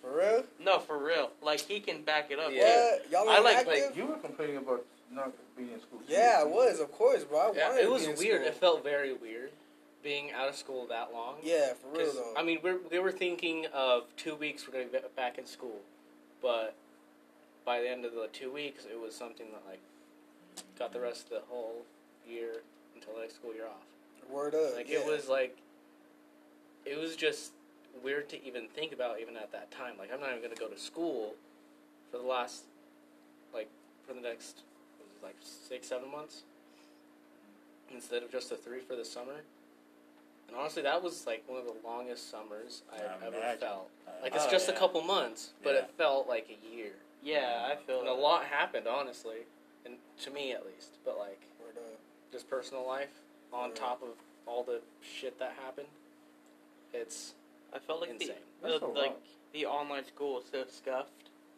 For 0.00 0.16
real? 0.16 0.44
no 0.58 0.78
for 0.78 0.96
real. 0.98 1.30
Like 1.42 1.60
he 1.60 1.78
can 1.80 2.02
back 2.02 2.30
it 2.30 2.38
up. 2.38 2.50
Yeah. 2.52 2.92
What? 2.92 3.10
Y'all 3.10 3.28
I 3.28 3.38
like- 3.40 3.56
active? 3.58 3.84
like, 3.88 3.96
You 3.96 4.06
were 4.06 4.16
complaining 4.16 4.56
about 4.56 4.84
not 5.12 5.32
being 5.56 5.72
in 5.72 5.80
school. 5.80 6.00
yeah, 6.08 6.38
I 6.40 6.44
was, 6.44 6.80
of 6.80 6.90
course, 6.92 7.24
bro. 7.24 7.38
I 7.38 7.52
yeah, 7.54 7.68
wanted 7.68 7.80
it 7.80 7.84
to 7.84 7.90
was 7.90 8.02
be 8.06 8.10
in 8.12 8.16
weird. 8.18 8.40
school. 8.42 8.48
It 8.48 8.54
felt 8.54 8.82
very 8.84 9.12
weird 9.12 9.50
being 10.02 10.32
out 10.32 10.48
of 10.48 10.56
school 10.56 10.86
that 10.88 11.12
long. 11.12 11.36
Yeah, 11.42 11.72
for 11.74 11.98
real 11.98 12.12
though. 12.12 12.34
I 12.36 12.42
mean, 12.42 12.58
we're, 12.62 12.78
we 12.90 12.98
were 12.98 13.12
thinking 13.12 13.66
of 13.74 14.04
two 14.16 14.34
weeks 14.34 14.66
we're 14.66 14.74
going 14.74 14.86
to 14.88 14.92
be 14.92 14.98
back 15.16 15.38
in 15.38 15.46
school, 15.46 15.80
but 16.40 16.74
by 17.64 17.80
the 17.80 17.90
end 17.90 18.04
of 18.04 18.12
the 18.12 18.28
two 18.32 18.52
weeks, 18.52 18.84
it 18.84 19.00
was 19.00 19.14
something 19.14 19.46
that 19.52 19.62
like 19.68 19.80
got 20.78 20.92
the 20.92 21.00
rest 21.00 21.24
of 21.24 21.30
the 21.30 21.42
whole 21.48 21.82
year 22.26 22.62
until 22.94 23.14
the 23.14 23.20
next 23.20 23.36
school 23.36 23.54
year 23.54 23.66
off. 23.66 23.84
Word 24.30 24.54
up. 24.54 24.76
Like 24.76 24.88
yeah. 24.88 24.98
it 24.98 25.06
was 25.06 25.28
like, 25.28 25.56
it 26.84 26.98
was 26.98 27.16
just 27.16 27.52
weird 28.02 28.28
to 28.28 28.44
even 28.46 28.68
think 28.68 28.92
about 28.92 29.20
even 29.20 29.36
at 29.36 29.52
that 29.52 29.70
time. 29.70 29.94
Like 29.98 30.12
I'm 30.12 30.20
not 30.20 30.30
even 30.30 30.42
going 30.42 30.54
to 30.54 30.60
go 30.60 30.68
to 30.68 30.78
school 30.78 31.34
for 32.10 32.18
the 32.18 32.26
last, 32.26 32.64
like 33.52 33.68
for 34.06 34.14
the 34.14 34.20
next, 34.20 34.62
was 34.98 35.22
like 35.22 35.36
six 35.40 35.88
seven 35.88 36.10
months, 36.10 36.42
instead 37.92 38.22
of 38.22 38.30
just 38.30 38.50
the 38.50 38.56
three 38.56 38.80
for 38.80 38.96
the 38.96 39.04
summer. 39.04 39.42
And 40.48 40.56
honestly, 40.56 40.82
that 40.82 41.02
was 41.02 41.26
like 41.26 41.44
one 41.46 41.58
of 41.60 41.66
the 41.66 41.74
longest 41.86 42.30
summers 42.30 42.82
I've 42.92 43.22
ever 43.26 43.36
imagine. 43.36 43.60
felt. 43.60 43.90
Like 44.22 44.34
it's 44.34 44.46
Oh, 44.46 44.50
just 44.50 44.68
a 44.68 44.72
couple 44.72 45.00
months, 45.02 45.52
but 45.62 45.74
Yeah. 45.74 45.80
it 45.82 45.90
felt 45.96 46.26
like 46.28 46.48
a 46.50 46.74
year. 46.74 46.92
Yeah, 47.22 47.68
I 47.70 47.76
feel 47.76 48.00
And 48.00 48.08
a 48.08 48.12
lot 48.14 48.44
happened, 48.46 48.86
honestly, 48.88 49.46
and 49.84 49.98
to 50.22 50.30
me 50.30 50.52
at 50.52 50.64
least. 50.66 50.96
But 51.04 51.18
like 51.18 51.40
just 52.32 52.48
personal 52.50 52.86
life 52.86 53.08
on 53.52 53.70
Right. 53.70 53.76
top 53.76 54.02
of 54.02 54.10
all 54.46 54.62
the 54.62 54.80
shit 55.02 55.38
that 55.38 55.52
happened. 55.64 55.88
It's 56.92 57.34
I 57.72 57.78
felt 57.78 58.00
like 58.00 58.10
insane. 58.10 58.32
the, 58.62 58.78
the 58.78 58.86
like 58.86 59.16
the 59.52 59.66
online 59.66 60.04
school 60.04 60.34
was 60.36 60.44
so 60.50 60.64
scuffed. 60.70 61.10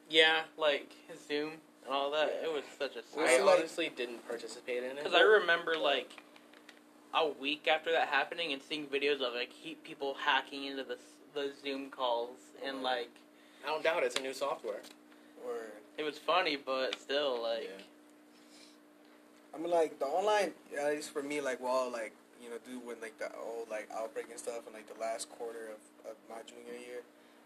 yeah. 0.08 0.42
Like 0.56 0.90
Zoom 1.28 1.52
and 1.84 1.94
all 1.94 2.10
that. 2.10 2.38
Yeah. 2.42 2.48
It 2.48 2.52
was 2.52 2.64
such 2.78 2.96
a 2.96 3.02
Well, 3.16 3.26
I 3.50 3.56
honestly 3.56 3.90
didn't 3.94 4.26
participate 4.28 4.78
in 4.82 4.90
it. 4.90 4.96
Because 4.96 5.14
I 5.14 5.22
remember 5.22 5.76
like 5.76 6.10
a 7.14 7.28
week 7.40 7.66
after 7.68 7.90
that 7.92 8.08
happening 8.08 8.52
and 8.52 8.62
seeing 8.62 8.86
videos 8.86 9.20
of 9.20 9.34
like 9.34 9.52
he, 9.52 9.74
people 9.74 10.14
hacking 10.14 10.64
into 10.64 10.84
the 10.84 10.96
the 11.34 11.52
Zoom 11.62 11.90
calls 11.90 12.36
and 12.64 12.82
like 12.82 13.10
I 13.64 13.68
don't 13.68 13.82
doubt 13.82 14.02
it's 14.02 14.16
a 14.16 14.22
new 14.22 14.34
software. 14.34 14.80
Word. 15.44 15.72
it 15.96 16.02
was 16.02 16.18
funny, 16.18 16.56
but 16.56 17.00
still 17.00 17.42
like 17.42 17.64
Yeah. 17.64 17.84
I 19.54 19.58
mean, 19.58 19.70
like 19.70 19.98
the 19.98 20.06
online, 20.06 20.52
at 20.78 20.94
least 20.94 21.10
for 21.10 21.22
me, 21.22 21.40
like 21.40 21.60
well, 21.60 21.90
like 21.90 22.12
you 22.42 22.50
know, 22.50 22.56
do 22.64 22.78
when 22.86 23.00
like 23.00 23.18
the 23.18 23.30
old 23.36 23.68
like 23.70 23.88
outbreak 23.94 24.26
and 24.30 24.38
stuff, 24.38 24.66
and 24.66 24.74
like 24.74 24.92
the 24.92 25.00
last 25.00 25.28
quarter 25.30 25.70
of, 25.74 26.10
of 26.10 26.16
my 26.28 26.42
junior 26.46 26.78
year, 26.78 27.02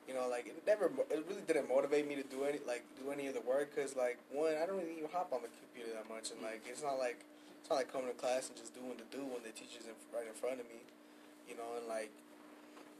you 0.06 0.14
know, 0.14 0.28
like 0.28 0.46
it 0.46 0.62
never, 0.66 0.86
it 1.10 1.24
really 1.28 1.42
didn't 1.46 1.68
motivate 1.68 2.06
me 2.06 2.14
to 2.16 2.22
do 2.22 2.44
any 2.44 2.58
like 2.66 2.84
do 3.02 3.10
any 3.10 3.26
of 3.26 3.34
the 3.34 3.40
work 3.40 3.74
because 3.74 3.96
like 3.96 4.18
one, 4.30 4.52
I 4.60 4.66
don't 4.66 4.76
really 4.76 4.98
even 4.98 5.10
hop 5.12 5.32
on 5.32 5.42
the 5.42 5.48
computer 5.48 5.96
that 5.96 6.08
much, 6.08 6.30
and 6.30 6.40
mm. 6.40 6.44
like 6.44 6.62
it's 6.68 6.82
not 6.82 6.98
like 6.98 7.24
it's 7.64 7.72
not 7.72 7.80
like 7.80 7.88
coming 7.88 8.12
to 8.12 8.18
class 8.20 8.52
and 8.52 8.60
just 8.60 8.76
doing 8.76 8.92
the 9.00 9.08
do 9.08 9.24
when 9.24 9.40
the 9.40 9.48
teacher's 9.56 9.88
in, 9.88 9.96
right 10.12 10.28
in 10.28 10.36
front 10.36 10.60
of 10.60 10.68
me, 10.68 10.84
you 11.48 11.56
know, 11.56 11.64
and 11.80 11.88
like, 11.88 12.12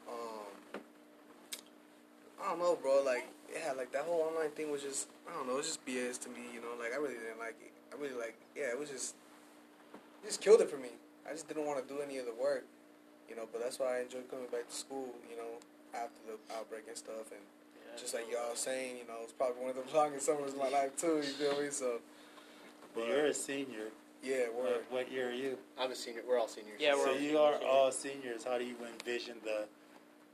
um, 0.09 0.81
I 2.41 2.49
don't 2.49 2.59
know, 2.65 2.73
bro, 2.73 3.05
like 3.05 3.29
yeah, 3.53 3.77
like 3.77 3.93
that 3.93 4.09
whole 4.09 4.25
online 4.25 4.49
thing 4.57 4.73
was 4.73 4.81
just 4.81 5.13
I 5.29 5.37
don't 5.37 5.45
know, 5.45 5.61
it 5.61 5.69
was 5.69 5.77
just 5.77 5.85
BS 5.85 6.17
to 6.25 6.33
me, 6.33 6.49
you 6.49 6.65
know, 6.65 6.81
like 6.81 6.95
I 6.95 6.97
really 6.97 7.21
didn't 7.21 7.37
like 7.37 7.61
it. 7.61 7.77
I 7.93 8.01
really 8.01 8.17
like, 8.17 8.41
yeah, 8.57 8.73
it 8.73 8.79
was 8.81 8.89
just, 8.89 9.15
it 10.25 10.33
just 10.33 10.41
killed 10.41 10.63
it 10.63 10.71
for 10.71 10.81
me. 10.81 10.97
I 11.29 11.37
just 11.37 11.47
didn't 11.47 11.67
want 11.67 11.85
to 11.85 11.85
do 11.85 12.01
any 12.01 12.17
of 12.17 12.25
the 12.25 12.33
work, 12.33 12.65
you 13.29 13.37
know. 13.37 13.45
But 13.53 13.61
that's 13.61 13.79
why 13.79 13.99
I 13.99 14.01
enjoyed 14.01 14.33
coming 14.33 14.49
back 14.49 14.65
to 14.65 14.75
school, 14.75 15.13
you 15.29 15.37
know, 15.37 15.61
after 15.93 16.25
the 16.25 16.57
outbreak 16.57 16.89
and 16.89 16.97
stuff. 16.97 17.29
And 17.37 17.45
yeah, 17.77 18.01
just 18.01 18.17
like 18.17 18.25
y'all 18.33 18.57
saying, 18.57 18.97
you 18.97 19.05
know, 19.05 19.21
it's 19.23 19.37
probably 19.37 19.61
one 19.61 19.77
of 19.77 19.77
the 19.77 19.93
longest 19.97 20.25
summers 20.25 20.57
of 20.57 20.59
my 20.59 20.73
life 20.73 20.97
too. 20.97 21.21
You 21.21 21.37
feel 21.37 21.61
me? 21.61 21.69
So 21.69 22.01
But 22.95 23.09
you're 23.09 23.27
a 23.27 23.35
senior. 23.35 23.93
Yeah, 24.25 24.47
What, 24.55 24.65
word. 24.65 24.81
what 24.91 25.13
year 25.13 25.29
are 25.29 25.33
you? 25.33 25.59
I'm 25.79 25.91
a 25.91 25.95
senior. 25.95 26.23
We're 26.27 26.39
all 26.39 26.49
seniors. 26.49 26.81
Yeah, 26.81 26.93
so 26.95 26.99
we're 26.99 27.09
all 27.13 27.19
you 27.21 27.39
are 27.39 27.53
seniors, 27.53 27.63
yeah. 27.63 27.69
all 27.69 27.93
seniors. 27.93 28.45
How 28.45 28.59
do 28.59 28.65
you 28.65 28.77
envision 28.93 29.37
the 29.45 29.67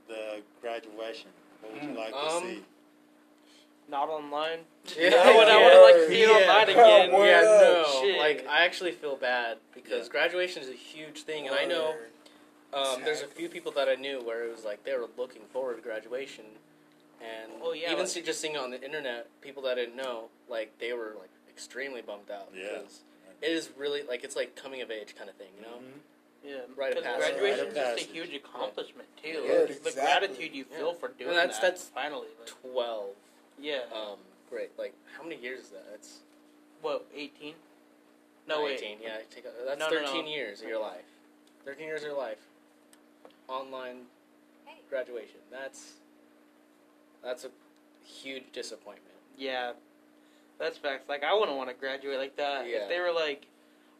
the 0.07 0.41
graduation? 0.61 1.29
What 1.61 1.73
would 1.73 1.83
you 1.83 1.89
Mm. 1.89 1.97
like 1.97 2.11
to 2.11 2.17
Um, 2.17 2.43
see? 2.43 2.63
not 3.87 4.09
online. 4.09 4.59
Yeah, 4.97 5.09
I 5.15 5.35
would, 5.37 5.47
I 5.47 5.59
yeah. 5.59 5.65
would 5.65 5.83
like 5.83 5.95
to 5.95 6.07
see 6.07 6.21
it 6.23 6.29
Yeah. 6.29 6.35
online 6.51 6.69
again. 6.69 7.11
Word 7.17 7.25
yeah, 7.27 7.41
no. 7.41 8.01
Shit. 8.01 8.17
Like 8.17 8.47
I 8.47 8.63
actually 8.65 8.91
feel 8.93 9.15
bad 9.15 9.57
because 9.73 10.07
Yeah. 10.07 10.11
graduation 10.11 10.61
is 10.63 10.69
a 10.69 10.73
huge 10.73 11.23
thing, 11.23 11.47
and 11.47 11.55
I 11.55 11.65
know 11.65 11.91
Word. 11.91 12.09
um, 12.73 13.03
there's 13.03 13.21
a 13.21 13.27
few 13.27 13.49
people 13.49 13.71
that 13.73 13.87
I 13.89 13.95
knew 13.95 14.21
where 14.21 14.45
it 14.45 14.51
was 14.55 14.63
like 14.65 14.83
they 14.83 14.95
were 14.95 15.07
looking 15.17 15.43
forward 15.53 15.75
to 15.75 15.81
graduation, 15.81 16.45
and 17.21 17.51
Oh, 17.61 17.73
yeah, 17.73 17.87
even 17.87 17.99
like- 17.99 18.07
see, 18.07 18.21
just 18.21 18.39
seeing 18.41 18.55
it 18.55 18.59
on 18.59 18.71
the 18.71 18.81
internet, 18.81 19.27
people 19.41 19.61
that 19.63 19.73
I 19.77 19.81
didn't 19.81 19.95
know, 19.97 20.29
like 20.49 20.77
they 20.79 20.93
were 20.93 21.15
like 21.19 21.29
extremely 21.49 22.01
bummed 22.01 22.31
out. 22.31 22.49
Yeah. 22.55 22.79
because 22.79 23.01
it 23.41 23.51
is 23.51 23.69
really 23.77 24.03
like 24.03 24.23
it's 24.23 24.35
like 24.35 24.55
coming 24.55 24.81
of 24.81 24.91
age 24.91 25.15
kind 25.15 25.29
of 25.29 25.35
thing, 25.35 25.49
you 25.57 25.61
know. 25.63 25.77
Mhm. 25.77 25.99
Yeah, 26.43 26.55
Rite 26.75 26.91
of 26.97 27.03
because 27.03 27.03
passage. 27.03 27.37
graduation 27.37 27.65
Rite 27.65 27.67
is 27.67 27.99
just 27.99 28.09
a 28.09 28.13
huge 28.13 28.33
accomplishment 28.33 29.07
too. 29.21 29.43
Yeah, 29.45 29.53
Like, 29.59 29.83
the 29.83 29.91
gratitude 29.91 30.55
you 30.55 30.65
Yeah. 30.71 30.77
feel 30.77 30.93
for 30.95 31.09
doing 31.09 31.35
that's- 31.35 31.57
that. 31.57 31.61
that's- 31.61 31.89
finally. 31.89 32.29
Like, 32.39 32.47
Twelve. 32.47 33.15
yeah. 33.59 33.83
Um, 33.93 34.19
great. 34.49 34.77
Like 34.77 34.93
how 35.15 35.23
many 35.23 35.35
years 35.35 35.65
is 35.65 35.69
that? 35.69 35.85
It's 35.93 36.19
what? 36.81 37.05
Eighteen? 37.13 37.55
No 38.47 38.63
wait. 38.63 38.79
18, 38.81 38.99
Yeah, 39.01 39.21
take 39.29 39.45
a, 39.45 39.51
that's 39.65 39.79
No, 39.79 39.89
no, 39.89 40.01
no. 40.01 40.07
13 40.07 40.25
years 40.25 40.61
of 40.63 40.67
your 40.67 40.79
life. 40.79 41.05
13 41.63 41.85
years 41.87 42.01
of 42.01 42.07
your 42.09 42.17
life. 42.17 42.39
Online 43.47 44.07
graduation. 44.89 45.39
That's 45.51 45.93
that's 47.21 47.45
a 47.45 47.51
huge 48.03 48.51
disappointment. 48.51 49.15
Yeah, 49.37 49.73
that's 50.61 50.77
facts. 50.77 51.09
Like 51.09 51.23
I 51.23 51.33
wouldn't 51.33 51.57
want 51.57 51.69
to 51.69 51.75
graduate 51.75 52.17
like 52.19 52.37
that. 52.37 52.67
Yeah. 52.67 52.83
If 52.83 52.89
they 52.89 52.99
were 52.99 53.11
like 53.11 53.45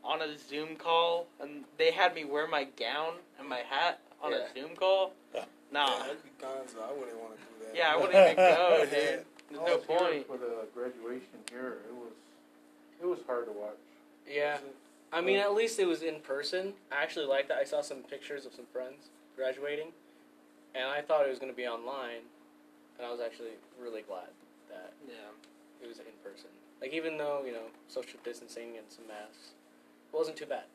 on 0.04 0.22
a 0.22 0.38
Zoom 0.38 0.76
call 0.76 1.28
and 1.42 1.64
they 1.78 1.92
had 1.92 2.14
me 2.16 2.24
wear 2.24 2.48
my 2.48 2.66
gown 2.80 3.14
and 3.40 3.50
my 3.50 3.60
hat 3.70 4.00
on 4.24 4.32
Yeah. 4.32 4.38
a 4.38 4.54
Zoom 4.54 4.76
call, 4.76 5.14
Yeah. 5.34 5.46
nah. 5.72 5.88
Yeah, 5.90 5.98
that'd 6.04 6.24
be 6.24 6.30
gonzo. 6.42 6.82
I 6.88 6.94
wouldn't 6.94 7.18
want 7.20 7.34
to 7.36 7.42
do 7.42 7.66
that. 7.66 7.76
Yeah, 7.76 7.94
I 7.94 7.98
wouldn't 7.98 8.16
even 8.16 8.36
go, 8.36 8.80
dude. 8.86 8.92
Yeah. 8.92 8.98
There's 9.50 9.62
I 9.64 9.66
no 9.66 9.76
was 9.78 9.86
point. 9.86 10.28
for 10.28 10.38
the 10.38 10.66
graduation 10.74 11.40
here. 11.52 11.78
It 11.90 11.94
was 11.96 12.14
it 13.02 13.06
was 13.08 13.20
hard 13.26 13.48
to 13.48 13.52
watch. 13.52 13.76
Yeah. 14.30 14.58
I 15.12 15.20
mean, 15.20 15.40
at 15.40 15.54
least 15.54 15.78
it 15.80 15.88
was 15.88 16.04
in 16.04 16.20
person. 16.22 16.74
I 16.92 17.02
actually 17.04 17.26
liked 17.26 17.50
that. 17.50 17.58
I 17.58 17.66
saw 17.66 17.82
some 17.82 17.98
pictures 17.98 18.46
of 18.46 18.54
some 18.54 18.66
friends 18.72 19.10
graduating, 19.36 19.88
and 20.74 20.86
I 20.86 21.02
thought 21.02 21.26
it 21.26 21.30
was 21.30 21.38
going 21.40 21.52
to 21.52 21.58
be 21.58 21.68
online, 21.68 22.24
and 22.98 23.06
I 23.06 23.12
was 23.12 23.20
actually 23.20 23.58
really 23.78 24.04
glad 24.04 24.30
that 24.70 24.94
Yeah. 25.06 25.16
It 25.82 25.88
was 25.88 26.00
in 26.00 26.06
person. 26.24 26.50
Like 26.82 26.94
even 26.94 27.18
though 27.18 27.44
you 27.46 27.54
know 27.54 27.70
social 27.88 28.20
distancing 28.24 28.78
and 28.78 28.86
some 28.90 29.08
masks, 29.08 29.54
it 30.12 30.16
wasn't 30.16 30.38
too 30.38 30.46
bad. 30.46 30.66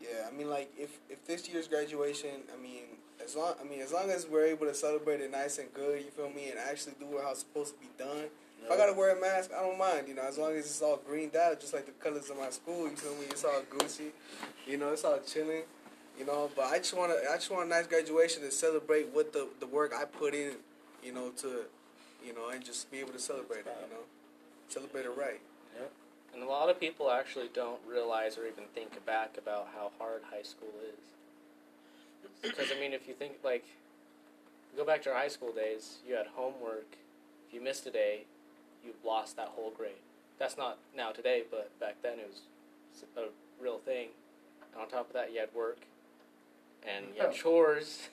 Yeah, 0.00 0.26
I 0.26 0.36
mean, 0.36 0.48
like 0.48 0.72
if 0.78 0.98
if 1.08 1.24
this 1.26 1.48
year's 1.48 1.68
graduation, 1.68 2.42
I 2.52 2.60
mean, 2.60 2.84
as 3.22 3.36
long 3.36 3.54
I 3.60 3.68
mean, 3.68 3.80
as 3.80 3.92
long 3.92 4.10
as 4.10 4.26
we're 4.26 4.46
able 4.46 4.66
to 4.66 4.74
celebrate 4.74 5.20
it 5.20 5.30
nice 5.30 5.58
and 5.58 5.72
good, 5.74 6.02
you 6.02 6.10
feel 6.10 6.30
me, 6.30 6.50
and 6.50 6.58
actually 6.58 6.94
do 6.98 7.06
how 7.22 7.30
it's 7.30 7.40
supposed 7.40 7.74
to 7.74 7.80
be 7.80 7.88
done. 7.98 8.26
If 8.64 8.70
I 8.70 8.76
gotta 8.76 8.92
wear 8.92 9.16
a 9.16 9.20
mask, 9.20 9.50
I 9.56 9.62
don't 9.62 9.78
mind. 9.78 10.08
You 10.08 10.14
know, 10.14 10.22
as 10.22 10.38
long 10.38 10.52
as 10.52 10.66
it's 10.66 10.82
all 10.82 11.00
greened 11.06 11.34
out, 11.36 11.60
just 11.60 11.72
like 11.72 11.86
the 11.86 11.92
colors 11.92 12.30
of 12.30 12.36
my 12.38 12.50
school. 12.50 12.88
You 12.88 12.96
feel 12.96 13.14
me? 13.14 13.26
It's 13.30 13.44
all 13.44 13.62
Gucci. 13.70 14.10
You 14.66 14.76
know, 14.76 14.92
it's 14.92 15.04
all 15.04 15.18
chilling. 15.26 15.62
You 16.18 16.26
know, 16.26 16.50
but 16.54 16.66
I 16.66 16.78
just 16.78 16.94
want 16.94 17.12
to, 17.12 17.30
I 17.30 17.36
just 17.36 17.50
want 17.50 17.66
a 17.66 17.68
nice 17.68 17.86
graduation 17.86 18.42
to 18.42 18.50
celebrate 18.50 19.08
what 19.12 19.32
the 19.32 19.48
the 19.60 19.66
work 19.66 19.92
I 19.98 20.04
put 20.04 20.34
in. 20.34 20.52
You 21.02 21.14
know, 21.14 21.30
to, 21.38 21.62
you 22.24 22.34
know, 22.34 22.48
and 22.50 22.64
just 22.64 22.90
be 22.90 22.98
able 22.98 23.12
to 23.12 23.18
celebrate 23.18 23.60
it. 23.60 23.76
You 23.88 23.94
know, 23.94 24.02
celebrate 24.68 25.04
it 25.04 25.12
right. 25.16 25.40
Yeah. 25.76 25.86
And 26.34 26.42
a 26.42 26.46
lot 26.46 26.68
of 26.68 26.78
people 26.78 27.10
actually 27.10 27.48
don't 27.52 27.80
realize 27.88 28.38
or 28.38 28.46
even 28.46 28.64
think 28.74 29.04
back 29.04 29.36
about 29.36 29.68
how 29.74 29.90
hard 29.98 30.22
high 30.30 30.42
school 30.42 30.72
is. 30.82 30.94
Because 32.42 32.68
I 32.74 32.80
mean, 32.80 32.92
if 32.94 33.06
you 33.06 33.12
think 33.14 33.34
like, 33.44 33.64
go 34.76 34.84
back 34.84 35.02
to 35.02 35.10
our 35.10 35.16
high 35.16 35.28
school 35.28 35.52
days, 35.52 35.98
you 36.08 36.14
had 36.14 36.26
homework. 36.34 36.86
If 37.48 37.54
you 37.54 37.60
missed 37.60 37.86
a 37.86 37.90
day, 37.90 38.20
you 38.84 38.92
lost 39.04 39.36
that 39.36 39.48
whole 39.48 39.70
grade. 39.76 39.92
That's 40.38 40.56
not 40.56 40.78
now 40.96 41.10
today, 41.10 41.42
but 41.50 41.70
back 41.80 41.96
then 42.02 42.18
it 42.18 42.30
was 42.30 43.04
a 43.16 43.28
real 43.62 43.78
thing. 43.78 44.08
And 44.72 44.80
on 44.82 44.88
top 44.88 45.08
of 45.08 45.12
that, 45.12 45.32
you 45.34 45.40
had 45.40 45.50
work, 45.54 45.78
and 46.86 47.06
you 47.14 47.20
had 47.20 47.34
chores, 47.34 48.08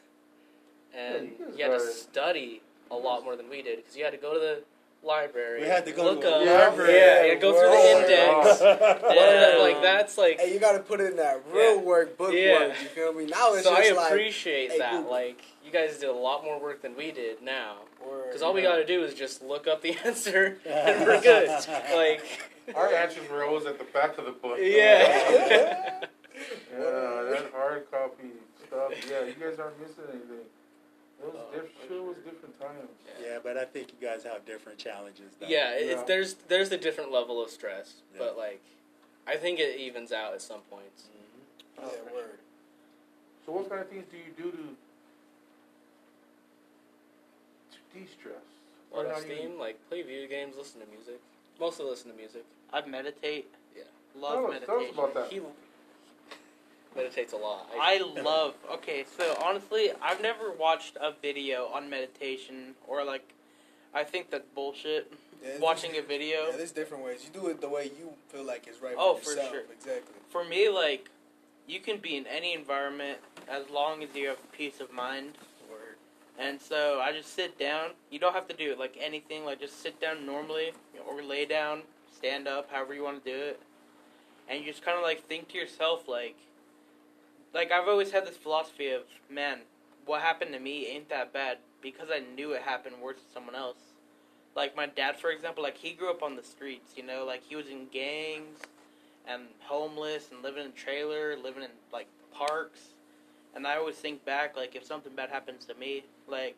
and 0.94 1.30
you 1.40 1.46
you 1.56 1.64
had 1.64 1.80
gotta- 1.80 1.92
study 1.92 2.62
a 2.92 2.96
lot 2.96 3.24
more 3.24 3.36
than 3.36 3.50
we 3.50 3.62
did 3.62 3.78
because 3.78 3.96
you 3.96 4.04
had 4.04 4.12
to 4.12 4.18
go 4.18 4.34
to 4.34 4.40
the 4.40 4.64
library. 5.04 5.62
We 5.62 5.68
had 5.68 5.86
to 5.86 5.92
go 5.92 6.04
look 6.06 6.22
to 6.22 6.28
a 6.28 6.32
up. 6.42 6.70
library. 6.72 6.94
Yeah, 6.94 7.24
you 7.24 7.30
had 7.32 7.42
go 7.42 7.52
through 7.54 7.70
the 7.70 8.02
index. 8.02 8.62
Yeah, 9.16 9.58
like 9.62 9.82
that's 9.82 10.18
like. 10.18 10.40
Hey, 10.40 10.54
you 10.54 10.60
got 10.60 10.74
to 10.74 10.80
put 10.80 11.00
in 11.00 11.16
that 11.18 11.42
real 11.52 11.76
Yeah. 11.76 11.82
work, 11.82 12.18
book 12.18 12.34
Yeah. 12.34 12.68
work. 12.68 12.82
You 12.82 12.88
feel 12.90 13.14
me? 13.14 13.26
Now 13.26 13.54
it's 13.54 13.64
just 13.64 13.66
so 13.66 13.74
I 13.76 13.84
just 13.84 13.96
like 13.96 14.12
appreciate 14.12 14.72
hey, 14.72 14.78
that. 14.80 14.92
Google. 14.92 15.12
Like 15.12 15.42
you 15.66 15.72
guys 15.72 15.98
did 15.98 16.10
a 16.10 16.14
lot 16.14 16.44
more 16.44 16.60
work 16.60 16.82
than 16.82 16.96
we 16.96 17.12
did 17.12 17.42
now. 17.42 17.78
Because 18.28 18.42
all 18.42 18.54
we 18.54 18.62
got 18.62 18.76
to 18.78 18.86
do 18.86 19.04
is 19.04 19.14
just 19.14 19.42
look 19.44 19.68
up 19.68 19.82
the 19.82 19.98
answer 20.06 20.58
and 20.66 21.06
we're 21.06 21.20
good. 21.22 21.50
Like, 21.94 22.24
Our 22.74 22.94
answers 22.94 23.30
were 23.30 23.44
always 23.44 23.66
at 23.66 23.78
the 23.78 23.84
back 23.86 24.18
of 24.18 24.26
the 24.26 24.32
book. 24.32 24.58
yeah. 24.62 26.00
Yeah, 26.72 26.80
that 26.80 27.52
hard 27.54 27.90
copy 27.92 28.30
stuff. 28.66 28.92
Yeah, 29.10 29.26
you 29.26 29.34
guys 29.34 29.60
aren't 29.60 29.80
missing 29.82 30.04
anything. 30.10 30.46
It 31.20 31.26
was 31.26 31.36
Oh, 31.36 31.52
diff- 31.52 31.88
sure 31.88 32.04
was 32.04 32.18
different 32.18 32.60
times. 32.60 32.90
Yeah, 33.24 33.40
but 33.44 33.58
I 33.58 33.66
think 33.66 33.90
you 34.00 34.08
guys 34.08 34.24
have 34.24 34.46
different 34.46 34.78
challenges. 34.78 35.32
Though. 35.40 35.48
yeah, 35.48 35.72
it's, 35.74 36.04
there's 36.04 36.36
there's 36.48 36.72
a 36.72 36.78
different 36.78 37.12
level 37.12 37.42
of 37.44 37.50
stress, 37.50 37.96
Yeah. 38.14 38.20
but 38.20 38.38
like, 38.38 38.62
I 39.26 39.36
think 39.36 39.60
it 39.60 39.80
evens 39.80 40.12
out 40.12 40.34
at 40.34 40.42
some 40.42 40.62
points. 40.70 41.04
Mhm. 41.10 41.84
Yeah, 41.84 41.90
Oh, 42.12 42.14
word. 42.16 42.40
So 43.46 43.52
what 43.54 43.70
kind 43.70 43.82
of 43.82 43.88
things 43.90 44.06
do 44.12 44.18
you 44.18 44.32
do 44.38 44.52
to 44.52 44.58
to 47.72 48.00
de-stress? 48.00 48.34
Let 48.94 49.06
Or 49.06 49.10
off 49.10 49.16
how 49.16 49.22
do 49.22 49.28
you- 49.34 49.36
steam, 49.38 49.60
like 49.60 49.78
play 49.90 50.02
video 50.04 50.28
games, 50.28 50.56
listen 50.58 50.82
to 50.82 50.88
music. 50.88 51.20
Mostly 51.60 51.86
listen 51.86 52.12
to 52.12 52.18
music. 52.18 52.46
I 52.72 52.82
meditate. 52.86 53.48
Yeah. 53.76 53.84
Love 54.16 54.34
Tell 54.34 54.52
us- 54.54 54.66
tell 54.66 54.76
us 54.76 54.82
meditation. 54.82 55.00
about 55.00 55.14
that. 55.16 55.32
He 55.32 55.40
meditates 56.98 57.32
a 57.34 57.38
lot. 57.38 57.70
I 57.80 58.00
love. 58.00 58.56
Okay, 58.74 59.06
so 59.18 59.38
honestly, 59.44 59.92
I've 60.02 60.22
never 60.22 60.52
watched 60.52 60.98
a 61.00 61.14
video 61.22 61.68
on 61.74 61.90
meditation 61.90 62.74
or 62.88 63.06
like, 63.06 63.34
I 63.94 64.04
think 64.04 64.30
that's 64.32 64.48
bullshit. 64.54 65.14
Yeah, 65.44 65.60
Watching 65.60 65.96
a 65.98 66.02
video. 66.02 66.48
Yeah, 66.50 66.58
there's 66.58 66.72
different 66.72 67.06
ways. 67.06 67.24
You 67.24 67.40
do 67.40 67.48
it 67.48 67.62
the 67.62 67.70
way 67.70 67.86
you 67.98 68.14
feel 68.30 68.44
like 68.44 68.66
it's 68.68 68.82
right 68.82 68.96
Oh, 68.98 69.16
for 69.16 69.26
for 69.26 69.30
yourself. 69.32 69.52
sure. 69.52 69.62
Exactly. 69.72 70.16
For 70.30 70.44
me, 70.44 70.68
like, 70.68 71.10
you 71.68 71.80
can 71.80 71.98
be 72.00 72.18
in 72.18 72.26
any 72.26 72.54
environment 72.56 73.20
as 73.48 73.70
long 73.70 74.02
as 74.04 74.10
you 74.16 74.30
have 74.30 74.52
peace 74.52 74.80
of 74.82 74.92
mind. 74.92 75.34
Word. 75.70 75.98
And 76.40 76.60
so 76.60 77.00
I 77.02 77.12
just 77.12 77.36
sit 77.36 77.60
down. 77.60 77.92
You 78.10 78.18
don't 78.18 78.34
have 78.34 78.48
to 78.48 78.56
do 78.56 78.72
it 78.72 78.80
like 78.80 78.98
anything. 79.00 79.46
Like 79.46 79.60
just 79.60 79.82
sit 79.84 80.02
down 80.02 80.26
normally, 80.26 80.72
or 81.08 81.22
lay 81.22 81.46
down, 81.46 81.84
stand 82.16 82.48
up, 82.48 82.72
however 82.72 82.96
you 82.96 83.04
want 83.04 83.24
to 83.24 83.32
do 83.32 83.38
it, 83.38 83.60
and 84.50 84.60
you 84.60 84.66
just 84.72 84.84
kind 84.84 84.98
of 84.98 85.04
like 85.04 85.24
think 85.28 85.50
to 85.50 85.58
yourself 85.58 86.08
like, 86.08 86.36
like 87.54 87.72
I've 87.72 87.88
always 87.88 88.12
had 88.12 88.26
this 88.26 88.38
philosophy 88.38 88.90
of, 88.90 89.04
man, 89.30 89.60
what 90.06 90.22
happened 90.22 90.54
to 90.54 90.60
me 90.60 90.88
ain't 90.88 91.10
that 91.10 91.34
bad 91.34 91.58
because 91.82 92.08
I 92.12 92.22
knew 92.36 92.54
it 92.54 92.62
happened 92.62 92.96
worse 93.02 93.18
to 93.18 93.34
someone 93.34 93.56
else. 93.56 93.78
Like 94.56 94.76
my 94.76 94.88
dad, 94.88 95.20
for 95.20 95.30
example, 95.30 95.64
like 95.64 95.78
he 95.78 95.92
grew 95.92 96.10
up 96.10 96.24
on 96.24 96.36
the 96.36 96.44
streets. 96.44 96.94
You 96.96 97.04
know, 97.04 97.26
like 97.26 97.44
he 97.44 97.56
was 97.56 97.68
in 97.68 97.88
gangs 97.92 98.60
and 99.28 99.44
homeless 99.60 100.30
and 100.32 100.42
living 100.42 100.64
in 100.64 100.70
a 100.72 100.74
trailer, 100.74 101.36
living 101.38 101.64
in 101.64 101.70
like 101.94 102.08
parks. 102.34 102.80
And 103.56 103.68
I 103.68 103.78
always 103.78 103.96
think 103.96 104.24
back, 104.26 104.56
like 104.56 104.76
if 104.76 104.86
something 104.86 105.14
bad 105.16 105.30
happens 105.30 105.66
to 105.66 105.76
me, 105.76 106.04
like 106.28 106.56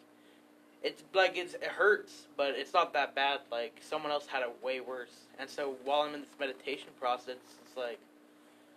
it's 0.81 1.03
like 1.13 1.35
it's, 1.35 1.55
it 1.55 1.63
hurts, 1.63 2.27
but 2.37 2.53
it's 2.55 2.73
not 2.73 2.93
that 2.93 3.15
bad. 3.15 3.41
Like 3.51 3.79
someone 3.81 4.11
else 4.11 4.27
had 4.27 4.43
it 4.43 4.55
way 4.63 4.79
worse. 4.79 5.27
And 5.37 5.49
so 5.49 5.75
while 5.83 6.01
I'm 6.01 6.13
in 6.13 6.21
this 6.21 6.29
meditation 6.39 6.89
process, 6.99 7.37
it's 7.65 7.77
like 7.77 7.99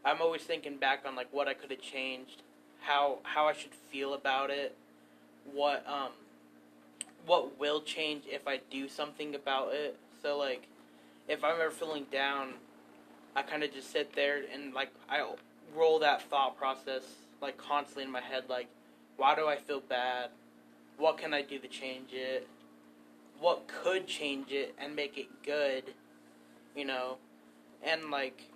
I'm 0.05 0.21
always 0.21 0.43
thinking 0.43 0.77
back 0.77 1.05
on 1.07 1.15
like 1.15 1.29
what 1.33 1.49
I 1.49 1.55
could 1.55 1.71
have 1.71 1.81
changed, 1.81 2.43
how 2.81 3.19
how 3.23 3.47
I 3.47 3.53
should 3.53 3.75
feel 3.91 4.15
about 4.15 4.51
it, 4.51 4.77
what 5.53 5.87
um 5.87 6.13
what 7.25 7.59
will 7.59 7.81
change 7.81 8.25
if 8.27 8.49
I 8.49 8.61
do 8.71 8.89
something 8.89 9.35
about 9.35 9.73
it. 9.73 9.97
So 10.23 10.37
like 10.37 10.67
if 11.29 11.45
I'm 11.45 11.61
ever 11.61 11.71
feeling 11.71 12.07
down, 12.11 12.55
I 13.37 13.43
kind 13.43 13.63
of 13.63 13.73
just 13.73 13.93
sit 13.93 14.15
there 14.15 14.43
and 14.53 14.75
like 14.75 14.91
I 15.09 15.25
roll 15.75 16.01
that 16.01 16.23
thought 16.23 16.57
process 16.57 17.03
like 17.41 17.57
constantly 17.57 18.05
in 18.05 18.11
my 18.11 18.21
head 18.21 18.45
like 18.49 18.69
why 19.17 19.35
do 19.35 19.47
I 19.47 19.57
feel 19.57 19.81
bad? 19.81 20.31
What 20.99 21.19
can 21.19 21.33
I 21.33 21.43
do 21.43 21.59
to 21.59 21.69
change 21.69 22.11
it? 22.13 22.49
What 23.39 23.69
could 23.69 24.07
change 24.07 24.51
it 24.51 24.75
and 24.79 24.97
make 24.97 25.17
it 25.17 25.29
good? 25.45 25.95
You 26.75 26.87
know? 26.87 27.19
And 27.85 28.11
like 28.11 28.52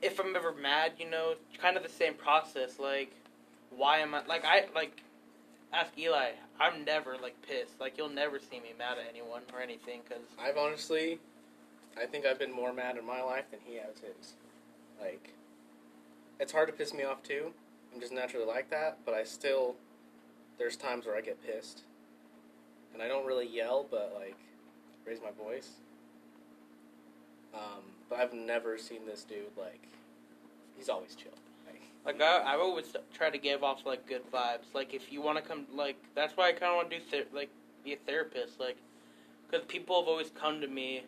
if 0.00 0.20
I'm 0.20 0.34
ever 0.36 0.52
mad, 0.52 0.92
you 0.98 1.08
know, 1.08 1.34
kind 1.60 1.76
of 1.76 1.82
the 1.82 1.88
same 1.88 2.14
process 2.14 2.78
like 2.78 3.12
why 3.70 3.98
am 3.98 4.14
I 4.14 4.24
like 4.26 4.44
I 4.44 4.66
like 4.74 5.02
ask 5.72 5.96
Eli, 5.98 6.30
I'm 6.58 6.84
never 6.84 7.16
like 7.20 7.36
pissed. 7.42 7.80
Like 7.80 7.98
you'll 7.98 8.08
never 8.08 8.38
see 8.38 8.60
me 8.60 8.72
mad 8.78 8.98
at 8.98 9.06
anyone 9.08 9.42
or 9.52 9.60
anything 9.60 10.00
cuz 10.08 10.18
I've 10.40 10.56
honestly, 10.56 11.18
I 12.00 12.06
think 12.06 12.26
I've 12.26 12.38
been 12.38 12.52
more 12.52 12.72
mad 12.72 12.96
in 12.96 13.04
my 13.04 13.22
life 13.22 13.50
than 13.50 13.60
he 13.64 13.76
has 13.76 13.98
his. 14.00 14.34
Like, 15.00 15.34
it's 16.40 16.52
hard 16.52 16.68
to 16.68 16.74
piss 16.74 16.92
me 16.92 17.04
off 17.04 17.22
too. 17.22 17.52
I'm 17.92 18.00
just 18.00 18.12
naturally 18.12 18.46
like 18.46 18.70
that, 18.70 18.98
but 19.04 19.14
I 19.14 19.24
still, 19.24 19.76
there's 20.58 20.76
times 20.76 21.06
where 21.06 21.16
I 21.16 21.20
get 21.20 21.44
pissed. 21.44 21.82
And 22.92 23.02
I 23.02 23.08
don't 23.08 23.26
really 23.26 23.46
yell, 23.46 23.86
but 23.90 24.12
like, 24.18 24.36
raise 25.06 25.20
my 25.20 25.30
voice. 25.30 25.70
Um, 27.54 27.82
but 28.08 28.18
I've 28.18 28.32
never 28.32 28.78
seen 28.78 29.06
this 29.06 29.24
dude 29.24 29.56
like, 29.56 29.82
he's 30.76 30.88
always 30.88 31.14
chill. 31.14 31.32
Like, 32.08 32.22
I, 32.22 32.54
I've 32.54 32.60
always 32.60 32.86
try 33.12 33.28
to 33.28 33.38
give 33.38 33.62
off 33.62 33.84
like 33.84 34.06
good 34.06 34.22
vibes. 34.32 34.72
Like 34.72 34.94
if 34.94 35.12
you 35.12 35.20
want 35.20 35.36
to 35.36 35.42
come, 35.42 35.66
like 35.74 35.96
that's 36.14 36.36
why 36.36 36.48
I 36.48 36.52
kind 36.52 36.64
of 36.70 36.76
want 36.76 36.90
to 36.90 36.98
do 36.98 37.04
ther- 37.04 37.36
like 37.36 37.50
be 37.84 37.92
a 37.92 37.96
therapist. 37.96 38.58
Like 38.58 38.76
because 39.50 39.66
people 39.66 40.00
have 40.00 40.08
always 40.08 40.30
come 40.30 40.60
to 40.60 40.68
me, 40.68 41.02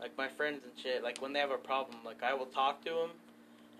like 0.00 0.16
my 0.16 0.28
friends 0.28 0.62
and 0.62 0.72
shit. 0.80 1.02
Like 1.02 1.20
when 1.20 1.32
they 1.32 1.40
have 1.40 1.50
a 1.50 1.58
problem, 1.58 1.98
like 2.04 2.22
I 2.22 2.34
will 2.34 2.46
talk 2.46 2.84
to 2.84 2.90
them, 2.90 3.10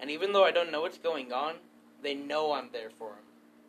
and 0.00 0.10
even 0.10 0.32
though 0.32 0.44
I 0.44 0.50
don't 0.50 0.72
know 0.72 0.80
what's 0.80 0.98
going 0.98 1.32
on, 1.32 1.54
they 2.02 2.14
know 2.14 2.52
I'm 2.52 2.70
there 2.72 2.90
for 2.98 3.10
them. 3.10 3.24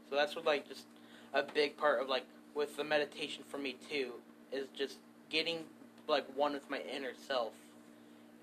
So 0.10 0.16
that's 0.16 0.36
what 0.36 0.46
like 0.46 0.68
just 0.68 0.86
a 1.34 1.44
big 1.44 1.78
part 1.78 2.02
of 2.02 2.10
like 2.10 2.26
with 2.56 2.78
the 2.78 2.84
meditation 2.84 3.44
for 3.48 3.58
me 3.58 3.76
too 3.90 4.14
is 4.52 4.68
just 4.76 4.98
getting 5.30 5.60
like 6.08 6.26
one 6.36 6.54
with 6.54 6.70
my 6.70 6.80
inner 6.92 7.12
self 7.28 7.54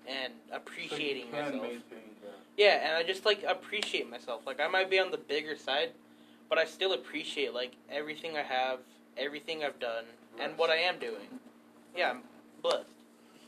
and 0.07 0.33
appreciating 0.51 1.25
so 1.31 1.37
you 1.37 1.43
can 1.43 1.45
myself. 1.45 1.61
maintain 1.61 2.09
that. 2.23 2.39
Yeah, 2.57 2.87
and 2.87 2.97
I 2.97 3.03
just 3.03 3.25
like 3.25 3.43
appreciate 3.47 4.09
myself. 4.09 4.41
Like 4.45 4.59
I 4.59 4.67
might 4.67 4.89
be 4.89 4.99
on 4.99 5.11
the 5.11 5.17
bigger 5.17 5.55
side, 5.55 5.91
but 6.49 6.57
I 6.57 6.65
still 6.65 6.93
appreciate 6.93 7.53
like 7.53 7.73
everything 7.91 8.37
I 8.37 8.43
have, 8.43 8.79
everything 9.17 9.63
I've 9.63 9.79
done, 9.79 10.05
and 10.39 10.57
what 10.57 10.69
I 10.69 10.77
am 10.77 10.99
doing. 10.99 11.27
Yeah, 11.95 12.11
I'm 12.11 12.21
blessed. 12.61 12.89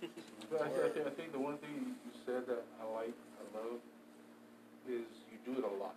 But 0.51 0.61
I, 0.61 0.65
I, 0.65 0.89
think, 0.89 1.07
I 1.07 1.09
think 1.09 1.31
the 1.31 1.39
one 1.39 1.57
thing 1.57 1.71
you 1.73 1.87
you 1.87 2.11
said 2.23 2.45
that 2.45 2.63
I 2.79 2.85
like, 2.93 3.13
I 3.39 3.57
love, 3.57 3.79
is 4.87 5.01
you 5.31 5.53
do 5.53 5.59
it 5.59 5.65
a 5.65 5.83
lot. 5.83 5.95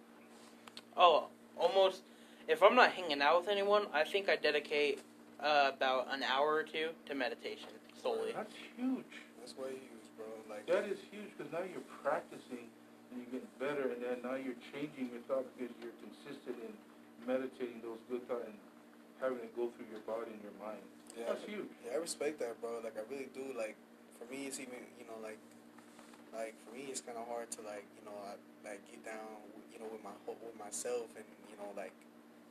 Oh, 0.97 1.27
almost. 1.59 2.01
If 2.49 2.63
I'm 2.63 2.75
not 2.75 2.93
hanging 2.93 3.21
out 3.21 3.41
with 3.41 3.51
anyone, 3.51 3.85
I 3.93 4.05
think 4.05 4.31
I 4.31 4.37
dedicate 4.37 5.01
uh, 5.39 5.73
about 5.75 6.09
an 6.11 6.23
hour 6.23 6.55
or 6.55 6.63
two 6.63 6.89
to 7.07 7.15
meditation 7.15 7.69
solely. 8.03 8.33
That's 8.35 8.55
huge. 8.77 9.05
That's 9.39 9.57
way 9.57 9.71
huge, 9.71 9.81
bro. 9.81 9.98
Like 10.59 10.67
That 10.67 10.85
is 10.91 10.99
huge 11.15 11.31
because 11.39 11.47
now 11.55 11.63
you're 11.63 11.87
practicing 12.03 12.67
and 13.15 13.15
you're 13.23 13.39
getting 13.41 13.53
better, 13.63 13.95
and 13.95 14.03
then 14.03 14.19
now 14.27 14.35
you're 14.35 14.59
changing 14.75 15.09
your 15.15 15.23
thought 15.31 15.47
because 15.55 15.71
you're 15.79 15.95
consistent 16.03 16.59
in 16.67 16.75
meditating 17.25 17.79
those 17.81 18.03
good 18.11 18.27
thoughts 18.27 18.51
and 18.51 18.59
having 19.23 19.39
it 19.39 19.55
go 19.55 19.71
through 19.79 19.87
your 19.89 20.03
body 20.05 20.35
and 20.35 20.43
your 20.43 20.55
mind. 20.59 20.83
yeah, 21.17 21.31
That's 21.31 21.47
huge. 21.47 21.71
yeah, 21.87 21.95
I 21.95 22.03
respect 22.03 22.43
that, 22.43 22.59
bro. 22.61 22.83
Like 22.83 22.99
I 22.99 23.07
really 23.07 23.31
do. 23.33 23.55
Like 23.57 23.79
for 24.19 24.27
me, 24.29 24.51
it's 24.51 24.59
even 24.59 24.83
you 24.99 25.07
know 25.07 25.17
like 25.23 25.39
like 26.35 26.53
for 26.67 26.75
me, 26.75 26.91
it's 26.91 27.01
kind 27.01 27.17
of 27.17 27.25
hard 27.31 27.49
to 27.57 27.61
like 27.65 27.87
you 27.97 28.03
know 28.05 28.15
I, 28.29 28.35
like 28.67 28.83
get 28.91 29.01
down 29.07 29.41
you 29.73 29.79
know 29.79 29.89
with 29.89 30.03
my 30.05 30.13
whole- 30.27 30.39
with 30.43 30.59
myself 30.59 31.09
and 31.17 31.25
you 31.49 31.57
know 31.57 31.71
like 31.79 31.95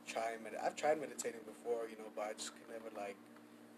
try 0.08 0.32
and 0.34 0.42
med- 0.42 0.58
I've 0.58 0.74
tried 0.74 0.98
meditating 0.98 1.44
before, 1.46 1.86
you 1.86 1.96
know, 2.00 2.08
but 2.16 2.28
I 2.28 2.32
just 2.34 2.50
could 2.56 2.66
never 2.72 2.88
like 2.98 3.14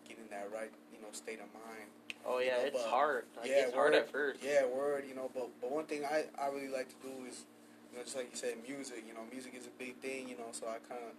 get 0.08 0.16
in 0.16 0.26
that 0.32 0.48
right 0.54 0.72
you 0.94 0.98
know 1.02 1.10
state 1.12 1.42
of 1.44 1.50
mind. 1.52 1.90
Oh 2.26 2.38
yeah, 2.38 2.56
You 2.56 2.62
know, 2.62 2.66
it's 2.68 2.82
but- 2.82 2.90
hard. 2.90 3.24
Like 3.36 3.48
yeah, 3.48 3.64
it's 3.66 3.74
hard 3.74 3.94
at 3.94 4.10
first. 4.10 4.40
Yeah, 4.44 4.66
word. 4.66 5.04
You 5.08 5.14
know, 5.14 5.30
but 5.34 5.48
but 5.60 5.70
one 5.70 5.84
thing 5.84 6.04
I 6.04 6.24
I 6.40 6.48
really 6.48 6.68
like 6.68 6.88
to 6.88 6.98
do 7.02 7.12
is, 7.28 7.44
you 7.90 7.98
know, 7.98 8.04
just 8.04 8.16
like 8.16 8.28
you 8.30 8.36
said, 8.36 8.54
music. 8.66 9.04
You 9.08 9.14
know, 9.14 9.24
music 9.32 9.54
is 9.56 9.66
a 9.66 9.74
big 9.78 9.96
thing. 9.96 10.28
You 10.28 10.36
know, 10.36 10.48
so 10.52 10.66
I 10.68 10.78
kind 10.88 11.00
of, 11.02 11.14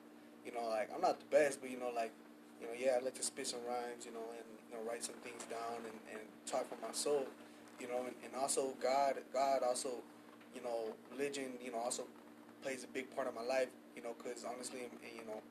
you 0.46 0.52
know, 0.54 0.68
like 0.70 0.90
I'm 0.94 1.02
not 1.02 1.20
the 1.20 1.26
best, 1.26 1.62
but 1.62 1.70
you 1.70 1.80
know, 1.80 1.92
like, 1.96 2.12
you 2.62 2.68
know, 2.68 2.74
yeah, 2.78 2.98
I 3.00 3.04
like 3.04 3.16
to 3.16 3.24
spit 3.24 3.48
some 3.48 3.60
rhymes. 3.68 4.06
You 4.06 4.14
know, 4.14 4.24
and 4.38 4.46
you 4.70 4.78
know, 4.78 4.90
write 4.90 5.04
some 5.04 5.16
things 5.24 5.44
down 5.50 5.82
and, 5.84 5.98
and 6.14 6.22
talk 6.46 6.68
from 6.70 6.78
my 6.82 6.94
soul. 6.94 7.26
You 7.80 7.88
know, 7.88 8.06
and, 8.06 8.16
and 8.24 8.32
also 8.40 8.74
God, 8.82 9.16
God 9.34 9.64
also, 9.64 9.90
you 10.56 10.62
know, 10.62 10.94
religion. 11.12 11.58
You 11.64 11.72
know, 11.72 11.80
also 11.80 12.04
plays 12.62 12.84
a 12.84 12.88
big 12.94 13.14
part 13.16 13.28
of 13.28 13.34
my 13.34 13.44
life. 13.44 13.70
You 13.96 14.04
know, 14.04 14.14
because 14.18 14.46
honestly, 14.46 14.86
in, 14.86 14.92
in, 15.02 15.18
you 15.18 15.26
know, 15.26 15.42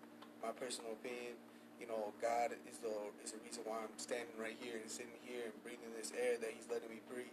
my 0.43 0.53
personal 0.53 0.93
opinion, 0.93 1.35
you 1.81 1.87
know, 1.89 2.13
God 2.21 2.53
is 2.69 2.79
the 2.79 2.93
is 3.25 3.33
the 3.33 3.41
reason 3.45 3.63
why 3.65 3.79
I'm 3.81 3.97
standing 3.97 4.37
right 4.39 4.57
here 4.61 4.77
and 4.77 4.91
sitting 4.91 5.17
here 5.25 5.49
and 5.49 5.57
breathing 5.65 5.89
this 5.97 6.13
air 6.13 6.37
that 6.39 6.51
He's 6.55 6.69
letting 6.71 6.91
me 6.91 7.01
breathe. 7.09 7.33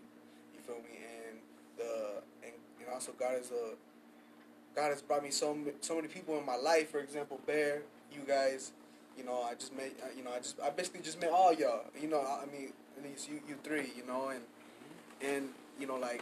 You 0.56 0.62
feel 0.64 0.80
me? 0.80 1.04
And 1.04 1.38
the 1.78 2.24
and, 2.44 2.56
and 2.80 2.88
also 2.94 3.12
God 3.20 3.36
is 3.40 3.52
a 3.52 3.76
God 4.76 4.90
has 4.90 5.02
brought 5.02 5.24
me 5.24 5.32
so 5.32 5.58
so 5.82 5.96
many 5.96 6.08
people 6.08 6.38
in 6.40 6.46
my 6.46 6.56
life. 6.56 6.90
For 6.90 7.00
example, 7.00 7.40
Bear, 7.46 7.82
you 8.14 8.22
guys, 8.26 8.72
you 9.18 9.26
know, 9.26 9.42
I 9.44 9.56
just 9.56 9.76
met, 9.76 9.92
uh, 10.02 10.08
you 10.16 10.24
know, 10.24 10.32
I 10.32 10.38
just, 10.38 10.60
I 10.62 10.70
basically 10.70 11.02
just 11.02 11.20
met 11.20 11.32
all 11.32 11.54
y'all. 11.54 11.86
You 12.00 12.08
know, 12.08 12.22
I 12.22 12.46
mean, 12.52 12.74
at 12.98 13.04
least 13.04 13.28
you, 13.30 13.42
you 13.48 13.56
three. 13.64 13.92
You 13.98 14.06
know, 14.08 14.30
and 14.30 14.44
and 15.22 15.50
you 15.80 15.88
know, 15.88 15.98
like 15.98 16.22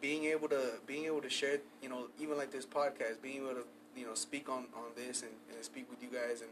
being 0.00 0.24
able 0.24 0.48
to 0.48 0.74
being 0.86 1.04
able 1.06 1.20
to 1.20 1.30
share, 1.30 1.58
you 1.82 1.88
know, 1.88 2.06
even 2.20 2.36
like 2.38 2.52
this 2.52 2.64
podcast, 2.64 3.20
being 3.22 3.42
able 3.42 3.54
to 3.54 3.64
you 3.96 4.06
know 4.06 4.14
speak 4.14 4.48
on 4.48 4.66
on 4.76 4.94
this 4.94 5.22
and, 5.22 5.32
and 5.54 5.64
speak 5.64 5.90
with 5.90 6.02
you 6.02 6.08
guys 6.08 6.40
and 6.40 6.50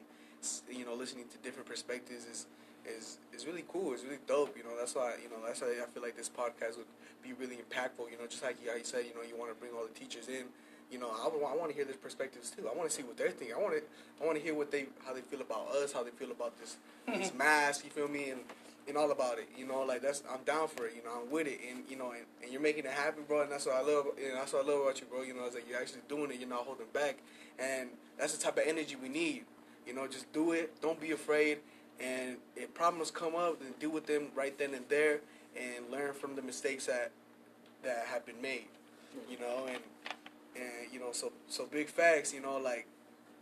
you 0.71 0.85
know 0.85 0.95
listening 0.95 1.27
to 1.33 1.39
different 1.39 1.69
perspectives 1.69 2.25
is 2.27 2.47
is 2.87 3.19
is 3.33 3.47
really 3.47 3.65
cool. 3.69 3.93
It's 3.93 4.05
really 4.05 4.23
dope. 4.27 4.57
You 4.57 4.65
know, 4.65 4.77
that's 4.79 4.95
why 4.95 5.15
you 5.23 5.29
know 5.31 5.45
that's 5.45 5.61
why 5.61 5.75
I 5.83 5.87
feel 5.87 6.03
like 6.03 6.17
this 6.17 6.29
podcast 6.29 6.77
would 6.77 6.91
be 7.23 7.33
really 7.33 7.57
impactful. 7.57 8.11
You 8.11 8.19
know, 8.19 8.27
just 8.29 8.43
like 8.43 8.57
you, 8.63 8.71
how 8.71 8.77
you 8.77 8.85
said, 8.85 9.05
you 9.09 9.15
know, 9.15 9.27
you 9.27 9.37
want 9.37 9.51
to 9.51 9.59
bring 9.59 9.73
all 9.73 9.87
the 9.87 9.99
teachers 9.99 10.29
in. 10.29 10.45
You 10.91 11.01
know, 11.01 11.09
I, 11.11 11.27
I 11.27 11.57
want 11.57 11.71
to 11.71 11.75
hear 11.75 11.85
their 11.85 11.97
perspectives 11.97 12.51
too. 12.51 12.69
I 12.69 12.77
want 12.77 12.89
to 12.89 12.95
see 12.95 13.03
what 13.03 13.17
they're 13.17 13.31
thinking. 13.31 13.57
I 13.57 13.61
want 13.61 13.75
to 13.75 13.83
I 14.23 14.27
want 14.27 14.39
to 14.39 14.45
hear 14.45 14.55
what 14.55 14.71
they 14.71 14.87
how 15.05 15.15
they 15.15 15.23
feel 15.23 15.41
about 15.41 15.69
us, 15.71 15.93
how 15.93 16.03
they 16.03 16.11
feel 16.11 16.31
about 16.31 16.59
this 16.61 16.77
mm-hmm. 17.09 17.21
this 17.21 17.33
mask. 17.35 17.85
You 17.85 17.91
feel 17.91 18.09
me? 18.09 18.31
And 18.31 18.41
and 18.87 18.97
all 18.97 19.11
about 19.11 19.39
it. 19.39 19.49
You 19.57 19.67
know, 19.67 19.83
like 19.83 20.03
that's 20.03 20.23
I'm 20.31 20.43
down 20.45 20.69
for 20.69 20.87
it. 20.87 20.95
You 20.97 21.03
know, 21.05 21.23
I'm 21.23 21.31
with 21.31 21.47
it, 21.47 21.61
and 21.71 21.85
you 21.89 21.97
know, 21.97 22.11
and, 22.11 22.25
and 22.43 22.53
you're 22.53 22.61
making 22.61 22.85
it 22.85 22.93
happen, 22.93 23.25
bro. 23.27 23.43
And 23.43 23.53
that's 23.53 23.67
what 23.67 23.77
I 23.77 23.83
love. 23.83 24.07
And 24.19 24.37
that's 24.37 24.53
what 24.53 24.65
I 24.65 24.71
love 24.71 24.83
about 24.83 25.01
you, 25.01 25.07
bro. 25.07 25.23
You 25.23 25.35
know, 25.35 25.47
is 25.47 25.55
that 25.55 25.63
you're 25.69 25.81
actually 25.81 26.03
doing 26.09 26.31
it. 26.31 26.39
You're 26.39 26.49
not 26.49 26.65
holding 26.65 26.87
back, 26.93 27.19
and 27.59 27.91
that's 28.19 28.37
the 28.37 28.43
type 28.43 28.59
of 28.59 28.65
energy 28.67 28.97
we 28.97 29.09
need. 29.09 29.45
You 29.87 29.95
know, 29.95 30.07
just 30.07 30.33
do 30.33 30.53
it. 30.53 30.81
Don't 30.81 31.01
be 31.01 31.13
afraid. 31.13 31.59
And 32.01 32.37
if 32.57 32.73
problems 32.75 33.11
come 33.11 33.35
up, 33.37 33.61
then 33.61 33.73
deal 33.79 33.91
with 33.91 34.07
them 34.07 34.29
right 34.35 34.57
then 34.59 34.75
and 34.75 34.85
there, 34.89 35.21
and 35.57 35.91
learn 35.91 36.13
from 36.15 36.35
the 36.35 36.43
mistakes 36.43 36.87
that 36.87 37.13
that 37.83 38.07
have 38.07 38.27
been 38.27 38.41
made. 38.43 38.67
You 39.31 39.39
know, 39.39 39.67
and 39.69 39.79
and 40.57 40.93
you 40.93 40.99
know, 40.99 41.13
so 41.13 41.33
so 41.49 41.67
big 41.67 41.89
facts. 41.89 42.33
You 42.35 42.41
know, 42.41 42.59
like 42.59 42.87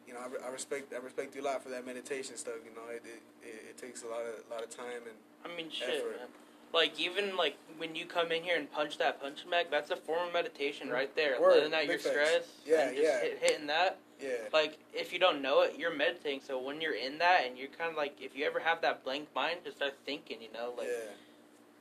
you 0.07 0.15
know, 0.15 0.21
I, 0.21 0.27
re- 0.27 0.41
I 0.47 0.49
respect 0.51 0.93
I 0.93 1.03
respect 1.03 1.35
you 1.35 1.43
a 1.43 1.45
lot 1.45 1.63
for 1.63 1.71
that 1.71 1.87
meditation 1.87 2.37
stuff. 2.37 2.57
You 2.65 2.75
know, 2.75 2.89
it 2.91 3.03
it, 3.05 3.23
it, 3.43 3.65
it 3.71 3.79
takes 3.79 4.03
a 4.03 4.07
lot 4.07 4.21
of 4.21 4.45
lot 4.51 4.63
of 4.63 4.71
time 4.71 5.07
and 5.07 5.17
I 5.45 5.57
mean, 5.57 5.71
shit, 5.71 5.89
Effort. 5.89 6.19
man. 6.19 6.29
Like 6.73 6.99
even 6.99 7.37
like 7.37 7.57
when 7.77 7.95
you 7.95 8.07
come 8.07 8.33
in 8.33 8.43
here 8.43 8.57
and 8.57 8.71
punch 8.71 8.99
that 8.99 9.21
punching 9.21 9.51
bag, 9.51 9.67
that's 9.71 9.91
a 9.91 9.97
form 9.97 10.29
of 10.29 10.33
meditation 10.33 10.87
mm-hmm. 10.87 10.97
right 10.97 11.17
there. 11.17 11.41
Word, 11.41 11.71
Letting 11.71 11.75
out 11.75 11.81
big 11.81 11.89
your 11.89 11.99
facts. 11.99 12.11
stress. 12.15 12.43
Yeah, 12.67 12.89
and 12.89 12.97
just 12.97 13.09
yeah. 13.09 13.21
Hit, 13.21 13.39
hitting 13.41 13.67
that. 13.67 13.99
Yeah. 14.23 14.49
Like 14.53 14.79
if 14.93 15.13
you 15.13 15.19
don't 15.19 15.43
know 15.43 15.63
it, 15.63 15.77
you're 15.79 15.95
meditating. 15.95 16.41
So 16.47 16.61
when 16.61 16.81
you're 16.81 16.95
in 16.95 17.19
that 17.19 17.43
and 17.47 17.59
you're 17.59 17.69
kind 17.69 17.91
of 17.91 17.97
like, 17.97 18.15
if 18.21 18.37
you 18.37 18.45
ever 18.45 18.61
have 18.61 18.81
that 18.83 19.05
blank 19.05 19.29
mind, 19.35 19.61
just 19.65 19.77
start 19.77 19.95
thinking. 20.07 20.41
You 20.41 20.53
know, 20.53 20.73
like 20.77 20.89
yeah. 20.89 21.11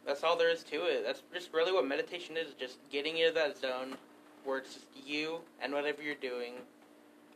that's 0.05 0.23
all 0.23 0.37
there 0.37 0.49
is 0.49 0.63
to 0.63 0.85
it. 0.85 1.03
That's 1.05 1.21
just 1.33 1.53
really 1.53 1.71
what 1.71 1.87
meditation 1.87 2.37
is. 2.37 2.53
Just 2.59 2.77
getting 2.91 3.17
into 3.17 3.33
that 3.33 3.57
zone 3.57 3.95
where 4.43 4.59
it's 4.59 4.73
just 4.73 4.87
you 5.05 5.39
and 5.61 5.73
whatever 5.73 6.01
you're 6.01 6.15
doing, 6.15 6.53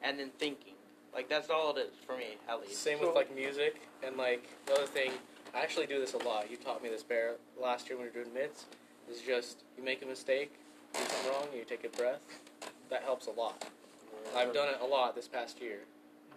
and 0.01 0.19
then 0.19 0.31
thinking. 0.37 0.73
Like 1.13 1.29
that's 1.29 1.49
all 1.49 1.75
it 1.75 1.79
is 1.79 1.93
for 2.05 2.17
me, 2.17 2.37
at 2.49 2.59
least. 2.59 2.81
Same 2.81 2.99
with 2.99 3.15
like 3.15 3.33
music 3.33 3.81
and 4.05 4.17
like 4.17 4.47
the 4.65 4.73
other 4.73 4.87
thing. 4.87 5.11
I 5.53 5.61
actually 5.61 5.85
do 5.85 5.99
this 5.99 6.13
a 6.13 6.17
lot. 6.17 6.51
You 6.51 6.57
taught 6.57 6.83
me 6.83 6.89
this, 6.89 7.03
Bear, 7.03 7.35
last 7.61 7.87
year 7.87 7.97
when 7.97 8.07
we 8.07 8.11
were 8.11 8.23
doing 8.23 8.33
mids. 8.33 8.65
Is 9.09 9.21
just 9.21 9.63
you 9.77 9.83
make 9.83 10.01
a 10.01 10.05
mistake, 10.05 10.51
do 10.93 10.99
something 10.99 11.31
wrong, 11.31 11.47
you 11.55 11.63
take 11.63 11.83
a 11.85 11.95
breath. 11.95 12.23
That 12.89 13.03
helps 13.03 13.27
a 13.27 13.31
lot. 13.31 13.63
I've 14.33 14.53
done 14.53 14.69
it 14.69 14.79
a 14.81 14.85
lot 14.87 15.13
this 15.15 15.27
past 15.27 15.61
year, 15.61 15.85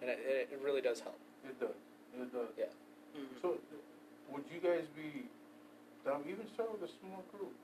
and 0.03 0.11
it, 0.11 0.19
it, 0.21 0.49
it 0.53 0.61
really 0.63 0.81
does 0.83 1.01
help. 1.01 1.19
It 1.47 1.59
does. 1.61 1.75
It 2.15 2.33
does. 2.33 2.49
Mhm. 3.17 3.41
So, 3.41 3.57
would 4.31 4.45
you 4.53 4.61
guys 4.61 4.85
be 4.95 5.25
down? 6.05 6.23
Even 6.29 6.45
start 6.53 6.71
with 6.73 6.85
a 6.85 6.93
small 7.01 7.25
group. 7.33 7.55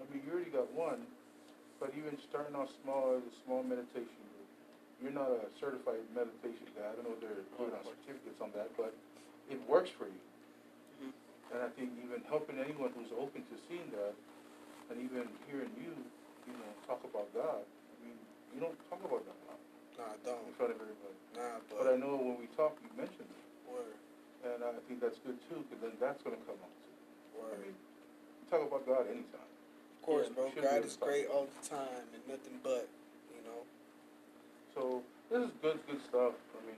I 0.00 0.04
mean, 0.12 0.22
you 0.26 0.32
already 0.32 0.50
got 0.50 0.66
one, 0.72 1.06
but 1.78 1.94
even 1.96 2.18
starting 2.28 2.56
off 2.56 2.68
small 2.82 3.16
as 3.16 3.22
a 3.22 3.34
small 3.46 3.62
meditation 3.62 4.18
group. 4.34 4.48
You're 4.98 5.14
not 5.14 5.30
a 5.30 5.46
certified 5.62 6.02
meditation 6.10 6.66
guy. 6.74 6.90
I 6.90 6.92
don't 6.98 7.06
know 7.06 7.14
if 7.14 7.22
they're 7.22 7.46
putting 7.54 7.74
on 7.74 7.86
certificates 7.86 8.40
on 8.42 8.50
that, 8.58 8.74
but 8.76 8.90
it 9.46 9.62
works 9.70 9.90
for 9.90 10.10
you. 10.10 10.22
Mhm. 11.00 11.12
And 11.54 11.58
I 11.62 11.68
think 11.78 11.94
even 12.02 12.20
helping 12.26 12.58
anyone 12.58 12.90
who's 12.98 13.12
open 13.14 13.46
to 13.46 13.56
seeing 13.70 13.88
that, 13.94 14.14
and 14.90 14.98
even 15.00 15.28
hearing 15.46 15.70
you, 15.78 15.94
you 16.48 16.52
know, 16.56 16.70
talk 16.86 17.04
about 17.04 17.28
God. 17.34 17.62
I 17.62 17.96
mean, 18.04 18.18
you 18.54 18.60
don't 18.60 18.76
talk 18.90 19.04
about 19.04 19.22
that 19.24 19.38
a 19.98 20.02
lot 20.02 20.14
Nah, 20.24 20.32
I 20.32 20.34
don't. 20.34 20.56
front 20.56 20.72
of 20.72 20.78
everybody. 20.80 21.16
Nah, 21.36 21.58
But 21.70 21.86
I 21.92 21.96
know 21.96 22.16
when 22.16 22.38
we 22.38 22.46
talk, 22.56 22.78
you 22.82 22.90
mentioned 22.96 23.28
it. 23.28 23.44
word, 23.70 23.94
And 24.44 24.62
I 24.64 24.72
think 24.86 25.00
that's 25.00 25.18
good 25.18 25.36
too, 25.50 25.64
because 25.68 25.82
then 25.82 25.92
that's 26.00 26.22
going 26.22 26.36
to 26.36 26.42
come 26.46 26.56
out 26.62 26.72
too. 26.78 26.94
I 27.38 27.42
word. 27.42 27.60
mean, 27.60 27.74
you 27.74 28.44
talk 28.50 28.62
about 28.66 28.86
God 28.86 29.06
anytime. 29.10 29.44
Of 29.98 30.02
course, 30.06 30.26
Yeah, 30.28 30.34
bro. 30.34 30.44
you 30.46 30.50
should 30.54 30.62
be 30.62 30.68
God 30.68 30.84
is 30.84 30.96
great 30.96 31.26
all 31.28 31.46
the 31.50 31.68
time 31.68 32.06
and 32.14 32.22
nothing 32.28 32.56
but. 32.62 32.88
You 33.34 33.42
know. 33.44 33.60
So 34.74 35.02
this 35.30 35.42
is 35.48 35.52
good, 35.60 35.78
good 35.86 36.00
stuff. 36.08 36.32
I 36.54 36.60
mean, 36.66 36.76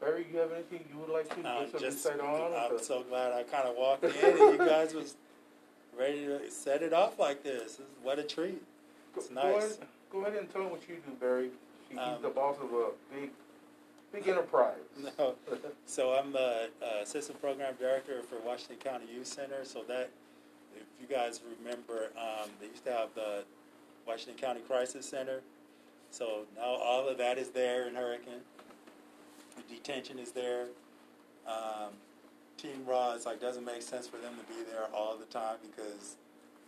Barry, 0.00 0.26
you 0.32 0.38
have 0.38 0.52
anything 0.52 0.84
you 0.92 0.98
would 1.00 1.10
like 1.10 1.28
to 1.34 1.40
Uh, 1.48 1.60
get 1.62 1.70
some 1.72 1.80
just, 1.80 2.06
insight 2.06 2.20
on? 2.20 2.52
I'm 2.52 2.76
the- 2.76 2.82
so 2.82 3.02
glad 3.04 3.32
I 3.32 3.42
kind 3.44 3.68
of 3.68 3.76
walked 3.76 4.04
in 4.04 4.12
and 4.12 4.38
you 4.38 4.58
guys 4.58 4.94
was 4.94 5.14
ready 5.96 6.26
to 6.26 6.50
set 6.50 6.82
it 6.82 6.92
off 6.92 7.18
like 7.18 7.42
this. 7.42 7.76
This 7.76 7.86
What 8.02 8.18
a 8.18 8.22
treat. 8.24 8.62
it's 9.16 9.28
go 9.28 9.34
nice. 9.34 9.76
ahead, 9.76 9.88
go 10.10 10.20
ahead 10.22 10.34
and 10.38 10.50
tell 10.52 10.62
him 10.62 10.70
what 10.70 10.88
you 10.88 10.96
do, 10.96 11.12
Barry. 11.20 11.50
He- 11.90 11.96
He's 11.96 11.98
Um, 12.02 12.22
the 12.22 12.28
boss 12.30 12.56
of 12.62 12.72
a 12.72 12.90
big, 13.12 13.30
big 14.12 14.28
enterprise. 14.28 14.78
No. 15.18 15.34
So 15.86 16.14
I'm 16.14 16.32
the 16.32 16.70
uh, 16.82 17.02
assistant 17.02 17.40
program 17.40 17.74
director 17.78 18.22
for 18.22 18.36
Washington 18.46 18.76
County 18.78 19.06
Youth 19.12 19.26
Center. 19.26 19.64
So 19.64 19.82
that, 19.88 20.08
if 20.76 20.84
you 21.00 21.06
guys 21.06 21.40
remember, 21.58 22.10
um, 22.16 22.48
they 22.60 22.66
used 22.68 22.84
to 22.86 22.92
have 22.92 23.08
the 23.14 23.44
Washington 24.06 24.36
County 24.40 24.60
Crisis 24.60 25.04
Center. 25.06 25.40
So 26.12 26.42
now 26.56 26.62
all 26.64 27.08
of 27.08 27.18
that 27.18 27.38
is 27.38 27.50
there 27.50 27.86
in 27.88 27.94
Hurricane. 27.94 28.40
The 29.56 29.74
detention 29.74 30.18
is 30.18 30.32
there. 30.32 30.66
Um, 31.46 31.90
Team 32.56 32.84
Raw, 32.86 33.14
it's 33.14 33.26
like 33.26 33.40
doesn't 33.40 33.64
make 33.64 33.82
sense 33.82 34.06
for 34.06 34.18
them 34.18 34.34
to 34.36 34.54
be 34.54 34.62
there 34.70 34.84
all 34.94 35.16
the 35.16 35.24
time 35.26 35.56
because 35.62 36.16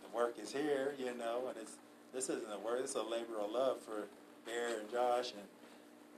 the 0.01 0.09
work 0.17 0.35
is 0.41 0.51
here, 0.51 0.95
you 0.97 1.13
know, 1.17 1.43
and 1.49 1.57
it's 1.57 1.73
this 2.13 2.29
isn't 2.29 2.51
a 2.51 2.59
work. 2.59 2.81
This 2.81 2.91
is 2.91 2.95
a 2.95 3.03
labor 3.03 3.39
of 3.39 3.51
love 3.51 3.79
for 3.81 4.05
Bear 4.45 4.79
and 4.79 4.91
Josh 4.91 5.31
and 5.31 5.47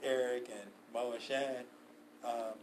Eric 0.03 0.49
and 0.51 0.69
Mo 0.93 1.13
and 1.13 1.21
Shan. 1.21 1.63
Um, 2.23 2.57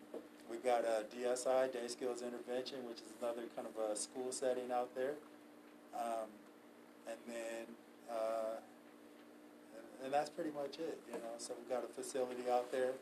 we've 0.51 0.65
got 0.65 0.85
a 0.85 1.05
DSI, 1.15 1.73
Day 1.73 1.87
Skills 1.89 2.23
Intervention, 2.23 2.79
which 2.89 2.99
is 2.99 3.13
another 3.21 3.43
kind 3.55 3.69
of 3.69 3.91
a 3.91 3.97
school 3.97 4.33
setting 4.33 4.71
out 4.73 4.95
there. 4.95 5.15
Um, 5.95 6.29
and 7.07 7.19
then, 7.27 7.67
uh, 8.11 8.57
and, 9.77 10.05
and 10.05 10.13
that's 10.13 10.31
pretty 10.31 10.51
much 10.51 10.79
it, 10.79 10.99
you 11.09 11.15
know. 11.15 11.35
So 11.39 11.55
we've 11.59 11.69
got 11.71 11.85
a 11.85 11.93
facility 11.93 12.51
out 12.51 12.71
there. 12.73 12.93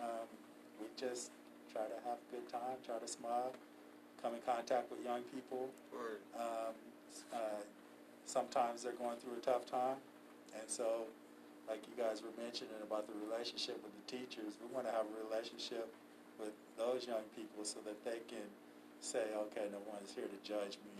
Um, 0.00 0.26
we 0.80 0.86
just 0.96 1.30
try 1.72 1.82
to 1.82 2.08
have 2.08 2.18
a 2.18 2.34
good 2.34 2.48
time, 2.50 2.76
try 2.84 2.98
to 2.98 3.08
smile, 3.08 3.52
come 4.22 4.34
in 4.34 4.40
contact 4.40 4.90
with 4.90 5.04
young 5.04 5.22
people. 5.34 5.68
Um, 6.38 6.74
uh, 7.32 7.62
sometimes 8.24 8.82
they're 8.82 8.92
going 8.92 9.16
through 9.18 9.34
a 9.34 9.40
tough 9.40 9.66
time, 9.66 9.96
and 10.58 10.68
so, 10.68 11.04
like 11.70 11.86
you 11.86 11.94
guys 11.94 12.18
were 12.18 12.34
mentioning 12.34 12.82
about 12.82 13.06
the 13.06 13.14
relationship 13.30 13.78
with 13.86 13.94
the 13.94 14.04
teachers, 14.10 14.58
we 14.58 14.66
want 14.74 14.90
to 14.90 14.92
have 14.92 15.06
a 15.06 15.16
relationship 15.30 15.86
with 16.42 16.50
those 16.74 17.06
young 17.06 17.22
people 17.38 17.62
so 17.62 17.78
that 17.86 17.94
they 18.02 18.18
can 18.26 18.42
say, 18.98 19.30
okay, 19.46 19.70
no 19.70 19.78
one's 19.86 20.10
here 20.10 20.26
to 20.26 20.40
judge 20.42 20.82
me. 20.82 20.98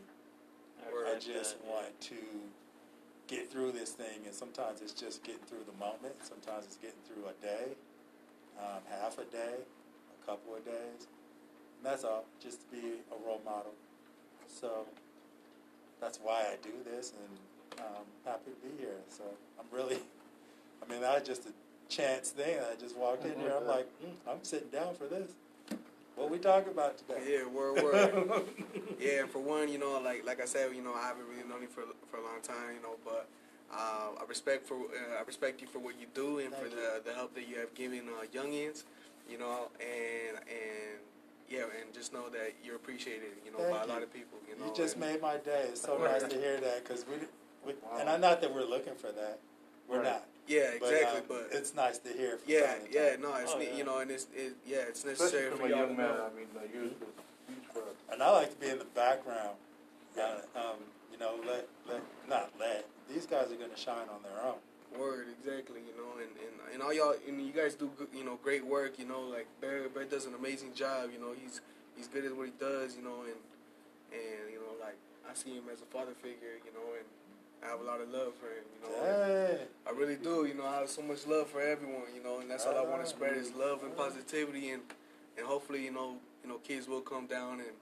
I 0.87 1.19
just 1.19 1.57
want 1.67 1.91
to 2.15 2.15
get 3.27 3.51
through 3.51 3.73
this 3.73 3.91
thing, 3.91 4.23
and 4.25 4.35
sometimes 4.35 4.81
it's 4.81 4.93
just 4.93 5.23
getting 5.25 5.43
through 5.51 5.67
the 5.67 5.79
moment. 5.79 6.15
Sometimes 6.23 6.65
it's 6.65 6.77
getting 6.77 7.03
through 7.07 7.27
a 7.27 7.37
day, 7.43 7.75
um, 8.59 8.81
half 8.89 9.19
a 9.19 9.25
day, 9.25 9.59
a 9.59 10.27
couple 10.27 10.55
of 10.55 10.65
days. 10.65 11.11
And 11.79 11.85
that's 11.85 12.05
all, 12.05 12.25
just 12.43 12.61
to 12.63 12.67
be 12.77 13.03
a 13.11 13.27
role 13.27 13.41
model. 13.45 13.75
So 14.49 14.87
that's 16.01 16.19
why 16.23 16.47
I 16.53 16.57
do 16.63 16.73
this, 16.85 17.13
and 17.13 17.39
I'm 17.79 18.09
happy 18.25 18.53
to 18.53 18.69
be 18.69 18.83
here. 18.83 18.99
So 19.09 19.25
I'm 19.59 19.67
really, 19.77 19.99
I 20.83 20.91
mean, 20.91 21.01
that 21.01 21.19
was 21.21 21.29
just 21.29 21.47
a 21.47 21.53
chance 21.89 22.31
thing. 22.31 22.59
I 22.59 22.75
just 22.81 22.97
walked 22.97 23.25
in 23.25 23.39
here. 23.39 23.53
I'm 23.57 23.67
like, 23.67 23.87
mm, 24.05 24.11
I'm 24.31 24.43
sitting 24.43 24.69
down 24.71 24.95
for 24.95 25.07
this. 25.07 25.31
What 26.17 26.31
we 26.31 26.39
talking 26.39 26.71
about 26.73 26.99
today? 26.99 27.21
Yeah, 27.27 27.47
word, 27.49 27.83
word. 27.83 28.43
yeah, 29.01 29.25
for 29.27 29.39
one, 29.39 29.69
you 29.71 29.79
know, 29.79 30.01
like 30.05 30.25
like 30.27 30.41
I 30.41 30.45
said, 30.45 30.75
you 30.75 30.83
know, 30.83 30.93
I 30.95 31.03
haven't 31.07 31.25
really 31.29 31.49
known 31.49 31.63
you 31.63 31.69
for 31.69 31.83
for 32.11 32.19
a 32.19 32.23
long 32.23 32.41
time, 32.43 32.75
you 32.77 32.83
know, 32.83 32.97
but 33.05 33.27
uh, 33.73 34.21
I 34.21 34.25
respect 34.29 34.67
for 34.67 34.75
uh, 34.77 35.19
I 35.21 35.23
respect 35.27 35.63
you 35.63 35.67
for 35.67 35.79
what 35.79 35.99
you 35.99 36.07
do 36.15 36.39
and 36.41 36.53
for 36.55 36.69
the 36.69 37.01
the 37.05 37.15
help 37.15 37.35
that 37.35 37.49
you 37.49 37.57
have 37.59 37.73
given 37.75 38.03
uh, 38.09 38.27
youngins, 38.37 38.85
you 39.31 39.39
know, 39.39 39.69
and 39.81 40.37
and 40.49 40.99
yeah, 41.49 41.63
and 41.81 41.93
just 41.95 42.13
know 42.13 42.29
that 42.29 42.53
you're 42.63 42.77
appreciated, 42.77 43.31
you 43.45 43.51
know, 43.53 43.59
Thank 43.59 43.71
by 43.79 43.83
a 43.83 43.87
lot 43.87 44.03
of 44.03 44.13
people, 44.13 44.39
you 44.49 44.59
know. 44.61 44.67
You 44.71 44.75
just 44.77 44.97
and- 44.97 45.05
made 45.07 45.23
my 45.23 45.39
day. 45.39 45.65
It's 45.69 45.81
so 45.81 45.97
nice 45.99 46.23
to 46.23 46.37
hear 46.37 46.61
that 46.61 46.85
because 46.85 47.05
we, 47.09 47.17
we 47.67 47.73
Wow. 47.83 47.99
and 47.99 48.09
I'm 48.11 48.21
not 48.21 48.41
that 48.43 48.53
we're 48.55 48.65
looking 48.65 48.95
for 48.95 49.11
that. 49.11 49.39
We're 49.89 49.97
Right. 50.03 50.13
not. 50.13 50.25
Yeah, 50.51 50.75
exactly, 50.75 51.21
um, 51.21 51.25
but, 51.29 51.49
it's 51.53 51.75
nice 51.75 51.99
to 51.99 52.11
hear. 52.13 52.39
From 52.39 52.51
yeah, 52.51 52.61
time 52.75 52.87
to 52.87 52.93
yeah, 52.93 53.11
time. 53.11 53.23
no, 53.23 53.35
it's 53.37 53.53
Oh, 53.55 53.59
ne- 53.59 53.71
yeah. 53.71 53.77
you 53.79 53.85
know, 53.85 53.99
and 53.99 54.11
it's 54.11 54.27
it, 54.35 54.55
yeah, 54.67 54.79
it's 54.91 55.05
Especially 55.05 55.23
necessary 55.25 55.51
from 55.51 55.59
for 55.61 55.67
a 55.67 55.71
y'all 55.71 55.79
young 55.87 55.97
man. 55.97 56.09
know. 56.11 56.27
I 56.27 56.37
mean, 56.37 56.49
uh, 56.57 56.61
you're 56.75 56.85
it's 56.91 56.99
huge 57.47 57.67
for 57.73 57.83
us. 57.87 57.97
And 58.13 58.19
I 58.23 58.31
like 58.33 58.51
to 58.51 58.59
be 58.59 58.69
in 58.69 58.79
the 58.79 58.91
background. 58.99 59.55
Uh, 60.19 60.43
um, 60.59 60.79
you 61.13 61.19
know, 61.19 61.39
let 61.47 61.69
let 61.89 62.03
not 62.29 62.51
let 62.59 62.85
these 63.09 63.27
guys 63.27 63.53
are 63.53 63.57
going 63.63 63.71
to 63.71 63.79
shine 63.79 64.11
on 64.11 64.23
their 64.27 64.43
own. 64.45 64.59
Word, 64.99 65.29
exactly. 65.39 65.79
You 65.87 65.95
know, 65.95 66.19
and, 66.19 66.31
and, 66.43 66.75
and 66.75 66.83
all 66.83 66.93
y'all, 66.93 67.15
and 67.29 67.41
you 67.41 67.53
guys 67.53 67.75
do, 67.79 67.89
you 68.13 68.25
know, 68.25 68.35
great 68.43 68.67
work. 68.67 68.99
You 68.99 69.07
know, 69.07 69.21
like 69.23 69.47
Bear, 69.61 69.89
Bear 69.89 70.03
does 70.05 70.27
an 70.27 70.35
amazing 70.35 70.75
job. 70.75 71.11
You 71.15 71.21
know, 71.21 71.31
he's 71.41 71.61
he's 71.97 72.09
good 72.09 72.25
at 72.25 72.37
what 72.37 72.47
he 72.51 72.55
does. 72.59 72.97
You 72.97 73.05
know, 73.05 73.23
and 73.23 73.39
and 74.11 74.51
you 74.51 74.59
know, 74.59 74.75
like 74.83 74.99
I 75.31 75.35
see 75.35 75.55
him 75.55 75.71
as 75.73 75.81
a 75.81 75.87
father 75.87 76.13
figure. 76.19 76.59
You 76.67 76.75
know, 76.75 76.99
and 76.99 77.07
I 77.63 77.69
have 77.69 77.81
a 77.81 77.85
lot 77.85 78.01
of 78.01 78.11
love 78.11 78.33
for 78.35 78.47
him. 78.47 78.65
You 78.75 78.81
know, 78.83 79.05
and 79.05 79.59
Hey. 79.59 79.65
I 79.87 79.91
really 79.91 80.17
do. 80.17 80.47
You 80.47 80.55
know, 80.55 80.67
I 80.67 80.81
have 80.81 80.89
so 80.91 81.03
much 81.03 81.27
love 81.27 81.49
for 81.49 81.61
everyone. 81.61 82.09
You 82.15 82.23
know, 82.23 82.41
and 82.41 82.51
that's 82.51 82.67
all 82.67 82.77
I 82.77 82.83
want 82.83 83.03
to 83.03 83.09
ah. 83.09 83.17
spread 83.17 83.37
is 83.37 83.53
love 83.55 83.83
and 83.83 83.97
positivity, 83.97 84.71
and 84.71 84.83
and 85.37 85.47
hopefully, 85.47 85.85
you 85.85 85.93
know, 85.93 86.17
you 86.43 86.49
know, 86.49 86.59
kids 86.59 86.89
will 86.89 87.01
come 87.01 87.27
down 87.27 87.61
and 87.61 87.77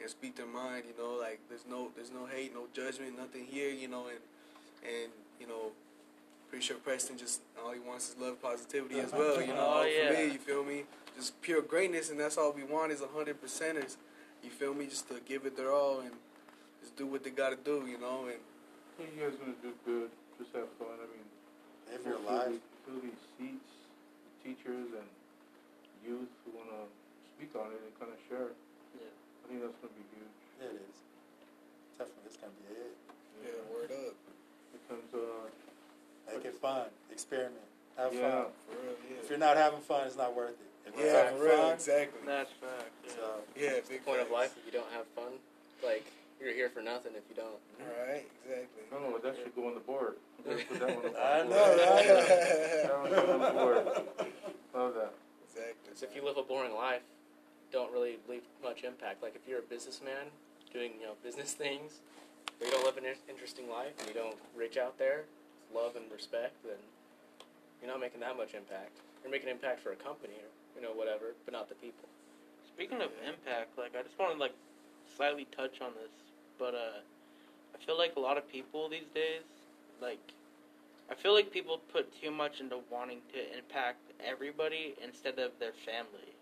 and 0.00 0.10
speak 0.10 0.36
their 0.36 0.46
mind. 0.46 0.84
You 0.88 1.02
know, 1.02 1.14
like 1.18 1.40
there's 1.48 1.66
no 1.68 1.90
there's 1.96 2.10
no 2.12 2.26
hate, 2.26 2.54
no 2.54 2.66
judgment, 2.72 3.16
nothing 3.18 3.46
here. 3.46 3.70
You 3.70 3.88
know, 3.88 4.06
and 4.06 4.20
and 4.84 5.12
you 5.40 5.46
know, 5.46 5.72
pretty 6.48 6.64
sure 6.64 6.76
Preston 6.76 7.18
just 7.18 7.40
all 7.62 7.72
he 7.72 7.80
wants 7.80 8.10
is 8.10 8.16
love, 8.20 8.40
positivity 8.40 9.00
as 9.00 9.12
well. 9.12 9.40
You 9.40 9.48
know, 9.48 9.54
Oh, 9.84 10.06
for 10.08 10.14
me, 10.14 10.32
you 10.32 10.38
feel 10.38 10.64
me? 10.64 10.84
Just 11.16 11.40
pure 11.42 11.62
greatness, 11.62 12.10
and 12.10 12.18
that's 12.18 12.36
all 12.38 12.52
we 12.52 12.64
want 12.64 12.92
is 12.92 13.00
a 13.00 13.08
hundred 13.08 13.42
percenters. 13.42 13.96
You 14.42 14.50
feel 14.50 14.74
me? 14.74 14.86
Just 14.86 15.08
to 15.08 15.16
give 15.26 15.46
it 15.46 15.56
their 15.56 15.72
all 15.72 16.00
and 16.00 16.10
just 16.80 16.96
do 16.96 17.06
what 17.06 17.24
they 17.24 17.30
got 17.30 17.50
to 17.50 17.56
do. 17.56 17.86
You 17.86 17.98
know, 17.98 18.26
and 18.26 18.36
I 18.36 18.53
think 18.96 19.10
you 19.16 19.24
guys 19.24 19.34
are 19.34 19.42
gonna 19.42 19.60
do 19.62 19.72
good. 19.84 20.10
Just 20.38 20.52
have 20.54 20.68
fun. 20.78 20.94
I 20.98 21.06
mean, 21.10 21.26
Live 21.90 22.02
your 22.06 22.18
fill 22.18 22.26
life. 22.30 22.48
these- 22.50 22.60
Fill 22.84 23.00
these 23.00 23.22
seats, 23.38 23.70
teachers 24.44 24.92
and 24.92 25.08
youth 26.04 26.28
who 26.44 26.50
wanna 26.52 26.84
speak 27.36 27.54
on 27.56 27.72
it 27.72 27.80
and 27.80 27.92
kind 27.98 28.12
of 28.12 28.18
share. 28.28 28.52
Yeah. 29.00 29.08
I 29.08 29.48
think 29.48 29.60
that's 29.64 29.76
gonna 29.80 29.94
be 29.96 30.04
huge. 30.12 30.36
It 30.60 30.74
is. 30.84 30.96
Definitely, 31.96 32.24
it's 32.26 32.36
gonna 32.36 32.52
be 32.60 32.74
it. 32.76 32.92
yeah, 33.42 33.72
word 33.72 33.90
up. 33.90 34.14
Because 34.72 35.08
uh, 35.14 35.48
Make 36.36 36.44
it 36.44 36.54
fun. 36.56 36.88
Experiment. 37.10 37.60
Have 37.96 38.12
yeah, 38.12 38.44
fun. 38.44 38.52
For 38.68 38.76
real, 38.82 38.96
If 39.22 39.30
you're 39.30 39.38
not 39.38 39.56
having 39.56 39.80
fun, 39.80 40.06
it's 40.06 40.16
not 40.16 40.34
worth 40.34 40.50
it. 40.60 40.88
If 40.88 40.96
you're 40.98 41.06
Yeah, 41.06 41.24
having 41.24 41.38
for 41.38 41.44
real, 41.44 41.70
exactly. 41.70 42.20
That's 42.26 42.50
fact. 42.52 42.90
Yeah. 43.06 43.12
so 43.14 43.42
Yeah, 43.56 43.70
It's 43.80 43.88
the 43.88 43.94
big 43.94 44.04
point 44.04 44.20
of 44.20 44.30
life 44.30 44.56
if 44.58 44.66
you 44.66 44.72
don't 44.72 44.90
have 44.92 45.06
fun. 45.14 45.38
Like 45.82 46.04
you're 46.44 46.54
here 46.54 46.68
for 46.68 46.82
nothing 46.82 47.12
if 47.16 47.24
you 47.28 47.34
don't. 47.34 47.58
Right, 47.80 48.28
exactly. 48.44 48.84
no, 48.92 49.00
no, 49.00 49.18
that 49.18 49.36
should 49.36 49.56
go 49.56 49.68
on 49.68 49.74
the 49.74 49.80
board. 49.80 50.16
Put 50.44 50.60
that 50.78 50.94
one 50.94 51.06
on 51.06 51.12
the 51.12 51.18
I 51.24 51.42
know, 51.48 51.64
right? 51.72 52.06
That 52.84 52.98
one 53.00 53.08
should 53.08 53.26
go 53.26 53.32
on 53.32 53.40
the 53.40 53.50
board. 53.56 53.76
Love 54.76 54.94
that. 54.94 55.14
Exactly. 55.48 55.74
Because 55.84 56.02
if 56.02 56.14
you 56.14 56.24
live 56.24 56.36
a 56.36 56.42
boring 56.42 56.74
life, 56.74 57.02
don't 57.72 57.90
really 57.92 58.18
leave 58.28 58.44
much 58.62 58.84
impact. 58.84 59.22
Like 59.22 59.34
if 59.34 59.48
you're 59.48 59.60
a 59.60 59.68
businessman 59.72 60.28
doing 60.72 60.92
you 61.00 61.06
know 61.06 61.16
business 61.24 61.54
things, 61.54 62.04
but 62.58 62.68
you 62.68 62.72
don't 62.74 62.84
live 62.84 62.98
an 62.98 63.08
interesting 63.28 63.70
life 63.70 63.96
and 63.98 64.08
you 64.08 64.14
don't 64.14 64.36
reach 64.54 64.76
out 64.76 64.98
there, 64.98 65.24
love 65.74 65.96
and 65.96 66.04
respect, 66.12 66.60
then 66.62 66.78
you're 67.80 67.90
not 67.90 68.00
making 68.00 68.20
that 68.20 68.36
much 68.36 68.54
impact. 68.54 69.00
You're 69.22 69.32
making 69.32 69.48
impact 69.48 69.80
for 69.80 69.92
a 69.92 69.96
company 69.96 70.36
or 70.38 70.50
you 70.76 70.82
know 70.84 70.92
whatever, 70.92 71.32
but 71.44 71.54
not 71.54 71.68
the 71.68 71.74
people. 71.76 72.04
Speaking 72.68 73.00
of 73.00 73.08
impact, 73.24 73.78
like 73.78 73.96
I 73.96 74.02
just 74.02 74.18
want 74.18 74.34
to 74.34 74.38
like 74.38 74.54
slightly 75.16 75.46
touch 75.56 75.80
on 75.80 75.94
this, 75.94 76.10
but 76.58 76.74
uh, 76.74 76.98
I 77.74 77.84
feel 77.84 77.96
like 77.98 78.14
a 78.16 78.20
lot 78.20 78.38
of 78.38 78.50
people 78.50 78.88
these 78.88 79.08
days, 79.14 79.42
like, 80.00 80.20
I 81.10 81.14
feel 81.14 81.34
like 81.34 81.50
people 81.52 81.80
put 81.92 82.08
too 82.22 82.30
much 82.30 82.60
into 82.60 82.78
wanting 82.90 83.18
to 83.32 83.56
impact 83.58 83.98
everybody 84.24 84.94
instead 85.04 85.38
of 85.38 85.52
their 85.60 85.72
family. 85.84 86.32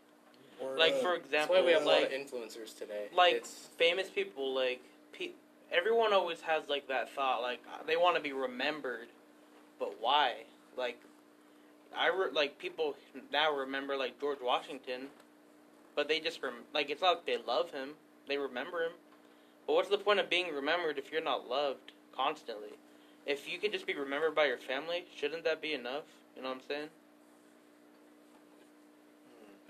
Word 0.63 0.79
Like 0.79 0.95
up. 0.95 1.01
for 1.03 1.13
That's 1.15 1.25
example, 1.25 1.57
why 1.57 1.63
we 1.65 1.73
have 1.73 1.83
a 1.83 1.87
lot 1.87 2.03
like 2.03 2.13
of 2.13 2.19
influencers 2.21 2.77
today. 2.79 3.07
like 3.17 3.35
it's, 3.35 3.69
famous 3.77 4.09
people, 4.09 4.55
like 4.55 4.81
pe- 5.13 5.31
everyone 5.73 6.13
always 6.13 6.41
has 6.43 6.69
like 6.69 6.87
that 6.89 7.11
thought, 7.15 7.43
like 7.43 7.61
they 7.87 7.97
want 7.97 8.17
to 8.17 8.23
be 8.23 8.33
remembered, 8.33 9.09
but 9.81 9.95
why? 10.01 10.35
Like, 10.77 11.01
I 11.97 12.09
re- 12.09 12.31
like 12.33 12.59
people 12.59 12.95
now 13.33 13.53
remember 13.57 13.97
like 13.97 14.21
George 14.21 14.39
Washington, 14.41 15.09
but 15.97 16.07
they 16.07 16.21
just 16.21 16.41
rem- 16.43 16.63
like 16.73 16.89
it's 16.91 17.03
not 17.03 17.17
like 17.17 17.27
they 17.27 17.39
love 17.45 17.71
him, 17.73 17.91
they 18.29 18.39
remember 18.39 18.85
him. 18.85 18.93
But 19.67 19.75
what's 19.75 19.89
the 19.89 19.99
point 19.99 20.21
of 20.21 20.29
being 20.29 20.53
remembered 20.55 20.99
if 20.99 21.13
you're 21.13 21.23
not 21.23 21.49
loved 21.49 21.93
constantly? 22.15 22.71
If 23.27 23.51
you 23.51 23.59
could 23.59 23.73
just 23.73 23.87
be 23.87 23.95
remembered 23.95 24.35
by 24.35 24.47
your 24.47 24.59
family, 24.59 25.05
shouldn't 25.17 25.45
that 25.45 25.63
be 25.63 25.73
enough? 25.75 26.05
You 26.37 26.43
know 26.43 26.49
what 26.49 26.57
I'm 26.57 26.63
saying? 26.69 26.89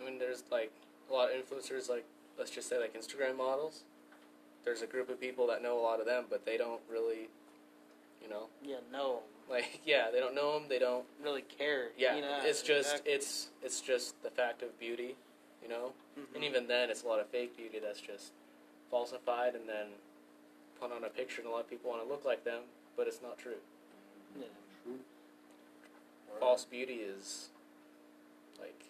I 0.00 0.04
mean, 0.08 0.18
there's 0.18 0.42
like 0.50 0.72
a 1.10 1.12
lot 1.12 1.28
of 1.30 1.36
influencers, 1.36 1.88
like 1.88 2.04
let's 2.38 2.50
just 2.50 2.68
say 2.68 2.78
like 2.78 2.94
Instagram 2.98 3.36
models. 3.36 3.82
There's 4.64 4.82
a 4.82 4.86
group 4.86 5.10
of 5.10 5.20
people 5.20 5.46
that 5.48 5.62
know 5.62 5.78
a 5.78 5.82
lot 5.82 6.00
of 6.00 6.06
them, 6.06 6.24
but 6.30 6.46
they 6.46 6.56
don't 6.56 6.80
really, 6.90 7.28
you 8.22 8.28
know, 8.30 8.44
Yeah, 8.64 8.76
no, 8.92 9.20
like 9.50 9.80
yeah, 9.86 10.10
they 10.12 10.20
don't 10.20 10.34
know 10.34 10.54
them. 10.54 10.64
They 10.68 10.78
don't. 10.78 11.04
really 11.22 11.42
care. 11.42 11.88
Yeah, 11.98 12.14
you 12.16 12.22
know, 12.22 12.38
it's 12.42 12.62
just 12.62 12.90
exactly. 12.90 13.12
it's 13.12 13.48
it's 13.62 13.80
just 13.80 14.20
the 14.22 14.30
fact 14.30 14.62
of 14.62 14.78
beauty, 14.78 15.16
you 15.62 15.68
know. 15.68 15.92
Mhm. 16.18 16.34
And 16.36 16.44
even 16.44 16.66
then, 16.68 16.90
it's 16.90 17.02
a 17.02 17.06
lot 17.06 17.20
of 17.20 17.26
fake 17.28 17.56
beauty 17.56 17.78
that's 17.78 18.00
just 18.00 18.32
falsified 18.92 19.54
and 19.56 19.66
then 19.68 19.86
put 20.80 20.92
on 20.92 21.02
a 21.02 21.08
picture, 21.08 21.40
and 21.40 21.48
a 21.48 21.52
lot 21.52 21.60
of 21.60 21.70
people 21.70 21.90
want 21.90 22.02
to 22.04 22.08
look 22.08 22.24
like 22.24 22.44
them, 22.44 22.62
but 22.96 23.08
it's 23.08 23.20
not 23.22 23.38
true. 23.38 23.58
Yeah. 24.38 24.46
True. 24.84 24.98
False 26.38 26.64
beauty 26.64 26.94
is 27.02 27.48
like 28.60 28.84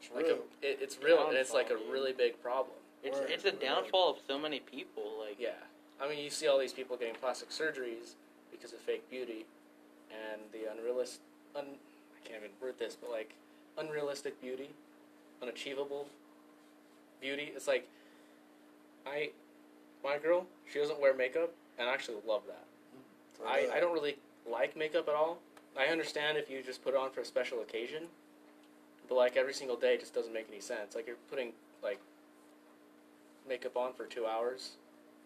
It's 0.00 0.10
like 0.14 0.26
real. 0.26 0.38
a, 0.62 0.66
it, 0.66 0.78
it's 0.80 0.98
real, 1.02 1.26
and 1.26 1.36
it's 1.36 1.52
like 1.52 1.66
a 1.66 1.70
Downfall, 1.70 1.86
dude. 1.86 1.92
really 1.92 2.12
big 2.12 2.42
problem. 2.42 2.76
It's 3.02 3.18
Word, 3.18 3.30
it's 3.30 3.44
a 3.44 3.50
downfall 3.50 4.10
of 4.10 4.16
so 4.28 4.38
many 4.38 4.60
people. 4.60 5.02
Like 5.18 5.36
Yeah, 5.40 5.58
I 6.00 6.08
mean, 6.08 6.18
you 6.22 6.30
see 6.30 6.46
all 6.46 6.58
these 6.58 6.72
people 6.72 6.96
getting 6.96 7.14
plastic 7.16 7.50
surgeries 7.50 8.14
because 8.52 8.72
of 8.72 8.78
fake 8.80 9.08
beauty, 9.10 9.44
and 10.12 10.40
the 10.52 10.70
unrealistic, 10.70 11.20
un, 11.56 11.64
I 11.66 12.28
can't 12.28 12.40
even 12.44 12.50
word 12.60 12.74
this, 12.78 12.96
but 13.00 13.10
like 13.10 13.32
unrealistic 13.78 14.40
beauty, 14.40 14.70
unachievable 15.42 16.06
beauty. 17.20 17.52
It's 17.56 17.66
like 17.66 17.88
I, 19.06 19.30
my 20.04 20.18
girl, 20.18 20.46
she 20.72 20.78
doesn't 20.78 21.00
wear 21.00 21.14
makeup, 21.14 21.52
and 21.78 21.88
I 21.88 21.92
actually 21.92 22.18
love 22.26 22.42
that. 22.46 22.64
Word 23.40 23.70
I. 23.72 23.76
I 23.76 23.80
don't 23.80 23.92
really 23.92 24.16
like 24.50 24.76
makeup 24.76 25.08
at 25.08 25.14
all. 25.14 25.38
I 25.78 25.86
understand 25.86 26.36
if 26.36 26.50
you 26.50 26.62
just 26.62 26.84
put 26.84 26.94
it 26.94 27.00
on 27.00 27.10
for 27.10 27.20
a 27.20 27.24
special 27.24 27.60
occasion, 27.60 28.04
but 29.08 29.14
like 29.14 29.36
every 29.36 29.54
single 29.54 29.76
day, 29.76 29.94
it 29.94 30.00
just 30.00 30.14
doesn't 30.14 30.32
make 30.32 30.46
any 30.50 30.60
sense. 30.60 30.94
Like 30.94 31.06
you're 31.06 31.16
putting 31.30 31.52
like 31.82 31.98
makeup 33.48 33.76
on 33.76 33.92
for 33.94 34.06
two 34.06 34.26
hours 34.26 34.72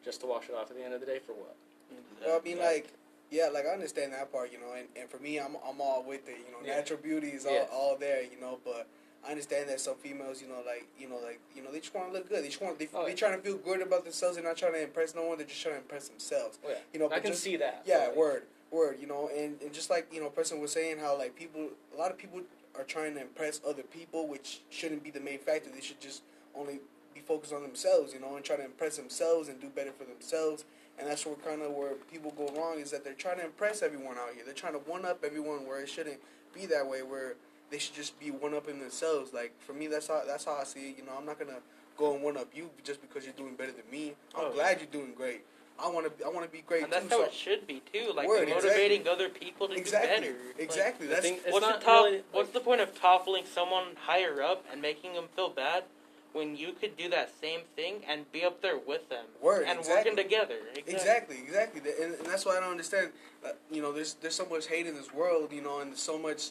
just 0.05 0.21
to 0.21 0.27
wash 0.27 0.49
it 0.49 0.55
off 0.55 0.71
at 0.71 0.77
the 0.77 0.85
end 0.85 0.95
of 0.95 1.01
the 1.01 1.07
day 1.07 1.19
for 1.19 1.33
what? 1.33 1.57
Mm-hmm. 1.93 2.27
Well, 2.27 2.41
I 2.41 2.45
mean, 2.45 2.59
like, 2.59 2.89
yeah, 3.31 3.49
like 3.53 3.67
I 3.67 3.71
understand 3.71 4.13
that 4.13 4.31
part, 4.33 4.53
you 4.53 4.59
know, 4.59 4.73
and, 4.79 4.87
and 4.99 5.09
for 5.11 5.19
me, 5.19 5.39
I'm 5.39 5.57
I'm 5.69 5.81
all 5.81 6.05
with 6.07 6.29
it, 6.29 6.37
you 6.39 6.53
know. 6.53 6.59
Yeah. 6.65 6.77
Natural 6.77 6.99
beauty 7.01 7.29
is 7.29 7.45
all, 7.45 7.53
Yes. 7.53 7.69
all 7.73 7.97
there, 7.99 8.23
you 8.23 8.41
know, 8.41 8.59
but 8.65 8.87
I 9.27 9.31
understand 9.31 9.69
that 9.69 9.81
some 9.81 9.97
females, 9.97 10.41
you 10.41 10.49
know, 10.49 10.63
like 10.67 10.87
you 10.99 11.09
know, 11.09 11.17
like 11.17 11.41
you 11.55 11.63
know, 11.63 11.73
they 11.73 11.81
just 11.81 11.95
want 11.95 12.09
to 12.09 12.13
look 12.13 12.29
good. 12.29 12.43
They 12.45 12.49
just 12.49 12.61
want 12.63 12.79
they 12.79 12.89
Oh, 12.95 13.05
they 13.05 13.11
yeah. 13.11 13.17
trying 13.17 13.37
to 13.37 13.43
feel 13.43 13.57
good 13.57 13.83
about 13.83 14.05
themselves. 14.05 14.37
They're 14.37 14.45
not 14.45 14.57
trying 14.57 14.75
to 14.75 14.83
impress 14.83 15.15
no 15.15 15.25
one. 15.25 15.39
They're 15.39 15.47
just 15.47 15.61
trying 15.63 15.75
to 15.77 15.81
impress 15.81 16.09
themselves. 16.09 16.59
Oh, 16.65 16.69
yeah. 16.71 16.77
You 16.93 17.01
know, 17.01 17.07
I 17.07 17.11
but 17.11 17.23
can 17.23 17.33
just- 17.33 17.43
see 17.43 17.57
that. 17.57 17.83
Yeah, 17.87 17.99
oh, 18.03 18.07
but, 18.09 18.17
word, 18.17 18.43
word. 18.71 18.99
You 19.01 19.07
know, 19.09 19.29
and, 19.37 19.61
and 19.61 19.73
just 19.73 19.91
like 19.91 20.13
you 20.13 20.21
know, 20.21 20.29
person 20.31 20.61
was 20.61 20.73
saying 20.73 20.99
how 20.99 21.17
like 21.19 21.35
people, 21.35 21.69
a 21.95 21.99
lot 21.99 22.11
of 22.11 22.19
people 22.19 22.41
are 22.77 22.85
trying 22.85 23.15
to 23.15 23.21
impress 23.23 23.61
other 23.67 23.83
people, 23.83 24.29
which 24.29 24.61
shouldn't 24.71 25.03
be 25.03 25.11
the 25.11 25.21
main 25.21 25.39
factor. 25.39 25.71
They 25.71 25.81
should 25.81 26.01
just 26.01 26.23
only 26.55 26.81
be 27.15 27.21
focused 27.21 27.53
on 27.53 27.63
themselves, 27.63 28.13
you 28.13 28.21
know, 28.21 28.37
and 28.37 28.45
try 28.45 28.57
to 28.57 28.65
impress 28.65 28.97
themselves 28.99 29.49
and 29.49 29.61
do 29.61 29.69
better 29.69 29.93
for 29.93 30.05
themselves. 30.05 30.65
And 30.99 31.09
that's 31.09 31.27
where 31.27 31.35
kind 31.37 31.63
of 31.63 31.73
where 31.73 31.95
people 32.11 32.33
go 32.37 32.49
wrong 32.57 32.79
is 32.79 32.91
that 32.91 33.05
they're 33.05 33.13
trying 33.15 33.39
to 33.39 33.45
impress 33.45 33.83
everyone 33.83 34.17
out 34.19 34.31
here. 34.35 34.45
They're 34.45 34.55
trying 34.55 34.73
to 34.75 34.79
one 34.81 35.05
up 35.05 35.25
everyone 35.25 35.67
where 35.67 35.81
it 35.81 35.89
shouldn't 35.89 36.21
be 36.55 36.65
that 36.67 36.87
way. 36.87 37.03
Where 37.03 37.35
they 37.71 37.79
should 37.79 37.95
just 37.95 38.19
be 38.21 38.31
one 38.31 38.55
up 38.55 38.69
in 38.69 38.79
themselves. 38.79 39.33
Like 39.33 39.53
for 39.61 39.73
me, 39.73 39.87
that's 39.87 40.09
how 40.09 40.23
that's 40.27 40.45
how 40.45 40.57
I 40.61 40.65
see 40.65 40.91
it. 40.91 40.99
You 40.99 41.05
know, 41.05 41.13
I'm 41.19 41.27
not 41.27 41.39
gonna 41.39 41.61
go 41.97 42.15
and 42.15 42.23
one 42.23 42.37
up 42.37 42.49
you 42.55 42.71
just 42.85 43.01
because 43.01 43.25
you're 43.25 43.35
doing 43.35 43.55
better 43.57 43.73
than 43.73 43.89
me. 43.91 44.15
I'm 44.35 44.47
Oh. 44.47 44.53
glad 44.53 44.79
you're 44.81 44.87
doing 44.91 45.15
great. 45.15 45.43
I 45.79 45.89
want 45.89 46.07
to 46.19 46.25
I 46.25 46.29
want 46.31 46.45
to 46.47 46.51
be 46.51 46.63
great 46.67 46.85
And 46.85 46.93
that's 46.93 47.05
too. 47.05 47.11
how 47.11 47.17
so- 47.19 47.25
it 47.27 47.35
should 47.35 47.67
be 47.67 47.83
too. 47.93 48.13
Like 48.15 48.29
Word, 48.29 48.49
motivating 48.49 49.07
other 49.09 49.29
people 49.29 49.69
to 49.69 49.75
exactly, 49.75 50.29
do 50.29 50.33
better. 50.33 50.45
Like, 50.49 50.59
exactly. 50.61 51.07
The 51.07 51.15
that's 51.15 51.27
thing- 51.27 51.41
what's 51.49 51.67
not 51.67 51.81
the 51.81 51.85
top, 51.87 52.05
really, 52.07 52.25
What's 52.33 52.51
the 52.51 52.61
point 52.61 52.81
of 52.81 52.99
toppling 52.99 53.45
someone 53.45 53.97
higher 53.97 54.43
up 54.43 54.65
and 54.73 54.81
making 54.81 55.13
them 55.15 55.29
feel 55.37 55.51
bad 55.51 55.85
when 56.33 56.57
you 56.57 56.73
could 56.73 56.97
do 56.97 57.09
that 57.11 57.31
same 57.41 57.61
thing 57.77 58.03
and 58.07 58.31
be 58.33 58.43
up 58.45 58.61
there 58.63 58.79
with 58.79 59.09
them 59.11 59.25
Word, 59.43 59.67
and 59.67 59.79
exactly. 59.79 60.13
working 60.13 60.17
together? 60.25 60.59
Exactly, 60.77 61.39
exactly, 61.43 61.81
Th- 61.83 61.95
and, 62.01 62.15
and 62.15 62.27
that's 62.27 62.45
why 62.47 62.57
I 62.57 62.61
don't 62.61 62.71
understand. 62.71 63.13
Uh, 63.45 63.51
you 63.71 63.83
know, 63.83 63.93
there's 63.93 64.15
there's 64.15 64.35
so 64.35 64.47
much 64.47 64.67
hate 64.69 64.87
in 64.87 64.95
this 64.95 65.13
world, 65.13 65.53
you 65.53 65.61
know, 65.63 65.81
and 65.81 65.91
there's 65.91 66.01
so 66.03 66.19
much, 66.19 66.51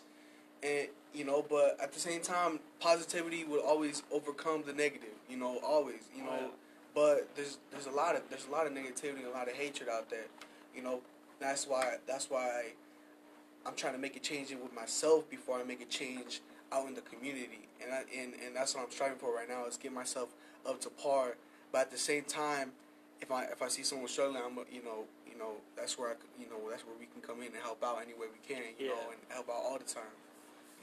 and 0.66 0.88
you 1.14 1.24
know, 1.24 1.46
but 1.50 1.78
at 1.82 1.94
the 1.94 2.00
same 2.00 2.22
time, 2.22 2.60
positivity 2.80 3.46
will 3.46 3.62
always 3.62 4.04
overcome 4.12 4.64
the 4.66 4.74
negative. 4.74 5.16
You 5.30 5.38
know, 5.38 5.60
always. 5.66 6.02
You 6.16 6.24
know, 6.24 6.32
yeah. 6.42 6.48
but 6.94 7.30
there's 7.36 7.58
there's 7.72 7.86
a 7.86 7.92
lot 7.92 8.16
of 8.16 8.24
there's 8.30 8.48
a 8.48 8.52
lot 8.52 8.68
of 8.68 8.74
negativity, 8.74 9.20
and 9.20 9.28
a 9.28 9.32
lot 9.32 9.48
of 9.48 9.54
hatred 9.56 9.90
out 9.90 10.10
there. 10.10 10.26
You 10.76 10.82
know, 10.84 11.00
that's 11.40 11.68
why 11.68 11.98
that's 12.08 12.30
why 12.30 12.74
I'm 13.66 13.76
trying 13.76 13.94
to 13.94 14.00
make 14.00 14.16
a 14.16 14.20
change 14.20 14.52
with 14.52 14.74
myself 14.76 15.30
before 15.30 15.60
I 15.60 15.64
make 15.64 15.82
a 15.82 15.86
change 15.86 16.42
out 16.72 16.88
in 16.88 16.96
the 16.96 17.02
community, 17.02 17.68
and 17.82 17.94
I, 17.94 18.04
and 18.18 18.34
and 18.46 18.56
that's 18.56 18.76
what 18.76 18.84
I'm 18.84 18.92
striving 18.92 19.18
for 19.18 19.34
right 19.34 19.48
now 19.48 19.66
is 19.68 19.78
get 19.78 19.94
myself 19.94 20.30
up 20.68 20.82
to 20.82 20.90
par. 20.90 21.38
But 21.72 21.82
at 21.82 21.92
the 21.92 21.98
same 21.98 22.24
time, 22.24 22.72
if 23.22 23.32
I 23.32 23.44
if 23.46 23.62
I 23.62 23.68
see 23.70 23.84
someone 23.84 24.08
struggling, 24.08 24.42
I'm 24.46 24.58
you 24.72 24.84
know 24.84 25.06
you 25.36 25.42
know, 25.42 25.52
that's 25.76 26.00
where 26.00 26.10
I 26.10 26.14
you 26.40 26.48
know, 26.50 26.70
that's 26.70 26.86
where 26.86 26.96
we 27.00 27.08
can 27.08 27.22
come 27.22 27.40
in 27.42 27.48
and 27.48 27.62
help 27.62 27.84
out 27.84 28.00
any 28.02 28.14
way 28.14 28.28
we 28.32 28.40
can, 28.48 28.64
you 28.80 28.88
know, 28.88 28.96
Yeah. 28.96 29.12
and 29.12 29.20
help 29.30 29.50
out 29.50 29.62
all 29.68 29.78
the 29.78 29.84
time, 29.84 30.16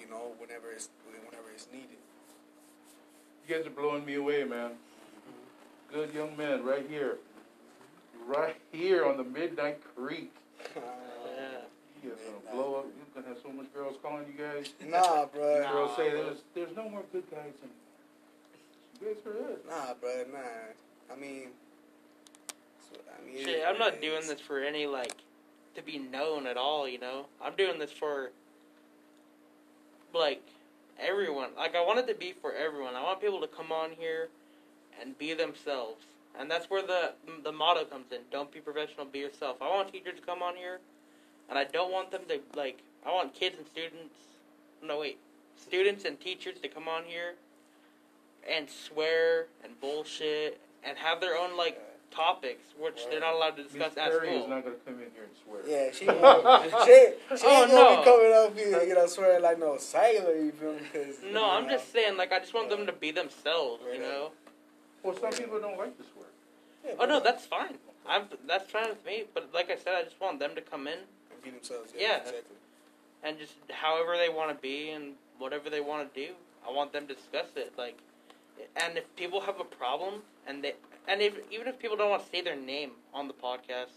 you 0.02 0.10
know, 0.10 0.32
whenever 0.38 0.70
it's 0.70 0.88
whenever 1.06 1.50
it's 1.54 1.68
needed. 1.72 1.88
You 3.46 3.56
guys 3.56 3.66
are 3.66 3.70
blowing 3.70 4.04
me 4.04 4.14
away, 4.14 4.44
man. 4.44 4.72
Good 5.92 6.12
young 6.14 6.36
man, 6.36 6.64
right 6.64 6.86
here, 6.88 7.18
right 8.26 8.56
here 8.72 9.04
on 9.04 9.16
the 9.16 9.24
Midnight 9.24 9.80
Creek. 9.96 10.32
Yeah. 10.74 10.82
You 12.02 12.10
guys 12.10 12.18
are 12.18 12.32
gonna 12.32 12.56
blow 12.56 12.74
up. 12.80 12.86
You're 12.96 13.22
gonna 13.22 13.32
have 13.32 13.44
so 13.44 13.52
much 13.52 13.72
girls 13.72 13.94
calling 14.02 14.24
you 14.26 14.44
guys. 14.44 14.72
nah, 14.90 15.26
bro. 15.26 15.60
Nah. 15.62 15.72
Girls 15.72 15.96
say 15.96 16.10
there's 16.10 16.38
there's 16.52 16.74
no 16.74 16.88
more 16.88 17.04
good 17.12 17.30
guys. 17.30 17.52
And 17.62 17.70
you 19.00 19.14
guys 19.14 19.24
are 19.24 19.52
it. 19.52 19.64
Nah, 19.68 19.94
bro. 20.00 20.24
Nah. 20.32 21.14
I 21.14 21.20
mean, 21.20 21.50
so, 22.90 22.98
I 23.06 23.24
mean, 23.24 23.36
it 23.36 23.44
Shit, 23.44 23.48
is 23.60 23.64
I'm 23.64 23.74
what 23.74 23.78
not 23.78 23.94
it 23.94 24.00
doing 24.02 24.18
is. 24.18 24.30
this 24.30 24.40
for 24.40 24.58
any 24.58 24.84
like 24.86 25.14
to 25.76 25.82
be 25.82 26.00
known 26.00 26.48
at 26.48 26.56
all. 26.56 26.88
You 26.88 26.98
know, 26.98 27.26
I'm 27.40 27.54
doing 27.54 27.78
this 27.78 27.92
for 27.92 28.32
like 30.14 30.42
everyone. 30.98 31.50
Like 31.56 31.74
I 31.74 31.84
want 31.84 31.98
it 31.98 32.06
to 32.08 32.14
be 32.14 32.32
for 32.32 32.52
everyone. 32.52 32.94
I 32.94 33.02
want 33.02 33.20
people 33.20 33.40
to 33.40 33.46
come 33.46 33.72
on 33.72 33.90
here 33.98 34.28
and 35.00 35.16
be 35.18 35.34
themselves, 35.34 36.04
and 36.38 36.50
that's 36.50 36.70
where 36.70 36.82
the 36.82 37.12
the 37.42 37.52
motto 37.52 37.84
comes 37.84 38.06
in. 38.12 38.20
Don't 38.30 38.52
be 38.52 38.60
professional, 38.60 39.06
be 39.06 39.20
yourself. 39.20 39.56
I 39.60 39.68
want 39.68 39.92
teachers 39.92 40.18
to 40.18 40.26
come 40.26 40.42
on 40.42 40.56
here, 40.56 40.80
and 41.48 41.58
I 41.58 41.64
don't 41.64 41.92
want 41.92 42.10
them 42.10 42.22
to 42.28 42.40
like. 42.56 42.78
I 43.04 43.12
want 43.12 43.34
kids 43.34 43.56
and 43.58 43.66
students. 43.66 44.14
No 44.82 45.00
wait, 45.00 45.18
students 45.56 46.04
and 46.04 46.20
teachers 46.20 46.58
to 46.62 46.68
come 46.68 46.88
on 46.88 47.04
here 47.04 47.34
and 48.48 48.68
swear 48.68 49.46
and 49.62 49.80
bullshit 49.80 50.60
and 50.82 50.98
have 50.98 51.20
their 51.20 51.36
own 51.36 51.56
like 51.56 51.80
topics, 52.14 52.62
which 52.78 53.06
they're 53.10 53.20
not 53.20 53.34
allowed 53.34 53.56
to 53.56 53.62
Miss 53.64 53.72
discuss 53.72 53.96
at 53.96 54.10
Perry 54.10 54.28
school. 54.28 54.42
is 54.44 54.48
not 54.48 54.64
gonna 54.64 54.76
come 54.84 54.94
in 54.94 55.10
here 55.14 55.24
and 55.24 55.36
swear. 55.42 55.60
Yeah, 55.66 55.90
she 55.92 56.06
won't. 56.08 56.84
she, 56.84 57.36
she 57.36 57.46
Oh, 57.46 57.62
ain't 57.62 57.70
gonna 57.70 57.90
no. 57.90 57.98
be 57.98 58.04
coming 58.04 58.32
up 58.32 58.58
here, 58.58 58.82
you 58.88 58.94
know, 58.94 59.06
swearing 59.06 59.42
like 59.42 59.58
no 59.58 59.76
sailor, 59.78 60.34
you 60.36 60.52
feel 60.52 60.72
me? 60.74 60.80
Cause, 60.92 61.16
No, 61.32 61.50
I'm 61.50 61.64
know, 61.64 61.70
just 61.70 61.92
saying, 61.92 62.16
like, 62.16 62.32
I 62.32 62.38
just 62.40 62.54
want 62.54 62.68
them 62.70 62.86
to 62.86 62.92
be 62.92 63.10
themselves, 63.10 63.82
you 63.84 63.92
Right. 63.92 64.00
know. 64.00 64.30
Well, 65.02 65.16
some 65.18 65.30
people 65.32 65.60
don't 65.60 65.76
like 65.78 65.96
to 65.98 66.04
swear. 66.04 66.26
yeah, 66.84 66.92
Oh 66.98 67.06
no, 67.06 67.18
that's 67.20 67.44
fine. 67.46 67.76
I'm 68.06 68.24
that's 68.46 68.70
fine 68.70 68.88
with 68.88 69.04
me. 69.06 69.24
But 69.34 69.50
like 69.54 69.70
I 69.70 69.76
said, 69.76 69.94
I 69.94 70.02
just 70.04 70.20
want 70.20 70.38
them 70.38 70.54
to 70.54 70.60
come 70.60 70.86
in 70.86 70.98
Be 71.42 71.50
themselves. 71.50 71.92
Yeah. 71.96 72.18
exactly. 72.18 72.56
and 73.24 73.38
just 73.38 73.54
however 73.70 74.16
they 74.16 74.28
want 74.28 74.50
to 74.56 74.60
be 74.60 74.90
and 74.90 75.14
whatever 75.38 75.70
they 75.70 75.80
want 75.80 76.12
to 76.12 76.26
do. 76.26 76.34
I 76.68 76.70
want 76.72 76.92
them 76.92 77.06
to 77.08 77.14
discuss 77.14 77.46
it. 77.56 77.72
Like, 77.76 77.98
and 78.76 78.96
if 78.96 79.04
people 79.16 79.40
have 79.40 79.58
a 79.58 79.64
problem 79.64 80.22
and 80.46 80.62
they 80.62 80.74
and 81.08 81.20
if, 81.20 81.34
even 81.50 81.66
if 81.68 81.78
people 81.78 81.96
don't 81.96 82.10
want 82.10 82.24
to 82.24 82.30
say 82.30 82.40
their 82.42 82.56
name 82.56 82.92
on 83.14 83.28
the 83.28 83.34
podcast, 83.34 83.92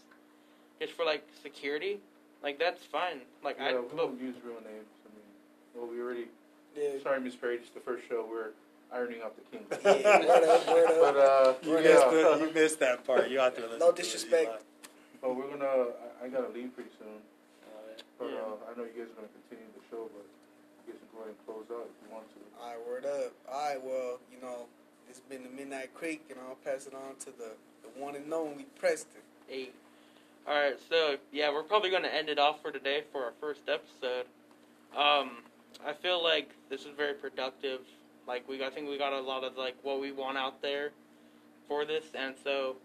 just 0.80 0.92
for 0.92 1.04
like 1.04 1.26
security, 1.42 1.98
like 2.42 2.58
that's 2.58 2.82
fine. 2.84 3.20
Like 3.42 3.56
Yeah, 3.58 3.66
I, 3.68 3.72
we 3.74 3.86
but, 3.88 3.96
won't 3.96 4.20
use 4.20 4.34
real 4.44 4.54
names. 4.56 4.86
I 5.04 5.08
mean, 5.14 5.26
well, 5.74 5.86
we 5.86 6.00
already. 6.00 6.26
Yeah. 6.76 7.02
Sorry, 7.02 7.20
Miss 7.20 7.34
Perry. 7.36 7.58
Just 7.58 7.74
the 7.74 7.80
first 7.80 8.06
show. 8.08 8.26
We're 8.28 8.50
ironing 8.92 9.20
out 9.24 9.34
the 9.36 9.42
kinks. 9.56 9.76
Yeah, 9.84 10.20
word 10.20 10.44
up, 10.44 10.66
word 10.68 10.86
up. 10.90 11.00
But 11.00 11.16
uh, 11.16 11.54
You 11.62 11.82
missed, 11.82 12.04
up. 12.04 12.10
the, 12.12 12.46
you 12.46 12.52
missed 12.54 12.80
that 12.80 13.04
part. 13.06 13.30
You 13.30 13.38
have 13.40 13.54
to 13.56 13.62
listen 13.62 13.78
No 13.78 13.92
disrespect. 13.92 14.48
Eli. 14.50 14.58
but 15.22 15.36
we're 15.36 15.48
gonna. 15.48 15.64
I, 16.22 16.26
I 16.26 16.28
gotta 16.28 16.52
leave 16.52 16.74
pretty 16.74 16.90
soon. 16.98 17.16
But 18.18 18.28
Yeah. 18.32 18.36
uh, 18.48 18.72
I 18.72 18.76
know 18.76 18.84
you 18.84 18.92
guys 18.96 19.08
are 19.12 19.16
gonna 19.24 19.32
continue 19.48 19.68
the 19.76 19.84
show, 19.92 20.08
but 20.12 20.24
you 20.84 20.92
guys 20.92 21.00
can 21.00 21.08
go 21.12 21.18
ahead 21.24 21.32
and 21.36 21.40
close 21.48 21.68
out 21.72 21.84
if 21.88 21.96
you 22.04 22.08
want 22.12 22.24
to. 22.32 22.40
All 22.60 22.68
right, 22.68 22.80
word 22.88 23.04
up. 23.04 23.32
All 23.48 23.60
right, 23.60 23.80
well, 23.80 24.20
you 24.32 24.40
know, 24.40 24.68
it's 25.16 25.26
been 25.28 25.42
the 25.42 25.48
Midnight 25.56 25.94
Creek, 25.94 26.22
and 26.30 26.38
I'll 26.46 26.56
pass 26.56 26.86
it 26.86 26.94
on 26.94 27.16
to 27.20 27.26
the, 27.26 27.52
the 27.82 28.00
one 28.00 28.16
and 28.16 28.32
only 28.32 28.64
Preston. 28.78 29.22
Eight. 29.50 29.74
All 30.46 30.54
right, 30.54 30.76
so 30.90 31.16
yeah, 31.32 31.50
we're 31.52 31.62
probably 31.62 31.90
going 31.90 32.02
to 32.02 32.14
end 32.14 32.28
it 32.28 32.38
off 32.38 32.60
for 32.62 32.70
today 32.70 33.02
for 33.12 33.24
our 33.24 33.32
first 33.40 33.62
episode. 33.68 34.26
Um, 34.96 35.38
I 35.86 35.92
feel 35.92 36.22
like 36.22 36.50
this 36.68 36.82
is 36.82 36.88
very 36.96 37.14
productive. 37.14 37.80
Like 38.28 38.48
we, 38.48 38.62
I 38.64 38.70
think 38.70 38.88
we 38.88 38.98
got 38.98 39.12
a 39.12 39.20
lot 39.20 39.44
of 39.44 39.56
like 39.56 39.76
what 39.82 40.00
we 40.00 40.12
want 40.12 40.36
out 40.36 40.60
there 40.62 40.90
for 41.68 41.84
this, 41.84 42.04
and 42.14 42.34
so 42.44 42.76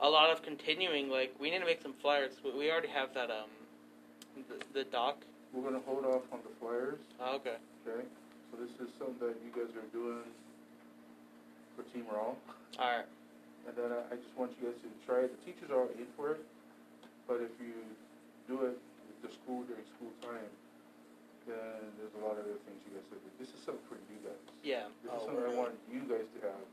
a 0.00 0.08
lot 0.08 0.30
of 0.30 0.42
continuing. 0.42 1.10
Like 1.10 1.34
we 1.40 1.50
need 1.50 1.58
to 1.60 1.64
make 1.64 1.82
some 1.82 1.94
flyers. 1.94 2.32
We- 2.44 2.52
We 2.52 2.70
already 2.70 2.88
have 2.88 3.12
that 3.14 3.30
um, 3.30 3.48
the, 4.48 4.80
the 4.80 4.84
doc. 4.84 5.16
We're 5.52 5.64
gonna 5.64 5.82
hold 5.86 6.04
off 6.04 6.22
on 6.32 6.38
the 6.44 6.54
flyers. 6.60 6.98
Oh, 7.20 7.36
okay. 7.36 7.56
Okay. 7.86 8.04
So 8.52 8.58
this 8.62 8.70
is 8.88 8.92
something 8.98 9.26
that 9.28 9.36
you 9.44 9.50
guys 9.54 9.74
are 9.76 9.86
doing 9.92 10.20
for 11.80 11.88
Team 11.96 12.04
Raw. 12.12 12.36
All 12.36 12.36
right. 12.76 13.08
And 13.64 13.72
then 13.76 13.88
I, 13.92 14.12
I 14.12 14.16
just 14.20 14.36
want 14.36 14.52
you 14.60 14.68
guys 14.68 14.76
to 14.84 14.88
try 15.08 15.24
it. 15.24 15.32
The 15.32 15.40
teachers 15.48 15.72
are 15.72 15.88
in 15.96 16.04
for 16.16 16.36
it, 16.36 16.44
but 17.24 17.40
if 17.40 17.52
you 17.56 17.72
do 18.48 18.68
it 18.68 18.76
with 18.76 19.18
the 19.24 19.30
school 19.40 19.64
during 19.64 19.84
school 19.96 20.12
time, 20.20 20.48
then 21.48 21.80
there's 21.96 22.12
a 22.20 22.22
lot 22.24 22.36
of 22.36 22.44
other 22.44 22.60
things 22.68 22.76
you 22.84 22.92
guys 22.92 23.04
to 23.08 23.16
do. 23.16 23.28
This 23.40 23.48
is 23.56 23.60
something 23.64 23.84
for 23.88 23.96
you 24.12 24.20
guys. 24.20 24.44
Yeah. 24.60 24.92
This 25.00 25.12
Oh, 25.12 25.16
is 25.16 25.22
something 25.28 25.44
I 25.48 25.56
want 25.56 25.72
you 25.88 26.04
guys 26.04 26.28
to 26.36 26.38
have. 26.52 26.64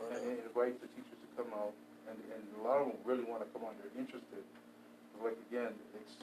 Word 0.00 0.16
And 0.16 0.20
then 0.24 0.36
invite 0.48 0.76
the 0.80 0.88
teachers 0.96 1.16
to 1.20 1.28
come 1.36 1.52
out. 1.52 1.72
And, 2.08 2.16
and 2.32 2.42
a 2.60 2.62
lot 2.64 2.84
of 2.84 2.92
them 2.92 3.00
really 3.08 3.24
want 3.24 3.40
to 3.44 3.48
come 3.56 3.64
on. 3.64 3.72
They're 3.80 3.96
interested. 3.96 4.44
Like, 5.20 5.40
again, 5.48 5.72
it's, 5.96 6.20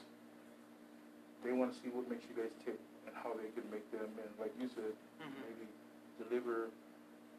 they 1.42 1.50
want 1.50 1.74
to 1.74 1.76
see 1.82 1.90
what 1.90 2.06
makes 2.06 2.22
you 2.30 2.38
guys 2.38 2.54
tick 2.62 2.78
and 3.06 3.14
how 3.18 3.34
they 3.34 3.50
can 3.50 3.66
make 3.74 3.82
them, 3.90 4.06
and 4.06 4.30
like 4.38 4.54
you 4.62 4.70
said, 4.78 4.94
Mhm. 5.18 5.34
maybe 5.42 5.66
deliver 6.22 6.70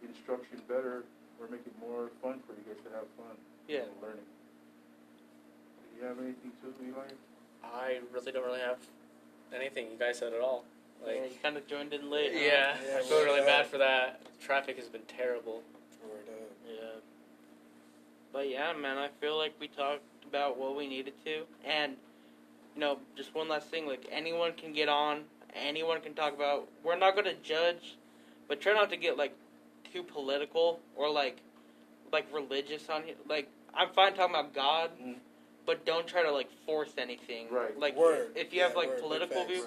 instruction 0.07 0.61
better 0.67 1.03
or 1.39 1.47
make 1.49 1.61
it 1.65 1.73
more 1.79 2.09
fun 2.21 2.39
for 2.47 2.53
you 2.53 2.63
guys 2.67 2.81
to 2.85 2.89
have 2.95 3.07
fun 3.17 3.35
Yeah. 3.67 3.79
know, 3.79 4.01
learning. 4.01 4.25
Do 5.91 6.01
you 6.01 6.07
have 6.07 6.19
anything 6.19 6.51
to 6.61 6.85
Eli? 6.85 7.07
I 7.63 7.99
really 8.11 8.31
don't 8.31 8.45
really 8.45 8.59
have 8.59 8.79
anything. 9.55 9.91
You 9.91 9.97
guys 9.97 10.17
said 10.19 10.33
it 10.33 10.41
all. 10.41 10.65
yeah, 11.01 11.07
Like, 11.21 11.31
you 11.31 11.37
kind 11.41 11.57
of 11.57 11.67
joined 11.67 11.93
in 11.93 12.09
late. 12.09 12.33
huh? 12.33 12.39
yeah, 12.39 12.77
Yeah, 12.87 12.97
I 12.99 13.01
feel 13.03 13.23
really 13.23 13.39
up. 13.41 13.45
bad 13.45 13.65
for 13.67 13.77
that. 13.77 14.21
Traffic 14.41 14.77
has 14.77 14.87
been 14.87 15.03
terrible. 15.07 15.63
Word 16.03 16.27
up. 16.29 16.49
Yeah. 16.67 16.99
But 18.31 18.49
yeah, 18.49 18.73
man, 18.73 18.97
I 18.97 19.09
feel 19.21 19.37
like 19.37 19.53
we 19.59 19.67
talked 19.67 20.01
about 20.27 20.57
what 20.57 20.75
we 20.75 20.87
needed 20.87 21.13
to. 21.25 21.43
And, 21.65 21.95
you 22.75 22.79
know, 22.81 22.97
just 23.15 23.33
one 23.35 23.47
last 23.47 23.67
thing 23.67 23.85
like, 23.87 24.05
anyone 24.11 24.53
can 24.53 24.73
get 24.73 24.89
on, 24.89 25.21
anyone 25.55 26.01
can 26.01 26.13
talk 26.13 26.33
about. 26.33 26.67
We're 26.83 26.97
not 26.97 27.13
going 27.13 27.25
to 27.25 27.35
judge, 27.43 27.95
but 28.47 28.59
try 28.59 28.73
not 28.73 28.89
to 28.89 28.97
get, 28.97 29.17
like, 29.17 29.35
too 29.93 30.03
political 30.03 30.79
or, 30.95 31.09
like, 31.09 31.37
like 32.11 32.25
religious 32.33 32.89
on 32.89 33.03
here. 33.03 33.15
Like, 33.29 33.47
I'm 33.73 33.89
fine 33.89 34.13
talking 34.13 34.35
about 34.35 34.53
God, 34.53 34.91
Mhm. 34.99 35.19
but 35.65 35.85
don't 35.85 36.07
try 36.07 36.23
to, 36.23 36.31
like, 36.31 36.51
force 36.65 36.93
anything. 36.97 37.49
Right. 37.49 37.77
Like, 37.77 37.95
Word. 37.95 38.31
if 38.35 38.51
you 38.53 38.59
Yeah, 38.59 38.67
have, 38.67 38.75
like, 38.75 38.89
word. 38.89 38.99
Political 38.99 39.45
views, 39.45 39.65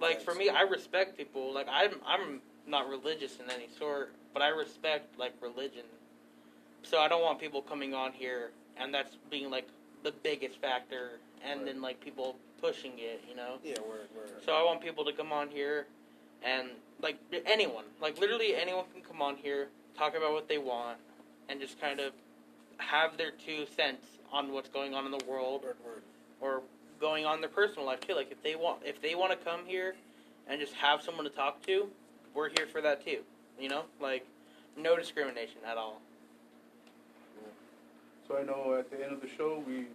like 0.00 0.20
for 0.22 0.34
me, 0.34 0.48
I 0.48 0.62
respect 0.62 1.16
people. 1.16 1.52
Like 1.52 1.66
I'm, 1.68 2.00
I'm 2.06 2.40
not 2.66 2.88
religious 2.88 3.40
in 3.40 3.50
any 3.50 3.68
sort, 3.78 4.14
but 4.32 4.42
I 4.42 4.48
respect 4.48 5.18
like 5.18 5.32
religion. 5.40 5.84
So 6.82 7.00
I 7.00 7.08
don't 7.08 7.22
want 7.22 7.38
people 7.40 7.62
coming 7.62 7.94
on 7.94 8.12
here 8.12 8.52
and 8.76 8.94
that's 8.94 9.16
being 9.28 9.50
like 9.50 9.66
the 10.04 10.12
biggest 10.12 10.60
factor, 10.60 11.18
and 11.42 11.60
Right. 11.60 11.66
then 11.66 11.82
like 11.82 12.00
people 12.00 12.36
pushing 12.60 12.92
it, 12.98 13.24
you 13.28 13.34
know. 13.34 13.58
Yeah, 13.64 13.80
word, 13.80 14.08
word. 14.14 14.30
So 14.44 14.52
I 14.52 14.62
want 14.62 14.80
people 14.80 15.04
to 15.04 15.12
come 15.12 15.32
on 15.32 15.48
here, 15.48 15.86
and 16.42 16.70
like 17.00 17.18
anyone, 17.46 17.84
like 18.00 18.18
literally 18.18 18.54
anyone 18.54 18.84
can 18.92 19.02
come 19.02 19.22
on 19.22 19.36
here, 19.36 19.68
talk 19.96 20.16
about 20.16 20.32
what 20.32 20.48
they 20.48 20.58
want, 20.58 20.98
and 21.48 21.60
just 21.60 21.80
kind 21.80 22.00
of 22.00 22.12
have 22.78 23.16
their 23.16 23.30
two 23.30 23.66
cents 23.76 24.06
on 24.32 24.52
what's 24.52 24.68
going 24.68 24.94
on 24.94 25.04
in 25.04 25.10
the 25.10 25.24
world 25.26 25.62
word. 25.62 26.02
or 26.40 26.62
going 27.00 27.24
on 27.24 27.40
their 27.40 27.50
personal 27.50 27.86
life 27.86 28.00
too. 28.00 28.14
Like 28.14 28.30
if 28.30 28.42
they 28.42 28.56
want 28.56 28.80
if 28.84 29.00
they 29.00 29.14
want 29.14 29.30
to 29.30 29.36
come 29.36 29.60
here 29.66 29.94
and 30.48 30.60
just 30.60 30.74
have 30.74 31.02
someone 31.02 31.24
to 31.24 31.30
talk 31.30 31.62
to, 31.66 31.88
we're 32.34 32.48
here 32.48 32.66
for 32.66 32.80
that 32.80 33.04
too. 33.04 33.20
You 33.58 33.68
know, 33.68 33.82
like 34.00 34.26
no 34.76 34.96
discrimination 34.96 35.58
at 35.66 35.76
all. 35.76 36.00
So 38.26 38.36
I 38.36 38.42
know 38.44 38.76
at 38.78 38.90
the 38.90 39.02
end 39.02 39.12
of 39.12 39.22
the 39.22 39.28
show, 39.28 39.62
we 39.66 39.86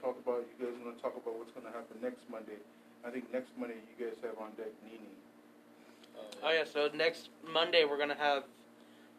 talk 0.00 0.16
about, 0.24 0.46
you 0.54 0.66
guys 0.66 0.74
want 0.84 0.96
to 0.96 1.02
talk 1.02 1.16
about 1.18 1.34
what's 1.34 1.50
going 1.50 1.66
to 1.66 1.72
happen 1.72 1.98
next 2.00 2.22
Monday. 2.30 2.62
I 3.04 3.10
think 3.10 3.26
next 3.32 3.50
Monday 3.58 3.74
you 3.74 4.06
guys 4.06 4.14
have 4.22 4.38
on 4.38 4.54
deck 4.56 4.70
Nini. 4.86 5.10
Oh 6.42 6.50
yeah, 6.50 6.64
so 6.70 6.88
next 6.94 7.28
Monday 7.52 7.84
we're 7.84 7.98
gonna 7.98 8.14
have 8.16 8.44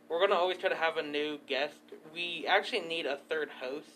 we're 0.09 0.19
gonna 0.19 0.39
always 0.39 0.57
try 0.57 0.69
to 0.69 0.75
have 0.75 0.97
a 0.97 1.03
new 1.03 1.39
guest. 1.47 1.75
We 2.13 2.45
actually 2.47 2.81
need 2.81 3.05
a 3.05 3.17
third 3.29 3.49
host. 3.61 3.87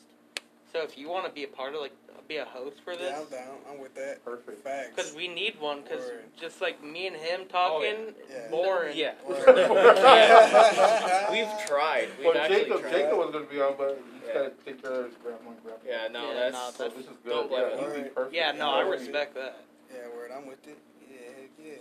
So 0.71 0.81
if 0.81 0.97
you 0.97 1.09
want 1.09 1.25
to 1.25 1.31
be 1.31 1.43
a 1.43 1.47
part 1.47 1.73
of 1.73 1.81
like 1.81 1.93
be 2.27 2.37
a 2.37 2.45
host 2.45 2.77
for 2.83 2.95
this, 2.95 3.11
Yeah, 3.11 3.19
I'm 3.21 3.29
down. 3.29 3.57
I'm 3.71 3.79
with 3.79 3.93
that. 3.95 4.25
Perfect. 4.25 4.63
Facts. 4.63 4.89
because 4.95 5.13
we 5.13 5.27
need 5.27 5.59
one. 5.59 5.81
Because 5.83 6.03
just 6.39 6.59
like 6.59 6.83
me 6.83 7.05
and 7.05 7.15
him 7.15 7.41
oh, 7.41 7.45
talking, 7.83 8.15
Yeah. 8.31 8.49
boring. 8.49 8.97
Yeah. 8.97 9.13
Word. 9.27 9.45
We've 11.31 11.67
tried. 11.67 12.09
We've 12.17 12.25
Well, 12.27 12.37
actually 12.37 12.61
Jacob, 12.65 12.81
tried. 12.81 12.91
Jacob 12.91 13.17
was 13.19 13.29
going 13.31 13.45
to 13.45 13.51
be 13.51 13.61
on, 13.61 13.75
but 13.77 14.01
he's 14.19 14.27
Yeah. 14.27 14.33
got 14.33 14.57
to 14.57 14.65
take 14.65 14.81
care 14.81 14.91
of 15.01 15.05
his 15.05 15.15
grandma 15.21 15.51
and 15.51 15.63
grandpa. 15.63 15.85
Yeah, 15.87 16.07
no, 16.11 16.27
Yeah, 16.33 16.33
that's, 16.49 16.53
no, 16.55 16.71
So 16.71 16.83
that's 16.85 16.95
this 16.95 17.05
is 17.05 17.17
good. 17.23 17.29
don't 17.29 17.49
blame 17.49 17.61
yeah, 17.61 17.69
him. 17.69 17.77
he'd 17.77 17.85
be 17.85 17.91
Alright. 17.93 18.15
perfect. 18.15 18.35
Yeah, 18.35 18.51
no, 18.53 18.69
I 18.71 18.81
respect 18.81 19.35
that. 19.35 19.57
yeah, 19.93 20.07
word. 20.15 20.31
I'm 20.35 20.47
with 20.47 20.67
it. 20.67 20.77
Yeah, 21.05 21.17
heck 21.37 21.49
yeah. 21.63 21.73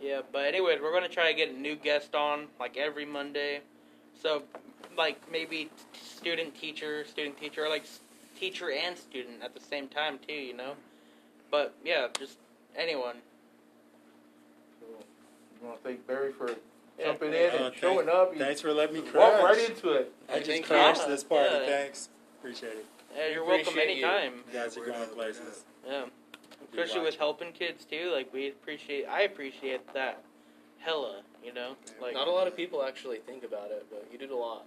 Yeah, 0.00 0.20
but 0.32 0.44
anyways, 0.44 0.80
we're 0.80 0.92
gonna 0.92 1.08
try 1.08 1.30
to 1.30 1.36
get 1.36 1.50
a 1.50 1.58
new 1.58 1.74
guest 1.76 2.14
on 2.14 2.46
like 2.60 2.76
every 2.76 3.04
Monday. 3.04 3.60
So, 4.20 4.42
like 4.96 5.20
maybe 5.30 5.64
t- 5.64 5.70
student 6.00 6.54
teacher, 6.58 7.04
student 7.04 7.38
teacher, 7.38 7.64
or 7.64 7.68
like 7.68 7.82
s- 7.82 8.00
teacher 8.38 8.70
and 8.70 8.96
student 8.96 9.42
at 9.42 9.54
the 9.54 9.60
same 9.60 9.88
time 9.88 10.18
too. 10.26 10.32
You 10.34 10.54
know, 10.56 10.72
but 11.50 11.74
yeah, 11.84 12.06
just 12.18 12.38
anyone. 12.76 13.16
So, 14.80 14.86
I 15.62 15.66
want 15.66 15.82
to 15.82 15.88
thank 15.88 16.06
Barry 16.06 16.32
for 16.32 16.50
Yeah. 16.98 17.06
jumping 17.06 17.32
in 17.34 17.50
Uh, 17.50 17.64
and 17.66 17.76
showing 17.76 18.08
up. 18.08 18.32
He 18.32 18.38
Thanks 18.38 18.60
for 18.60 18.72
letting 18.72 18.94
me 18.94 19.00
walked 19.02 19.12
crash. 19.12 19.42
right 19.42 19.70
into 19.70 19.90
it. 19.92 20.12
I 20.28 20.38
just 20.38 20.46
Thank 20.50 20.60
you. 20.62 20.66
crashed 20.68 21.06
this 21.08 21.24
party. 21.24 21.54
Yeah. 21.54 21.66
Thanks. 21.66 22.08
Appreciate 22.38 22.72
it. 22.74 22.86
Yeah, 23.16 23.26
you're 23.28 23.42
We 23.42 23.48
welcome 23.50 23.68
appreciate 23.72 23.96
you. 23.98 24.06
anytime. 24.06 24.44
You 24.52 24.52
guys 24.60 24.76
are 24.76 24.84
going 24.84 25.00
up, 25.02 25.14
places. 25.14 25.64
Yeah, 25.86 26.04
Be 26.04 26.10
especially 26.70 27.00
with 27.00 27.06
watching. 27.14 27.18
helping 27.18 27.52
kids 27.52 27.84
too. 27.84 28.10
Like 28.12 28.32
we 28.32 28.48
appreciate, 28.48 29.06
I 29.06 29.22
appreciate 29.22 29.92
that. 29.94 30.22
Hella, 30.80 31.22
you 31.44 31.52
know, 31.52 31.74
like 32.00 32.14
Not 32.14 32.28
a 32.28 32.30
lot 32.30 32.46
of 32.46 32.56
people 32.56 32.84
actually 32.84 33.18
think 33.18 33.42
about 33.44 33.70
it, 33.72 33.86
but 33.90 34.06
you 34.12 34.18
did 34.18 34.30
a 34.30 34.36
lot. 34.36 34.64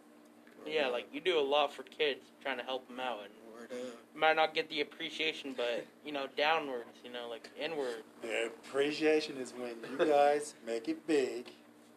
yeah, 0.68 0.88
like 0.88 1.08
you 1.14 1.22
do 1.22 1.40
a 1.40 1.42
lot 1.42 1.74
for 1.74 1.84
kids, 1.84 2.20
trying 2.44 2.58
to 2.58 2.64
help 2.64 2.86
them 2.90 3.00
out, 3.00 3.20
and 3.24 3.32
Word 3.54 3.72
up. 3.72 3.78
you 4.14 4.20
might 4.20 4.36
not 4.36 4.54
get 4.54 4.68
the 4.70 4.82
appreciation, 4.82 5.54
but 5.56 5.86
you 6.06 6.12
know, 6.12 6.28
downwards, 6.36 6.98
you 7.06 7.12
know, 7.12 7.30
like 7.30 7.50
inward. 7.60 8.04
The 8.22 8.48
appreciation 8.48 9.38
is 9.38 9.54
when 9.58 9.76
you 9.98 10.06
guys 10.06 10.54
make 10.66 10.90
it 10.90 11.08
big 11.08 11.50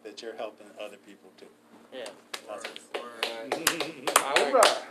that 0.05 0.21
you're 0.21 0.35
helping 0.35 0.67
other 0.81 0.97
people 1.05 1.31
too. 1.37 1.47
Yeah. 1.93 2.05
That's 2.47 2.65
Word. 2.93 4.09
All 4.23 4.53
right. 4.53 4.83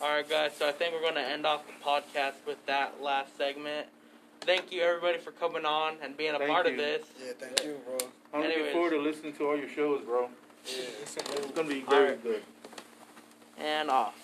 All 0.00 0.08
right, 0.10 0.28
guys. 0.28 0.52
So 0.58 0.68
I 0.68 0.72
think 0.72 0.92
we're 0.94 1.00
going 1.00 1.14
to 1.14 1.20
end 1.26 1.44
off 1.46 1.62
the 1.66 1.72
podcast 1.84 2.34
with 2.46 2.64
that 2.66 3.02
last 3.02 3.36
segment. 3.36 3.86
Thank 4.44 4.70
you, 4.72 4.82
everybody, 4.82 5.16
for 5.16 5.30
coming 5.30 5.64
on 5.64 5.94
and 6.02 6.16
being 6.18 6.34
a 6.34 6.38
Thank 6.38 6.50
part 6.50 6.66
you. 6.66 6.72
of 6.72 6.78
this. 6.78 7.06
Yeah, 7.18 7.32
thank 7.38 7.64
you, 7.64 7.76
bro. 7.86 7.96
I'm 8.34 8.42
looking 8.42 8.72
forward 8.72 8.90
to 8.90 8.98
listening 9.00 9.32
to 9.34 9.46
all 9.46 9.56
your 9.56 9.70
shows, 9.70 10.02
bro. 10.04 10.28
Yeah. 10.66 10.82
It's 11.02 11.16
gonna 11.52 11.68
be 11.68 11.80
very 11.80 12.10
right. 12.10 12.22
good. 12.22 12.42
And 13.56 13.90
off. 13.90 14.23